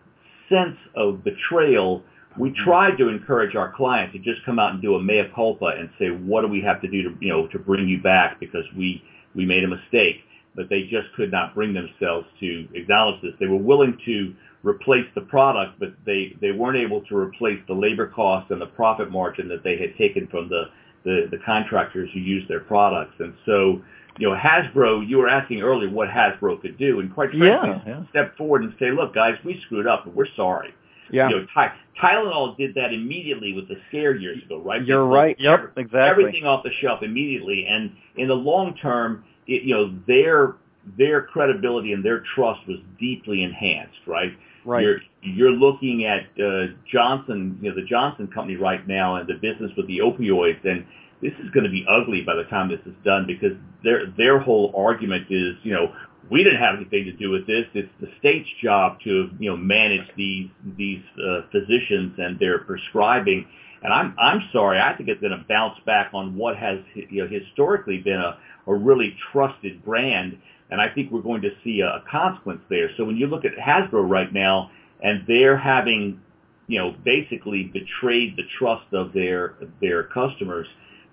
sense 0.50 0.76
of 0.94 1.24
betrayal, 1.24 2.02
we 2.38 2.50
mm-hmm. 2.50 2.62
tried 2.62 2.98
to 2.98 3.08
encourage 3.08 3.56
our 3.56 3.72
clients 3.72 4.12
to 4.12 4.18
just 4.18 4.44
come 4.44 4.58
out 4.58 4.72
and 4.72 4.82
do 4.82 4.96
a 4.96 5.02
mea 5.02 5.24
culpa 5.34 5.66
and 5.78 5.88
say, 5.98 6.08
what 6.08 6.42
do 6.42 6.48
we 6.48 6.60
have 6.60 6.82
to 6.82 6.88
do 6.88 7.02
to 7.02 7.16
you 7.20 7.28
know 7.28 7.46
to 7.48 7.58
bring 7.58 7.88
you 7.88 8.02
back 8.02 8.38
because 8.38 8.64
we 8.76 9.02
we 9.34 9.46
made 9.46 9.64
a 9.64 9.68
mistake 9.68 10.16
but 10.54 10.68
they 10.68 10.82
just 10.82 11.12
could 11.16 11.30
not 11.30 11.54
bring 11.54 11.72
themselves 11.72 12.26
to 12.40 12.68
acknowledge 12.74 13.22
this. 13.22 13.32
They 13.38 13.46
were 13.46 13.56
willing 13.56 13.96
to 14.04 14.34
replace 14.62 15.06
the 15.14 15.22
product, 15.22 15.78
but 15.78 15.94
they, 16.04 16.36
they 16.40 16.52
weren't 16.52 16.76
able 16.76 17.00
to 17.02 17.16
replace 17.16 17.60
the 17.66 17.74
labor 17.74 18.06
cost 18.06 18.50
and 18.50 18.60
the 18.60 18.66
profit 18.66 19.10
margin 19.10 19.48
that 19.48 19.64
they 19.64 19.76
had 19.76 19.96
taken 19.96 20.26
from 20.28 20.48
the, 20.48 20.64
the, 21.04 21.28
the 21.30 21.38
contractors 21.44 22.10
who 22.12 22.20
used 22.20 22.48
their 22.48 22.60
products. 22.60 23.14
And 23.18 23.34
so, 23.46 23.82
you 24.18 24.28
know, 24.28 24.36
Hasbro, 24.36 25.08
you 25.08 25.18
were 25.18 25.28
asking 25.28 25.62
earlier 25.62 25.88
what 25.88 26.08
Hasbro 26.08 26.60
could 26.60 26.76
do, 26.76 27.00
and 27.00 27.12
quite 27.12 27.30
frankly, 27.30 27.48
yeah, 27.48 27.80
yeah. 27.86 28.02
step 28.10 28.36
forward 28.36 28.62
and 28.62 28.74
say, 28.78 28.90
look, 28.90 29.14
guys, 29.14 29.34
we 29.44 29.60
screwed 29.66 29.86
up, 29.86 30.04
and 30.06 30.14
we're 30.14 30.26
sorry. 30.36 30.74
Yeah. 31.10 31.28
You 31.28 31.36
know, 31.36 31.46
Ty- 31.54 31.72
Tylenol 32.00 32.56
did 32.56 32.74
that 32.74 32.92
immediately 32.92 33.52
with 33.52 33.68
the 33.68 33.76
scare 33.88 34.14
years 34.14 34.42
ago, 34.44 34.60
right? 34.60 34.84
You're 34.84 35.06
right. 35.06 35.36
Yep, 35.38 35.72
exactly. 35.76 36.00
Everything 36.00 36.44
off 36.44 36.62
the 36.62 36.70
shelf 36.80 37.02
immediately, 37.02 37.66
and 37.66 37.92
in 38.16 38.28
the 38.28 38.34
long 38.34 38.76
term, 38.76 39.24
it, 39.46 39.62
you 39.62 39.74
know, 39.74 39.98
their 40.06 40.56
their 40.96 41.22
credibility 41.22 41.92
and 41.92 42.04
their 42.04 42.22
trust 42.34 42.66
was 42.66 42.78
deeply 42.98 43.42
enhanced, 43.42 43.98
right? 44.06 44.32
Right. 44.64 44.82
You're 44.82 45.00
you're 45.22 45.50
looking 45.50 46.04
at 46.04 46.26
uh, 46.42 46.72
Johnson, 46.90 47.58
you 47.60 47.70
know, 47.70 47.76
the 47.76 47.86
Johnson 47.86 48.26
company 48.28 48.56
right 48.56 48.86
now, 48.86 49.16
and 49.16 49.28
the 49.28 49.34
business 49.34 49.70
with 49.76 49.86
the 49.86 49.98
opioids, 49.98 50.64
and 50.64 50.86
this 51.22 51.32
is 51.44 51.50
going 51.50 51.64
to 51.64 51.70
be 51.70 51.84
ugly 51.88 52.22
by 52.22 52.34
the 52.34 52.44
time 52.44 52.68
this 52.68 52.80
is 52.86 52.94
done 53.04 53.26
because 53.26 53.56
their 53.84 54.06
their 54.16 54.38
whole 54.38 54.72
argument 54.76 55.26
is, 55.30 55.54
you 55.62 55.72
know, 55.72 55.92
we 56.30 56.44
didn't 56.44 56.60
have 56.60 56.76
anything 56.76 57.04
to 57.04 57.12
do 57.12 57.30
with 57.30 57.46
this. 57.46 57.66
It's 57.74 57.88
the 58.00 58.08
state's 58.18 58.48
job 58.62 58.98
to, 59.04 59.30
you 59.38 59.50
know, 59.50 59.56
manage 59.56 60.06
these 60.16 60.48
these 60.76 61.02
uh, 61.18 61.42
physicians 61.50 62.14
and 62.18 62.38
their 62.38 62.60
prescribing. 62.60 63.46
And 63.82 63.92
I'm 63.92 64.14
I'm 64.18 64.42
sorry, 64.52 64.78
I 64.78 64.94
think 64.96 65.08
it's 65.08 65.20
going 65.20 65.36
to 65.36 65.44
bounce 65.48 65.78
back 65.86 66.10
on 66.14 66.36
what 66.36 66.56
has 66.56 66.78
you 66.94 67.24
know 67.24 67.28
historically 67.28 67.98
been 67.98 68.20
a 68.20 68.38
a 68.66 68.74
really 68.74 69.16
trusted 69.32 69.84
brand 69.84 70.38
and 70.70 70.80
I 70.80 70.88
think 70.88 71.10
we're 71.10 71.22
going 71.22 71.42
to 71.42 71.50
see 71.64 71.80
a, 71.80 72.02
consequence 72.10 72.60
there. 72.68 72.90
So 72.96 73.04
when 73.04 73.16
you 73.16 73.26
look 73.26 73.44
at 73.44 73.52
Hasbro 73.56 74.08
right 74.08 74.32
now, 74.32 74.70
and 75.02 75.24
they're 75.26 75.56
having, 75.56 76.20
you 76.66 76.78
know, 76.78 76.94
basically 77.04 77.64
betrayed 77.64 78.36
the 78.36 78.42
trust 78.58 78.92
of 78.92 79.12
their 79.12 79.54
their 79.80 80.04
customers, 80.04 80.66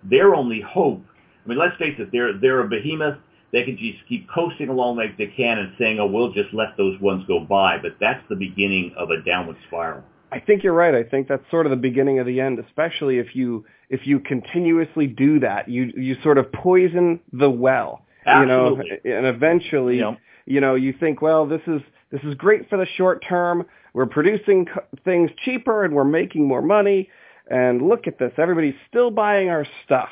their 0.04 0.36
only 0.36 0.62
hope. 0.62 1.04
I 1.46 1.50
mean, 1.50 1.58
let's 1.58 1.78
face 1.78 1.96
it, 2.00 2.12
they're 2.12 2.38
they're 2.38 2.62
a 2.62 2.68
behemoth. 2.68 3.18
They 3.54 3.64
can 3.64 3.78
just 3.78 4.00
keep 4.10 4.30
coasting 4.30 4.68
along 4.68 4.98
like 4.98 5.18
they 5.18 5.28
can 5.28 5.58
and 5.58 5.74
saying, 5.80 6.00
"Oh, 6.00 6.08
we'll 6.08 6.34
just 6.34 6.54
let 6.54 6.76
those 6.78 7.00
ones 7.00 7.24
go 7.28 7.40
by." 7.40 7.78
But 7.78 7.96
that's 8.00 8.22
the 8.30 8.36
beginning 8.36 8.94
of 8.98 9.10
a 9.10 9.22
downward 9.22 9.58
spiral. 9.68 10.04
I 10.32 10.40
think 10.40 10.64
you're 10.64 10.74
right. 10.74 10.94
I 10.94 11.04
think 11.04 11.30
that's 11.30 11.50
sort 11.50 11.66
of 11.66 11.70
the 11.70 11.78
beginning 11.78 12.20
of 12.20 12.26
the 12.26 12.42
end, 12.42 12.60
especially 12.60 13.18
if 13.18 13.36
you 13.36 13.66
if 13.90 14.06
you 14.06 14.20
continuously 14.20 15.08
do 15.08 15.40
that. 15.40 15.70
You 15.70 15.92
you 15.96 16.18
sort 16.22 16.38
of 16.38 16.52
poison 16.52 17.22
the 17.32 17.50
well. 17.50 18.06
Absolutely. 18.28 19.00
You 19.04 19.12
know, 19.12 19.18
and 19.18 19.28
eventually, 19.28 20.02
you 20.46 20.62
know, 20.62 20.76
you 20.76 20.94
think, 21.00 21.22
well, 21.22 21.46
this 21.46 21.62
is 21.68 21.82
this 22.12 22.22
is 22.24 22.36
great 22.36 22.70
for 22.70 22.78
the 22.78 22.86
short 22.98 23.24
term. 23.28 23.66
We're 23.94 24.06
producing 24.06 24.68
things 25.04 25.32
cheaper 25.44 25.84
and 25.84 25.94
we're 25.94 26.04
making 26.04 26.48
more 26.48 26.62
money. 26.62 27.10
And 27.50 27.82
look 27.82 28.08
at 28.08 28.20
this, 28.20 28.34
everybody's 28.38 28.76
still 28.90 29.12
buying 29.12 29.50
our 29.50 29.66
stuff 29.86 30.10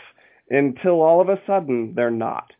until 0.49 1.01
all 1.01 1.21
of 1.21 1.29
a 1.29 1.39
sudden 1.45 1.93
they're 1.95 2.11
not. 2.11 2.51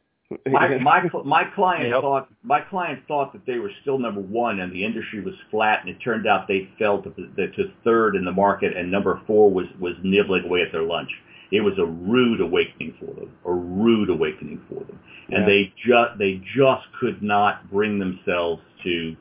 my 0.50 0.78
my 0.82 1.04
my 1.24 1.44
client 1.56 1.90
yep. 1.90 2.02
thought 2.02 2.30
my 2.44 2.62
client 2.62 3.04
thought 3.08 3.32
that 3.34 3.46
they 3.46 3.60
were 3.60 3.72
still 3.82 4.00
number 4.00 4.22
one 4.22 4.60
and 4.60 4.72
the 4.72 4.84
industry 4.84 5.22
was 5.22 5.36
flat, 5.52 5.82
and 5.82 5.90
it 5.90 6.00
turned 6.04 6.28
out 6.28 6.48
they 6.48 6.70
fell 6.80 7.02
to, 7.02 7.10
to 7.10 7.72
third 7.84 8.16
in 8.16 8.26
the 8.26 8.32
market, 8.32 8.76
and 8.76 8.92
number 8.92 9.22
four 9.28 9.52
was 9.52 9.68
was 9.80 9.94
nibbling 10.04 10.46
away 10.46 10.62
at 10.62 10.72
their 10.72 10.84
lunch. 10.84 11.12
It 11.52 11.62
was 11.62 11.74
a 11.78 11.86
rude 11.86 12.42
awakening 12.42 12.96
for 13.00 13.14
them, 13.14 13.32
a 13.46 13.52
rude 13.52 14.10
awakening 14.10 14.62
for 14.68 14.84
them, 14.84 15.00
and 15.30 15.48
they 15.48 15.74
just 15.86 16.18
they 16.18 16.42
just 16.56 16.86
could 17.00 17.22
not 17.22 17.70
bring 17.72 18.00
themselves 18.00 18.62
to, 18.84 19.16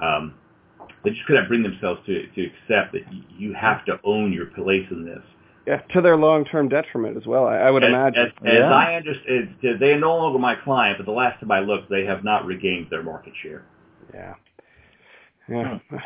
um, 0.00 0.34
they 1.04 1.10
just 1.10 1.24
could 1.26 1.34
not 1.34 1.48
bring 1.48 1.62
themselves 1.62 2.00
to 2.06 2.26
to 2.26 2.46
accept 2.46 2.92
that 2.92 3.02
you 3.36 3.52
have 3.54 3.84
to 3.86 3.98
own 4.04 4.32
your 4.32 4.46
place 4.46 4.86
in 4.90 5.04
this. 5.04 5.22
Yeah, 5.66 5.76
to 5.92 6.00
their 6.00 6.16
long-term 6.16 6.68
detriment 6.68 7.16
as 7.16 7.26
well. 7.26 7.46
I, 7.46 7.58
I 7.58 7.70
would 7.70 7.84
as, 7.84 7.88
imagine. 7.88 8.26
As, 8.26 8.32
as. 8.46 8.62
I 8.62 8.94
understand, 8.94 9.56
they 9.62 9.92
are 9.92 10.00
no 10.00 10.16
longer 10.16 10.38
my 10.38 10.54
client, 10.54 10.98
but 10.98 11.04
the 11.04 11.12
last 11.12 11.38
time 11.40 11.52
I 11.52 11.60
looked, 11.60 11.90
they 11.90 12.04
have 12.06 12.24
not 12.24 12.46
regained 12.46 12.88
their 12.90 13.02
market 13.02 13.34
share. 13.42 13.64
Yeah. 14.12 14.34
Yeah. 15.48 15.78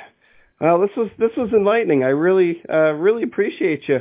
Well, 0.61 0.81
this 0.81 0.91
was 0.97 1.11
this 1.19 1.33
was 1.37 1.51
enlightening. 1.53 2.05
I 2.05 2.09
really 2.11 2.63
uh, 2.73 2.93
really 2.93 3.25
appreciate 3.25 3.89
you. 3.89 4.01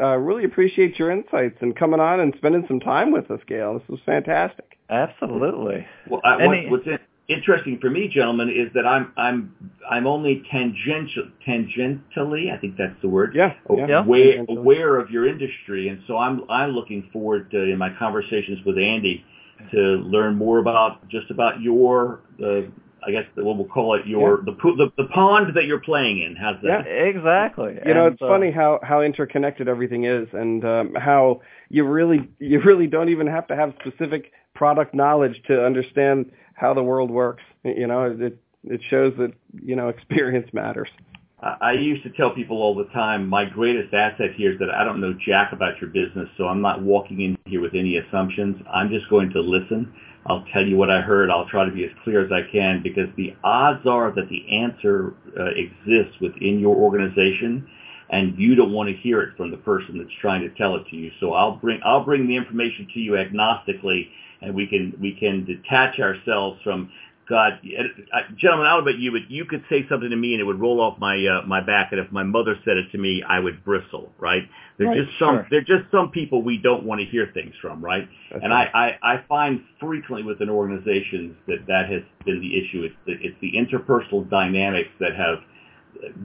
Uh, 0.00 0.16
really 0.16 0.44
appreciate 0.44 0.98
your 0.98 1.10
insights 1.10 1.56
and 1.60 1.74
coming 1.74 2.00
on 2.00 2.20
and 2.20 2.34
spending 2.36 2.64
some 2.68 2.80
time 2.80 3.12
with 3.12 3.30
us, 3.30 3.40
Gail. 3.46 3.78
This 3.78 3.88
was 3.88 4.00
fantastic. 4.04 4.76
Absolutely. 4.90 5.86
Well, 6.08 6.20
I, 6.24 6.42
Any, 6.42 6.68
what's 6.68 6.86
interesting 7.28 7.78
for 7.80 7.90
me, 7.90 8.08
gentlemen, 8.08 8.50
is 8.50 8.72
that 8.74 8.86
I'm 8.86 9.12
I'm 9.16 9.72
I'm 9.90 10.06
only 10.06 10.42
tangential, 10.50 11.28
tangentially, 11.46 12.52
I 12.52 12.58
think 12.60 12.76
that's 12.76 13.00
the 13.02 13.08
word. 13.08 13.34
Yeah. 13.34 13.54
yeah. 13.70 14.00
Aware, 14.00 14.44
aware 14.48 14.96
of 14.98 15.10
your 15.10 15.26
industry, 15.26 15.88
and 15.88 16.02
so 16.06 16.16
I'm 16.16 16.42
I'm 16.50 16.70
looking 16.70 17.08
forward 17.12 17.50
to 17.50 17.62
in 17.62 17.78
my 17.78 17.90
conversations 17.98 18.64
with 18.64 18.78
Andy 18.78 19.24
to 19.72 19.78
learn 19.78 20.36
more 20.36 20.58
about 20.58 21.08
just 21.08 21.30
about 21.30 21.60
your 21.60 22.20
uh, 22.44 22.62
I 23.06 23.12
guess 23.12 23.24
what 23.36 23.56
we'll 23.56 23.66
call 23.66 23.94
it 23.94 24.06
your 24.06 24.42
yeah. 24.44 24.52
the, 24.52 24.72
the 24.76 25.02
the 25.02 25.08
pond 25.08 25.54
that 25.54 25.64
you're 25.64 25.80
playing 25.80 26.20
in. 26.20 26.34
has 26.36 26.56
that? 26.62 26.84
Yeah, 26.86 26.92
exactly. 26.92 27.74
You 27.74 27.80
and, 27.84 27.94
know, 27.94 28.06
it's 28.08 28.22
uh, 28.22 28.28
funny 28.28 28.50
how 28.50 28.80
how 28.82 29.02
interconnected 29.02 29.68
everything 29.68 30.04
is, 30.04 30.28
and 30.32 30.64
um, 30.64 30.94
how 30.94 31.42
you 31.68 31.84
really 31.84 32.28
you 32.38 32.60
really 32.60 32.86
don't 32.86 33.08
even 33.08 33.26
have 33.26 33.46
to 33.48 33.56
have 33.56 33.74
specific 33.80 34.32
product 34.54 34.94
knowledge 34.94 35.40
to 35.46 35.64
understand 35.64 36.32
how 36.54 36.74
the 36.74 36.82
world 36.82 37.10
works. 37.10 37.44
You 37.64 37.86
know, 37.86 38.16
it 38.18 38.38
it 38.64 38.80
shows 38.90 39.14
that 39.18 39.32
you 39.62 39.76
know 39.76 39.88
experience 39.88 40.52
matters. 40.52 40.88
I 41.38 41.72
used 41.72 42.02
to 42.04 42.10
tell 42.10 42.30
people 42.30 42.62
all 42.62 42.74
the 42.74 42.86
time, 42.86 43.28
my 43.28 43.44
greatest 43.44 43.92
asset 43.92 44.30
here 44.36 44.54
is 44.54 44.58
that 44.58 44.70
I 44.70 44.84
don't 44.84 45.02
know 45.02 45.14
jack 45.26 45.52
about 45.52 45.78
your 45.80 45.90
business, 45.90 46.28
so 46.38 46.46
I'm 46.46 46.62
not 46.62 46.82
walking 46.82 47.20
in 47.20 47.36
here 47.44 47.60
with 47.60 47.74
any 47.74 47.98
assumptions. 47.98 48.56
I'm 48.72 48.88
just 48.88 49.08
going 49.10 49.30
to 49.30 49.40
listen. 49.40 49.92
I'll 50.28 50.44
tell 50.52 50.66
you 50.66 50.76
what 50.76 50.90
I 50.90 51.00
heard. 51.00 51.30
I'll 51.30 51.48
try 51.48 51.64
to 51.64 51.70
be 51.70 51.84
as 51.84 51.90
clear 52.04 52.24
as 52.24 52.32
I 52.32 52.50
can 52.50 52.82
because 52.82 53.08
the 53.16 53.34
odds 53.44 53.86
are 53.86 54.12
that 54.12 54.28
the 54.28 54.48
answer 54.50 55.14
uh, 55.38 55.50
exists 55.54 56.20
within 56.20 56.58
your 56.58 56.76
organization 56.76 57.68
and 58.10 58.38
you 58.38 58.54
don't 58.54 58.72
want 58.72 58.88
to 58.88 58.96
hear 58.96 59.20
it 59.22 59.36
from 59.36 59.50
the 59.50 59.56
person 59.56 59.98
that's 59.98 60.10
trying 60.20 60.42
to 60.42 60.50
tell 60.50 60.76
it 60.76 60.86
to 60.90 60.96
you. 60.96 61.10
So 61.20 61.34
I'll 61.34 61.56
bring 61.56 61.80
I'll 61.84 62.04
bring 62.04 62.26
the 62.26 62.36
information 62.36 62.88
to 62.94 63.00
you 63.00 63.12
agnostically 63.12 64.08
and 64.42 64.54
we 64.54 64.66
can 64.66 64.94
we 65.00 65.12
can 65.12 65.44
detach 65.44 65.98
ourselves 65.98 66.60
from 66.62 66.90
God, 67.28 67.58
gentlemen, 68.36 68.66
I 68.66 68.76
don't 68.76 68.84
know 68.84 68.90
about 68.90 69.00
you, 69.00 69.10
but 69.10 69.28
you 69.28 69.46
could 69.46 69.64
say 69.68 69.84
something 69.88 70.10
to 70.10 70.16
me 70.16 70.34
and 70.34 70.40
it 70.40 70.44
would 70.44 70.60
roll 70.60 70.80
off 70.80 70.96
my 71.00 71.16
uh, 71.26 71.44
my 71.44 71.60
back, 71.60 71.88
and 71.90 72.00
if 72.00 72.12
my 72.12 72.22
mother 72.22 72.54
said 72.64 72.76
it 72.76 72.92
to 72.92 72.98
me, 72.98 73.24
I 73.28 73.40
would 73.40 73.64
bristle. 73.64 74.12
Right? 74.18 74.44
There's 74.78 74.88
right, 74.88 75.04
just 75.04 75.18
some 75.18 75.34
sure. 75.34 75.46
there's 75.50 75.66
just 75.66 75.90
some 75.90 76.10
people 76.10 76.42
we 76.42 76.58
don't 76.58 76.84
want 76.84 77.00
to 77.00 77.06
hear 77.06 77.28
things 77.34 77.52
from, 77.60 77.84
right? 77.84 78.08
That's 78.30 78.44
and 78.44 78.52
right. 78.52 78.68
I, 78.72 78.98
I 79.02 79.14
I 79.14 79.24
find 79.28 79.60
frequently 79.80 80.22
within 80.22 80.48
organizations 80.48 81.36
that 81.48 81.66
that 81.66 81.90
has 81.90 82.02
been 82.24 82.40
the 82.40 82.56
issue. 82.56 82.84
It's 82.84 82.94
the 83.06 83.14
it's 83.20 83.36
the 83.40 83.54
interpersonal 83.54 84.30
dynamics 84.30 84.90
that 85.00 85.16
have 85.16 85.38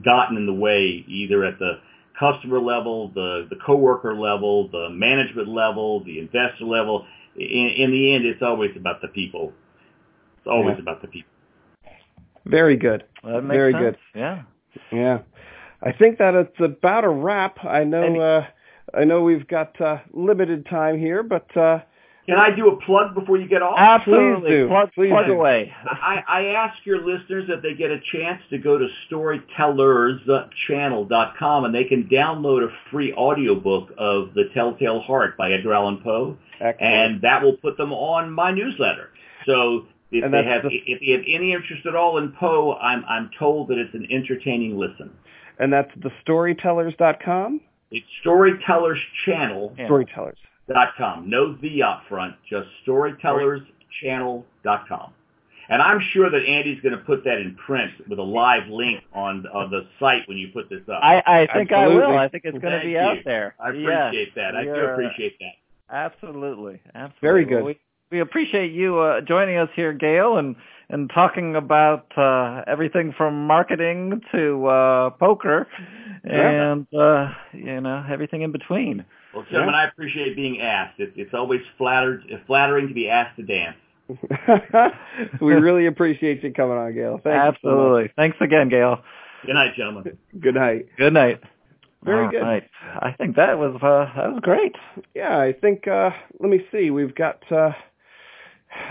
gotten 0.04 0.38
in 0.38 0.46
the 0.46 0.54
way, 0.54 1.04
either 1.08 1.46
at 1.46 1.58
the 1.58 1.80
customer 2.20 2.60
level, 2.60 3.10
the 3.16 3.48
the 3.50 3.58
coworker 3.66 4.16
level, 4.16 4.70
the 4.70 4.90
management 4.92 5.48
level, 5.48 6.04
the 6.04 6.20
investor 6.20 6.66
level. 6.66 7.08
In, 7.36 7.70
in 7.78 7.92
the 7.92 8.14
end, 8.14 8.26
it's 8.26 8.42
always 8.42 8.72
about 8.76 9.02
the 9.02 9.08
people 9.08 9.54
it's 10.42 10.48
always 10.48 10.76
yeah. 10.76 10.82
about 10.82 11.02
the 11.02 11.08
people. 11.08 11.30
Very 12.46 12.76
good. 12.76 13.06
Well, 13.24 13.42
Very 13.42 13.72
sense. 13.72 13.84
good. 13.84 13.98
Yeah. 14.16 14.42
Yeah. 14.92 15.20
I 15.84 15.92
think 15.92 16.18
that 16.18 16.34
it's 16.34 16.60
about 16.60 17.04
a 17.04 17.10
wrap. 17.10 17.64
I 17.64 17.84
know 17.84 18.20
uh 18.20 18.48
I 18.94 19.04
know 19.04 19.22
we've 19.22 19.48
got 19.48 19.80
uh 19.80 20.00
limited 20.12 20.66
time 20.66 20.98
here, 20.98 21.22
but 21.22 21.56
uh 21.56 21.82
can 22.28 22.38
I 22.38 22.52
do 22.56 22.70
a 22.70 22.80
plug 22.82 23.16
before 23.16 23.38
you 23.38 23.48
get 23.48 23.64
off? 23.64 23.74
Absolutely. 23.78 24.42
Please 24.42 24.50
do. 24.50 24.68
Plug, 24.68 24.92
Please 24.94 25.10
plug 25.10 25.26
do. 25.26 25.34
away. 25.34 25.74
I, 25.86 26.22
I 26.28 26.46
ask 26.54 26.78
your 26.86 27.00
listeners 27.00 27.50
if 27.50 27.64
they 27.64 27.74
get 27.74 27.90
a 27.90 28.00
chance 28.12 28.40
to 28.52 28.60
go 28.60 28.78
to 28.78 28.88
storytellerschannel.com 29.12 31.66
and 31.66 31.74
they 31.74 31.86
can 31.86 32.04
download 32.04 32.64
a 32.64 32.70
free 32.92 33.12
audiobook 33.14 33.90
of 33.98 34.36
The 34.36 34.52
Telltale 34.54 35.02
Heart 35.02 35.36
by 35.36 35.52
Edgar 35.52 35.74
Allan 35.74 35.98
Poe. 36.04 36.38
Excellent. 36.60 36.80
And 36.80 37.22
that 37.24 37.42
will 37.42 37.58
put 37.58 37.76
them 37.76 37.92
on 37.92 38.32
my 38.32 38.52
newsletter. 38.52 39.10
So 39.48 39.88
if 40.12 40.26
and 40.26 40.34
they 40.34 40.44
have, 40.44 40.64
the, 40.64 40.70
if 40.86 41.00
they 41.00 41.12
have 41.12 41.22
any 41.28 41.54
interest 41.54 41.86
at 41.86 41.96
all 41.96 42.18
in 42.18 42.34
Poe, 42.34 42.76
I'm 42.76 43.06
I'm 43.06 43.30
told 43.40 43.70
that 43.70 43.78
it's 43.78 43.94
an 43.94 44.08
entertaining 44.12 44.78
listen. 44.78 45.12
And 45.60 45.72
that's 45.72 45.92
the 46.02 46.12
storytellers.com. 46.26 47.62
It's 47.92 48.06
Storytellers 48.22 49.00
Channel. 49.26 49.74
Yeah. 49.78 49.86
Storytellers. 49.86 50.38
Dot 50.72 50.94
com. 50.98 51.30
No 51.30 51.56
the 51.58 51.84
up 51.84 52.04
front. 52.08 52.36
Just 52.50 52.70
storytellerschannel.com. 52.88 55.14
And 55.70 55.80
I'm 55.82 56.00
sure 56.12 56.30
that 56.30 56.46
Andy's 56.46 56.80
going 56.82 56.98
to 56.98 57.04
put 57.04 57.24
that 57.24 57.38
in 57.38 57.56
print 57.66 57.92
with 58.10 58.20
a 58.20 58.24
live 58.24 58.68
link 58.68 59.02
on, 59.14 59.48
on 59.48 59.72
the 59.72 59.88
site 60.00 60.28
when 60.28 60.38
you 60.38 60.50
put 60.54 60.70
this 60.70 60.82
up. 60.90 61.02
I, 61.02 61.24
I 61.26 61.48
think 61.54 61.72
Absolutely. 61.72 62.04
I 62.04 62.08
will. 62.08 62.18
I 62.18 62.28
think 62.28 62.44
it's 62.46 62.58
going 62.58 62.78
to 62.78 62.86
be 62.86 62.98
out 62.98 63.20
there. 63.24 63.56
I 63.58 63.70
appreciate 63.70 64.14
yes. 64.14 64.28
that. 64.36 64.54
I 64.56 64.66
do 64.66 64.74
appreciate 64.74 65.40
that. 65.40 65.54
Absolutely. 65.90 66.82
Absolutely. 66.94 67.22
Very 67.22 67.46
good. 67.46 67.56
Well, 67.56 67.66
we, 67.66 67.80
we 68.12 68.20
appreciate 68.20 68.74
you 68.74 69.00
uh, 69.00 69.22
joining 69.22 69.58
us 69.58 69.70
here, 69.76 69.94
Gail, 69.94 70.38
and 70.38 70.56
and 70.90 71.10
talking 71.10 71.56
about 71.56 72.06
uh, 72.18 72.64
everything 72.68 73.14
from 73.18 73.48
marketing 73.48 74.22
to 74.34 74.66
uh, 74.66 75.10
poker, 75.12 75.66
and 76.26 76.86
uh, 76.94 77.30
you 77.54 77.80
know 77.80 78.06
everything 78.10 78.42
in 78.42 78.52
between. 78.52 79.06
Well, 79.34 79.46
gentlemen, 79.50 79.74
yeah. 79.74 79.82
I 79.82 79.86
appreciate 79.86 80.36
being 80.36 80.60
asked. 80.60 81.00
It, 81.00 81.14
it's 81.16 81.34
always 81.34 81.62
flattered, 81.78 82.26
flattering 82.46 82.90
to 82.90 82.94
be 82.94 83.10
asked 83.10 83.38
to 83.38 83.44
dance. 83.44 83.78
we 85.42 85.54
really 85.54 85.86
appreciate 85.86 86.44
you 86.44 86.52
coming 86.52 86.78
on, 86.78 86.94
Gail. 86.94 87.22
Thanks 87.24 87.58
Absolutely. 87.58 88.08
So 88.08 88.14
Thanks 88.18 88.38
again, 88.42 88.68
Gail. 88.68 89.02
Good 89.46 89.54
night, 89.54 89.74
gentlemen. 89.78 90.18
Good 90.38 90.56
night. 90.56 90.88
Good 90.98 91.14
night. 91.14 91.42
Very 92.04 92.26
All 92.26 92.32
good. 92.32 92.42
Right. 92.42 92.70
I 93.00 93.14
think 93.14 93.38
that 93.38 93.58
was 93.58 93.76
uh, 93.82 94.20
that 94.20 94.34
was 94.34 94.40
great. 94.42 94.76
Yeah, 95.16 95.38
I 95.38 95.54
think. 95.54 95.88
Uh, 95.88 96.10
let 96.42 96.50
me 96.50 96.66
see. 96.74 96.90
We've 96.90 97.16
got. 97.16 97.50
Uh, 97.50 97.72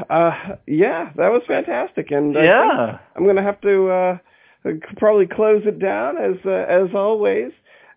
uh, 0.09 0.57
yeah, 0.66 1.11
that 1.16 1.31
was 1.31 1.43
fantastic, 1.47 2.11
and 2.11 2.35
yeah, 2.35 2.99
I'm 3.16 3.24
going 3.24 3.37
to 3.37 3.43
have 3.43 3.61
to 3.62 3.89
uh, 3.89 4.18
probably 4.97 5.26
close 5.26 5.62
it 5.66 5.78
down 5.78 6.16
as 6.16 6.37
uh, 6.45 6.51
as 6.51 6.95
always. 6.95 7.53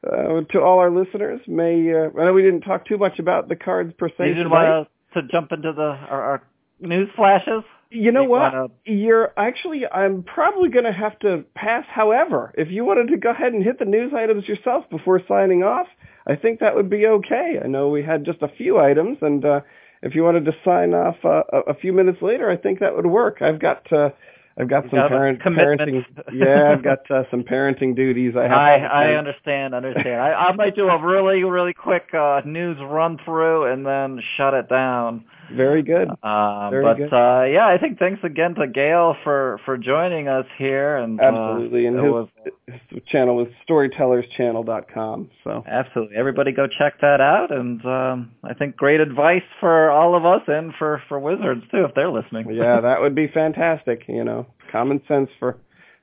Uh, 0.06 0.42
to 0.52 0.62
all 0.62 0.80
our 0.80 0.92
listeners, 0.92 1.40
may 1.48 1.94
uh, 1.94 2.10
I 2.20 2.26
know 2.26 2.34
we 2.34 2.42
didn't 2.42 2.62
talk 2.62 2.86
too 2.86 2.98
much 2.98 3.20
about 3.20 3.48
the 3.48 3.56
cards 3.56 3.94
per 3.98 4.10
se. 4.10 4.28
You 4.28 4.34
didn't 4.34 4.50
want 4.50 4.90
to 5.14 5.24
jump 5.24 5.54
into 5.54 5.72
the 5.72 5.98
our, 6.10 6.22
our 6.22 6.44
news 6.82 7.10
flashes. 7.16 7.64
You 7.90 8.12
know 8.12 8.24
what? 8.24 8.54
Wanna... 8.54 8.68
You're 8.86 9.32
actually, 9.38 9.88
I'm 9.88 10.24
probably 10.24 10.70
going 10.70 10.86
to 10.86 10.92
have 10.92 11.18
to 11.20 11.46
pass. 11.56 11.86
However, 11.88 12.54
if 12.58 12.70
you 12.70 12.84
wanted 12.84 13.10
to 13.10 13.18
go 13.18 13.30
ahead 13.30 13.54
and 13.54 13.64
hit 13.64 13.80
the 13.80 13.86
news 13.86 14.12
items 14.14 14.48
yourself 14.48 14.90
before 14.90 15.22
signing 15.28 15.64
off, 15.64 15.88
I 16.26 16.36
think 16.36 16.60
that 16.60 16.76
would 16.76 16.90
be 16.90 17.06
okay. 17.06 17.60
I 17.64 17.68
know 17.68 17.90
we 17.90 18.04
had 18.04 18.26
just 18.26 18.42
a 18.42 18.48
few 18.48 18.80
items, 18.80 19.20
and 19.22 19.46
uh, 19.46 19.62
if 20.04 20.16
you 20.16 20.24
wanted 20.24 20.46
to 20.46 20.52
sign 20.64 20.94
off 20.94 21.16
uh, 21.24 21.44
a, 21.52 21.72
a 21.72 21.74
few 21.74 21.94
minutes 21.94 22.22
later, 22.22 22.50
I 22.50 22.58
think 22.58 22.80
that 22.80 22.96
would 22.96 23.08
work. 23.08 23.42
I've 23.42 23.60
got 23.60 23.92
uh, 23.92 24.10
I've 24.58 24.68
got 24.68 24.84
some 24.84 25.08
parent 25.10 25.40
parenting. 25.42 26.06
yeah, 26.32 26.72
I've 26.72 26.84
got 26.84 27.10
uh, 27.10 27.24
some 27.32 27.44
parenting 27.44 27.96
duties. 27.96 28.36
I 28.38 28.44
have. 28.44 28.52
I 28.52 28.76
I 28.76 29.16
understand. 29.16 29.74
Understand. 29.74 30.22
I 30.22 30.34
I 30.34 30.54
might 30.54 30.76
do 30.76 30.90
a 30.90 31.04
really 31.04 31.44
really 31.44 31.74
quick 31.74 32.14
uh, 32.14 32.42
news 32.46 32.78
run 32.82 33.18
through 33.26 33.72
and 33.72 33.86
then 33.86 34.22
shut 34.38 34.54
it 34.54 34.70
down. 34.70 35.26
Very 35.52 35.84
good. 35.84 36.10
Uh, 36.22 36.70
Very 36.70 36.84
but 36.84 36.98
good. 36.98 37.14
Uh, 37.14 37.44
yeah, 37.46 37.68
I 37.68 37.78
think 37.78 38.00
thanks 38.00 38.24
again 38.24 38.56
to 38.56 38.68
Gail 38.68 39.16
for 39.24 39.60
for 39.66 39.78
joining 39.78 40.28
us 40.28 40.46
here. 40.58 40.98
And 40.98 41.20
uh, 41.20 41.24
absolutely, 41.24 41.86
and 41.86 41.98
his, 41.98 42.12
was, 42.12 42.28
his 42.68 43.02
channel 43.08 43.42
is 43.46 43.54
storytellerschannel.com. 43.70 45.30
So 45.44 45.64
absolutely, 45.68 46.16
everybody 46.16 46.52
go 46.52 46.68
check 46.68 47.02
that 47.02 47.22
out. 47.22 47.52
And 47.52 47.86
um, 47.86 48.32
I 48.44 48.54
think 48.54 48.76
great 48.76 49.00
advice 49.00 49.44
for 49.60 49.92
all 49.92 50.16
of 50.16 50.26
us 50.26 50.42
and 50.48 50.74
for 50.78 51.02
for 51.08 51.20
wizards 51.20 51.64
too, 51.72 51.86
if 51.86 51.94
they're 51.96 52.12
listening. 52.12 52.54
yeah, 52.54 52.82
that 52.82 53.02
would 53.02 53.16
be 53.16 53.28
fantastic. 53.28 54.06
You 54.08 54.24
know, 54.24 54.48
common 54.72 55.02
sense 55.08 55.30
for 55.40 55.58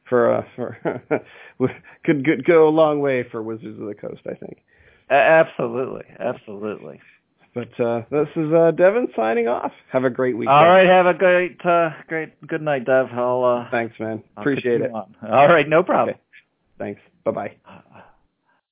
for 0.09 0.35
uh, 0.35 0.45
for 0.57 1.03
could 2.05 2.25
could 2.25 2.45
go 2.45 2.69
a 2.69 2.71
long 2.71 3.01
way 3.01 3.25
for 3.31 3.43
Wizards 3.43 3.81
of 3.81 3.87
the 3.87 3.95
Coast. 3.95 4.23
I 4.27 4.35
think. 4.35 4.59
Absolutely, 5.09 6.05
absolutely. 6.19 7.01
But 7.53 7.81
uh, 7.81 8.03
this 8.11 8.29
is 8.37 8.53
uh, 8.53 8.71
Devin 8.71 9.09
signing 9.17 9.49
off. 9.49 9.73
Have 9.91 10.05
a 10.05 10.11
great 10.11 10.37
weekend. 10.37 10.55
All 10.55 10.69
right, 10.69 10.87
have 10.87 11.07
a 11.07 11.15
great, 11.15 11.65
uh, 11.65 11.91
great, 12.07 12.47
good 12.47 12.63
night, 12.63 12.85
Dev. 12.85 13.09
I'll. 13.13 13.45
Uh, 13.45 13.71
Thanks, 13.71 13.99
man. 13.99 14.23
Appreciate 14.37 14.81
it. 14.83 14.93
On. 14.93 15.15
All 15.29 15.49
right, 15.49 15.69
no 15.69 15.83
problem. 15.83 16.15
Okay. 16.15 16.21
Thanks. 16.79 17.01
Bye 17.25 17.31
bye. 17.33 17.57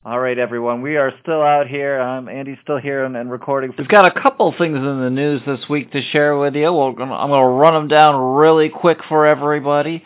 All 0.05 0.21
right, 0.21 0.39
everyone. 0.39 0.81
We 0.81 0.97
are 0.97 1.13
still 1.23 1.43
out 1.43 1.67
here. 1.67 2.01
Um, 2.01 2.29
Andy's 2.29 2.57
still 2.63 2.79
here 2.79 3.05
and, 3.05 3.17
and 3.17 3.31
recording. 3.31 3.75
We've 3.77 3.89
got 3.89 4.07
a 4.07 4.21
couple 4.21 4.55
things 4.57 4.77
in 4.77 5.01
the 5.01 5.11
news 5.11 5.43
this 5.45 5.69
week 5.69 5.91
to 5.93 6.01
share 6.01 6.39
with 6.39 6.55
you. 6.55 6.73
We're 6.73 6.93
gonna, 6.93 7.15
I'm 7.15 7.29
going 7.29 7.43
to 7.43 7.49
run 7.49 7.75
them 7.75 7.89
down 7.89 8.37
really 8.37 8.69
quick 8.69 8.99
for 9.09 9.27
everybody. 9.27 10.05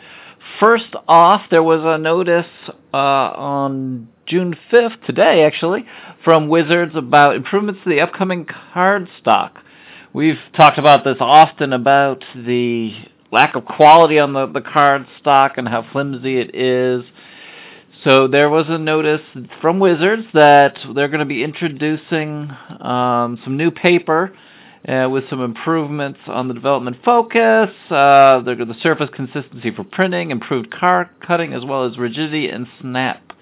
First 0.59 0.93
off, 1.07 1.43
there 1.51 1.63
was 1.63 1.81
a 1.83 1.97
notice 1.97 2.47
uh, 2.93 2.97
on 2.97 4.09
June 4.25 4.55
5th, 4.71 5.05
today 5.05 5.43
actually, 5.43 5.85
from 6.23 6.47
Wizards 6.47 6.93
about 6.95 7.35
improvements 7.35 7.81
to 7.83 7.89
the 7.89 7.99
upcoming 7.99 8.45
card 8.73 9.09
stock. 9.19 9.59
We've 10.13 10.39
talked 10.55 10.77
about 10.77 11.03
this 11.03 11.17
often 11.19 11.73
about 11.73 12.23
the 12.35 12.93
lack 13.31 13.55
of 13.55 13.65
quality 13.65 14.19
on 14.19 14.33
the, 14.33 14.47
the 14.47 14.61
card 14.61 15.07
stock 15.19 15.57
and 15.57 15.67
how 15.67 15.85
flimsy 15.91 16.37
it 16.37 16.55
is. 16.55 17.03
So 18.03 18.27
there 18.27 18.49
was 18.49 18.65
a 18.69 18.77
notice 18.77 19.21
from 19.61 19.79
Wizards 19.79 20.23
that 20.33 20.77
they're 20.95 21.09
going 21.09 21.19
to 21.19 21.25
be 21.25 21.43
introducing 21.43 22.49
um, 22.79 23.39
some 23.43 23.57
new 23.57 23.71
paper 23.71 24.33
uh, 24.87 25.09
with 25.09 25.29
some 25.29 25.41
improvements 25.41 26.19
on 26.27 26.47
the 26.47 26.53
development 26.53 26.97
focus, 27.03 27.69
uh, 27.89 28.39
the, 28.41 28.55
the 28.67 28.75
surface 28.81 29.09
consistency 29.13 29.71
for 29.71 29.83
printing, 29.83 30.31
improved 30.31 30.71
card 30.71 31.09
cutting, 31.25 31.53
as 31.53 31.65
well 31.65 31.85
as 31.85 31.97
rigidity 31.97 32.49
and 32.49 32.67
snap. 32.79 33.32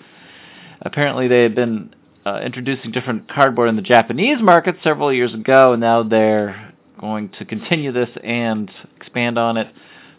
Apparently, 0.81 1.27
they 1.27 1.43
had 1.43 1.55
been 1.55 1.93
uh, 2.25 2.39
introducing 2.43 2.91
different 2.91 3.29
cardboard 3.29 3.69
in 3.69 3.75
the 3.75 3.81
Japanese 3.81 4.41
market 4.41 4.75
several 4.83 5.13
years 5.13 5.33
ago, 5.33 5.73
and 5.73 5.81
now 5.81 6.03
they're 6.03 6.73
going 6.99 7.29
to 7.39 7.45
continue 7.45 7.91
this 7.91 8.09
and 8.23 8.69
expand 8.95 9.37
on 9.37 9.57
it. 9.57 9.73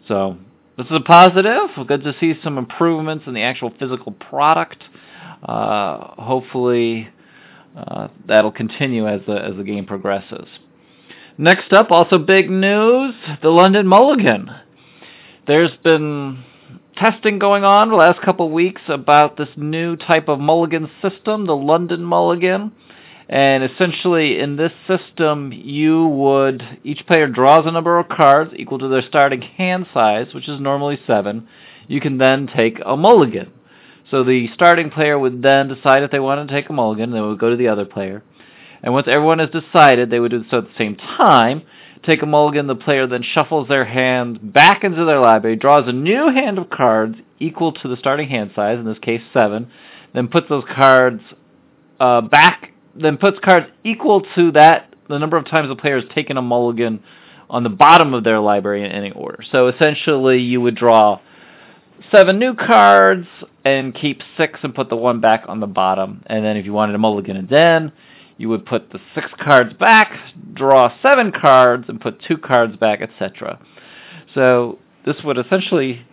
So 0.08 0.36
this 0.76 0.86
is 0.86 0.92
a 0.92 1.00
positive. 1.00 1.70
Good 1.86 2.02
to 2.04 2.14
see 2.18 2.34
some 2.42 2.58
improvements 2.58 3.24
in 3.26 3.34
the 3.34 3.42
actual 3.42 3.72
physical 3.78 4.12
product. 4.12 4.82
Uh, 5.42 6.14
hopefully, 6.20 7.08
uh, 7.76 8.08
that'll 8.26 8.52
continue 8.52 9.06
as 9.06 9.20
the 9.26 9.34
as 9.34 9.56
the 9.56 9.64
game 9.64 9.86
progresses. 9.86 10.46
Next 11.38 11.72
up, 11.72 11.90
also 11.90 12.18
big 12.18 12.50
news: 12.50 13.14
the 13.42 13.48
London 13.50 13.86
Mulligan. 13.86 14.50
There's 15.46 15.72
been 15.82 16.44
testing 17.02 17.40
going 17.40 17.64
on 17.64 17.88
the 17.88 17.96
last 17.96 18.22
couple 18.22 18.46
of 18.46 18.52
weeks 18.52 18.80
about 18.86 19.36
this 19.36 19.48
new 19.56 19.96
type 19.96 20.28
of 20.28 20.38
mulligan 20.38 20.88
system, 21.02 21.46
the 21.46 21.56
London 21.56 22.04
Mulligan. 22.04 22.70
And 23.28 23.64
essentially, 23.64 24.38
in 24.38 24.54
this 24.54 24.70
system, 24.86 25.50
you 25.52 26.06
would 26.06 26.62
each 26.84 27.04
player 27.08 27.26
draws 27.26 27.66
a 27.66 27.72
number 27.72 27.98
of 27.98 28.08
cards 28.08 28.52
equal 28.56 28.78
to 28.78 28.86
their 28.86 29.02
starting 29.02 29.42
hand 29.42 29.86
size, 29.92 30.28
which 30.32 30.48
is 30.48 30.60
normally 30.60 30.96
seven. 31.04 31.48
You 31.88 32.00
can 32.00 32.18
then 32.18 32.46
take 32.46 32.78
a 32.86 32.96
mulligan. 32.96 33.50
So 34.08 34.22
the 34.22 34.46
starting 34.54 34.90
player 34.90 35.18
would 35.18 35.42
then 35.42 35.66
decide 35.66 36.04
if 36.04 36.12
they 36.12 36.20
wanted 36.20 36.46
to 36.46 36.54
take 36.54 36.70
a 36.70 36.72
mulligan, 36.72 37.10
and 37.10 37.14
they 37.14 37.20
would 37.20 37.40
go 37.40 37.50
to 37.50 37.56
the 37.56 37.66
other 37.66 37.84
player. 37.84 38.22
And 38.80 38.92
once 38.92 39.08
everyone 39.10 39.40
has 39.40 39.50
decided, 39.50 40.08
they 40.08 40.20
would 40.20 40.30
do 40.30 40.44
so 40.48 40.58
at 40.58 40.64
the 40.66 40.78
same 40.78 40.94
time. 40.94 41.62
Take 42.04 42.22
a 42.22 42.26
mulligan, 42.26 42.66
the 42.66 42.74
player 42.74 43.06
then 43.06 43.22
shuffles 43.22 43.68
their 43.68 43.84
hand 43.84 44.52
back 44.52 44.82
into 44.82 45.04
their 45.04 45.20
library, 45.20 45.56
draws 45.56 45.88
a 45.88 45.92
new 45.92 46.30
hand 46.30 46.58
of 46.58 46.68
cards 46.68 47.16
equal 47.38 47.72
to 47.72 47.88
the 47.88 47.96
starting 47.96 48.28
hand 48.28 48.50
size, 48.56 48.78
in 48.78 48.84
this 48.84 48.98
case 48.98 49.22
seven, 49.32 49.70
then 50.12 50.28
puts 50.28 50.48
those 50.48 50.64
cards 50.74 51.22
uh, 52.00 52.20
back 52.20 52.72
then 52.94 53.16
puts 53.16 53.38
cards 53.38 53.66
equal 53.84 54.22
to 54.34 54.50
that 54.52 54.92
the 55.08 55.18
number 55.18 55.36
of 55.36 55.46
times 55.46 55.68
the 55.68 55.76
player 55.76 56.00
has 56.00 56.08
taken 56.14 56.36
a 56.36 56.42
mulligan 56.42 57.02
on 57.50 57.62
the 57.62 57.70
bottom 57.70 58.14
of 58.14 58.24
their 58.24 58.40
library 58.40 58.84
in 58.84 58.90
any 58.90 59.10
order. 59.10 59.42
So 59.50 59.68
essentially, 59.68 60.38
you 60.38 60.60
would 60.60 60.74
draw 60.74 61.20
seven 62.10 62.38
new 62.38 62.54
cards 62.54 63.26
and 63.64 63.94
keep 63.94 64.22
six 64.36 64.60
and 64.62 64.74
put 64.74 64.88
the 64.88 64.96
one 64.96 65.20
back 65.20 65.44
on 65.48 65.60
the 65.60 65.66
bottom. 65.66 66.22
And 66.26 66.44
then 66.44 66.56
if 66.56 66.64
you 66.64 66.72
wanted 66.72 66.94
a 66.94 66.98
mulligan 66.98 67.36
again, 67.36 67.92
you 68.38 68.48
would 68.48 68.66
put 68.66 68.90
the 68.90 69.00
six 69.14 69.28
cards 69.40 69.72
back, 69.74 70.12
draw 70.54 70.92
seven 71.02 71.32
cards, 71.32 71.84
and 71.88 72.00
put 72.00 72.22
two 72.22 72.36
cards 72.36 72.76
back, 72.76 73.00
etc. 73.00 73.58
So 74.34 74.78
this 75.04 75.16
would 75.24 75.38
essentially 75.38 76.04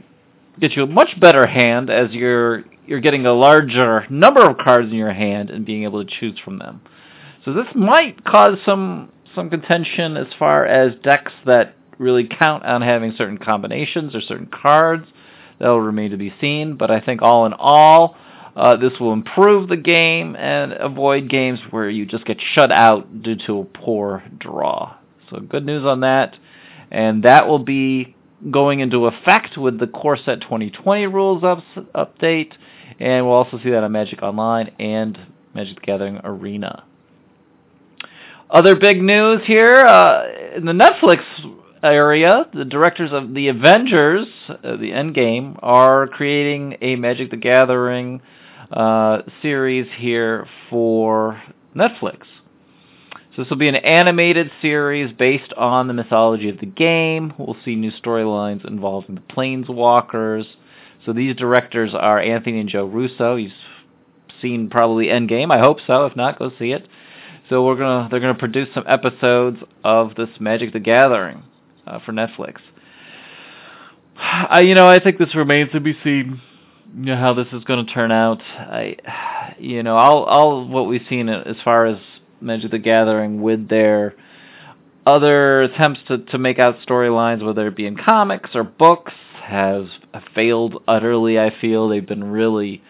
get 0.59 0.74
you 0.74 0.84
a 0.84 0.88
much 0.88 1.20
better 1.20 1.47
hand 1.47 1.89
as 1.89 2.11
you're 2.11 2.63
you're 2.86 2.99
getting 2.99 3.26
a 3.26 3.34
larger 3.34 4.07
number 4.09 4.47
of 4.49 4.57
cards 4.57 4.89
in 4.89 4.95
your 4.95 5.13
hand 5.13 5.51
and 5.51 5.65
being 5.65 5.84
able 5.84 6.03
to 6.03 6.11
choose 6.20 6.39
from 6.39 6.57
them. 6.57 6.82
So 7.45 7.53
this 7.53 7.67
might 7.76 8.24
cause 8.26 8.57
some 8.65 9.11
some 9.36 9.49
contention 9.49 10.17
as 10.17 10.28
far 10.38 10.65
as 10.65 10.93
decks 11.03 11.32
that 11.45 11.76
really 11.99 12.28
count 12.28 12.65
on 12.65 12.82
having 12.82 13.13
certain 13.17 13.38
combinations 13.38 14.15
or 14.15 14.22
certain 14.22 14.47
cards. 14.47 15.05
That'll 15.59 15.82
remain 15.82 16.11
to 16.11 16.17
be 16.17 16.34
seen, 16.41 16.76
but 16.78 16.89
I 16.89 16.99
think 16.99 17.22
all 17.22 17.45
in 17.45 17.53
all, 17.53 18.15
uh, 18.60 18.76
this 18.76 18.93
will 18.99 19.14
improve 19.14 19.70
the 19.70 19.78
game 19.78 20.36
and 20.36 20.74
avoid 20.74 21.30
games 21.30 21.60
where 21.72 21.89
you 21.89 22.05
just 22.05 22.26
get 22.26 22.38
shut 22.53 22.72
out 22.72 23.24
due 23.24 23.38
to 23.47 23.60
a 23.60 23.66
poor 23.66 24.24
draw. 24.38 24.95
So 25.30 25.39
good 25.39 25.66
news 25.66 25.86
on 25.86 26.01
that. 26.01 26.36
And 26.91 27.24
that 27.24 27.47
will 27.47 27.60
be 27.60 28.16
going 28.51 28.80
into 28.80 29.05
effect 29.05 29.57
with 29.57 29.80
the 29.80 29.88
Core 29.88 30.18
Set 30.18 30.41
2020 30.41 31.07
rules 31.07 31.43
up- 31.43 31.64
update 31.95 32.53
and 32.99 33.26
we'll 33.26 33.36
also 33.36 33.60
see 33.64 33.70
that 33.70 33.84
on 33.84 33.91
Magic 33.91 34.22
Online 34.22 34.72
and 34.80 35.18
Magic 35.53 35.76
the 35.76 35.82
Gathering 35.82 36.20
Arena. 36.24 36.84
Other 38.49 38.76
big 38.76 39.01
news 39.01 39.41
here 39.45 39.86
uh, 39.86 40.55
in 40.55 40.66
the 40.66 40.74
Netflix 40.74 41.22
area, 41.82 42.45
the 42.53 42.66
directors 42.66 43.12
of 43.14 43.34
the 43.34 43.47
Avengers, 43.47 44.28
uh, 44.49 44.55
the 44.76 44.91
Endgame, 44.91 45.57
are 45.62 46.07
creating 46.07 46.78
a 46.82 46.95
Magic 46.95 47.32
the 47.32 47.38
Gathering 47.38 48.22
uh, 48.72 49.22
series 49.41 49.88
here 49.97 50.47
for 50.70 51.41
Netflix. 51.76 52.22
So 53.36 53.43
this 53.43 53.49
will 53.49 53.57
be 53.57 53.67
an 53.67 53.76
animated 53.76 54.51
series 54.61 55.13
based 55.13 55.53
on 55.53 55.88
the 55.88 55.93
mythology 55.93 56.49
of 56.49 56.59
the 56.59 56.65
game. 56.65 57.34
We'll 57.38 57.57
see 57.63 57.76
new 57.76 57.91
storylines 57.91 58.67
involving 58.67 59.15
the 59.15 59.22
Planeswalkers, 59.22 60.45
so 61.05 61.13
these 61.13 61.36
directors 61.36 61.91
are 61.93 62.20
Anthony 62.20 62.59
and 62.59 62.70
Joe 62.70 62.86
Russo. 62.86 63.36
You've 63.36 63.53
seen 64.41 64.70
probably 64.70 65.07
Endgame. 65.07 65.51
I 65.51 65.59
hope 65.59 65.78
so. 65.86 66.05
If 66.05 66.15
not, 66.15 66.39
go 66.39 66.51
see 66.59 66.72
it. 66.72 66.88
So 67.49 67.65
we're 67.65 67.78
gonna 67.78 68.09
they're 68.11 68.20
gonna 68.20 68.36
produce 68.36 68.70
some 68.74 68.84
episodes 68.88 69.57
of 69.84 70.15
this 70.15 70.30
Magic 70.39 70.72
the 70.74 70.80
Gathering 70.80 71.43
uh, 71.88 71.99
for 72.05 72.11
Netflix. 72.11 72.57
I 74.17 74.61
you 74.61 74.76
know 74.76 74.88
I 74.88 74.99
think 74.99 75.17
this 75.17 75.34
remains 75.34 75.72
to 75.72 75.80
be 75.80 75.97
seen. 76.03 76.41
You 76.95 77.05
know 77.05 77.17
how 77.17 77.33
this 77.33 77.47
is 77.53 77.63
going 77.65 77.85
to 77.85 77.93
turn 77.93 78.11
out. 78.11 78.41
I 78.41 79.55
you 79.59 79.83
know 79.83 79.95
all 79.95 80.23
all 80.23 80.67
what 80.67 80.87
we've 80.87 81.05
seen 81.09 81.29
as 81.29 81.55
far 81.63 81.85
as 81.85 81.97
Magic 82.41 82.71
the 82.71 82.79
Gathering 82.79 83.41
with 83.41 83.69
their 83.69 84.15
other 85.05 85.61
attempts 85.61 86.01
to 86.07 86.17
to 86.17 86.37
make 86.37 86.57
out 86.57 86.77
storylines, 86.87 87.43
whether 87.45 87.67
it 87.67 87.75
be 87.75 87.85
in 87.85 87.95
comics 87.95 88.51
or 88.55 88.63
books, 88.63 89.13
has 89.43 89.85
failed 90.33 90.81
utterly. 90.87 91.39
I 91.39 91.53
feel 91.59 91.89
they've 91.89 92.05
been 92.05 92.23
really 92.23 92.81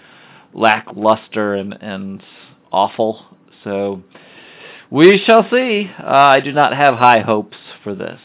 lackluster 0.53 1.55
and 1.55 1.77
and 1.81 2.23
awful. 2.71 3.25
So 3.63 4.03
we 4.89 5.21
shall 5.25 5.47
see. 5.49 5.89
Uh, 5.99 6.05
I 6.05 6.39
do 6.39 6.51
not 6.51 6.73
have 6.73 6.95
high 6.95 7.19
hopes 7.19 7.57
for 7.83 7.95
this. 7.95 8.19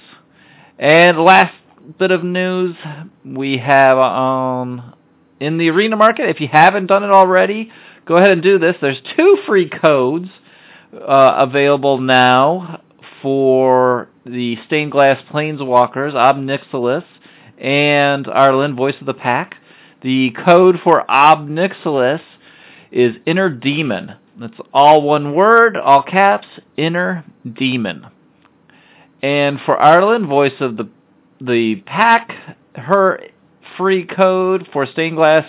And 0.78 1.18
last 1.18 1.54
bit 1.98 2.10
of 2.10 2.24
news 2.24 2.76
we 3.24 3.58
have 3.58 3.98
on 3.98 4.94
in 5.44 5.58
the 5.58 5.68
arena 5.70 5.96
market. 5.96 6.28
If 6.28 6.40
you 6.40 6.48
haven't 6.48 6.86
done 6.86 7.04
it 7.04 7.10
already, 7.10 7.70
go 8.06 8.16
ahead 8.16 8.30
and 8.30 8.42
do 8.42 8.58
this. 8.58 8.76
There's 8.80 9.00
two 9.16 9.38
free 9.46 9.68
codes 9.68 10.28
uh, 10.92 11.34
available 11.38 11.98
now 11.98 12.80
for 13.20 14.08
the 14.24 14.56
stained 14.66 14.92
glass 14.92 15.20
planeswalkers, 15.30 16.14
Ob 16.14 16.36
Nixilis 16.36 17.04
and 17.58 18.26
Arlinn, 18.26 18.76
voice 18.76 18.94
of 19.00 19.06
the 19.06 19.14
pack. 19.14 19.56
The 20.02 20.34
code 20.44 20.80
for 20.82 21.10
Ob 21.10 21.48
Nixilis 21.48 22.20
is 22.90 23.16
Inner 23.26 23.50
Demon. 23.50 24.14
That's 24.38 24.58
all 24.72 25.02
one 25.02 25.34
word, 25.34 25.76
all 25.76 26.02
caps, 26.02 26.46
Inner 26.76 27.24
Demon. 27.50 28.06
And 29.22 29.58
for 29.64 29.76
Arlinn, 29.76 30.28
voice 30.28 30.60
of 30.60 30.76
the 30.76 30.88
the 31.40 31.76
pack, 31.86 32.32
her 32.74 33.20
free 33.76 34.04
code 34.04 34.68
for 34.72 34.86
stained 34.86 35.16
glass 35.16 35.48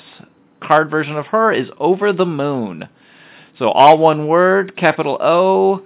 card 0.61 0.89
version 0.89 1.16
of 1.16 1.28
her 1.28 1.51
is 1.51 1.68
Over 1.78 2.13
the 2.13 2.26
Moon. 2.26 2.88
So 3.57 3.70
all 3.70 3.97
one 3.97 4.28
word, 4.28 4.76
capital 4.76 5.18
O, 5.22 5.86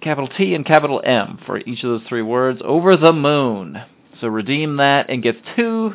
capital 0.00 0.28
T, 0.36 0.54
and 0.54 0.64
capital 0.64 1.02
M 1.04 1.38
for 1.46 1.58
each 1.58 1.82
of 1.82 1.90
those 1.90 2.08
three 2.08 2.22
words. 2.22 2.60
Over 2.64 2.96
the 2.96 3.12
Moon. 3.12 3.82
So 4.20 4.28
redeem 4.28 4.76
that 4.76 5.10
and 5.10 5.22
get 5.22 5.36
two 5.56 5.94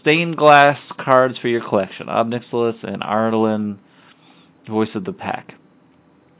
stained 0.00 0.36
glass 0.36 0.78
cards 0.98 1.38
for 1.38 1.48
your 1.48 1.66
collection. 1.66 2.08
Ob 2.08 2.30
Nixilis 2.30 2.82
and 2.84 3.02
Arlinn, 3.02 3.78
Voice 4.68 4.90
of 4.94 5.04
the 5.04 5.12
Pack. 5.12 5.54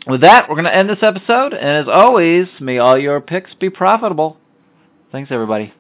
With 0.07 0.21
that, 0.23 0.49
we're 0.49 0.55
going 0.55 0.65
to 0.65 0.75
end 0.75 0.89
this 0.89 1.03
episode, 1.03 1.53
and 1.53 1.69
as 1.69 1.89
always, 1.89 2.47
may 2.61 2.79
all 2.79 2.99
your 2.99 3.21
picks 3.21 3.53
be 3.55 3.69
profitable. 3.69 4.39
Thanks, 5.13 5.31
everybody. 5.31 5.75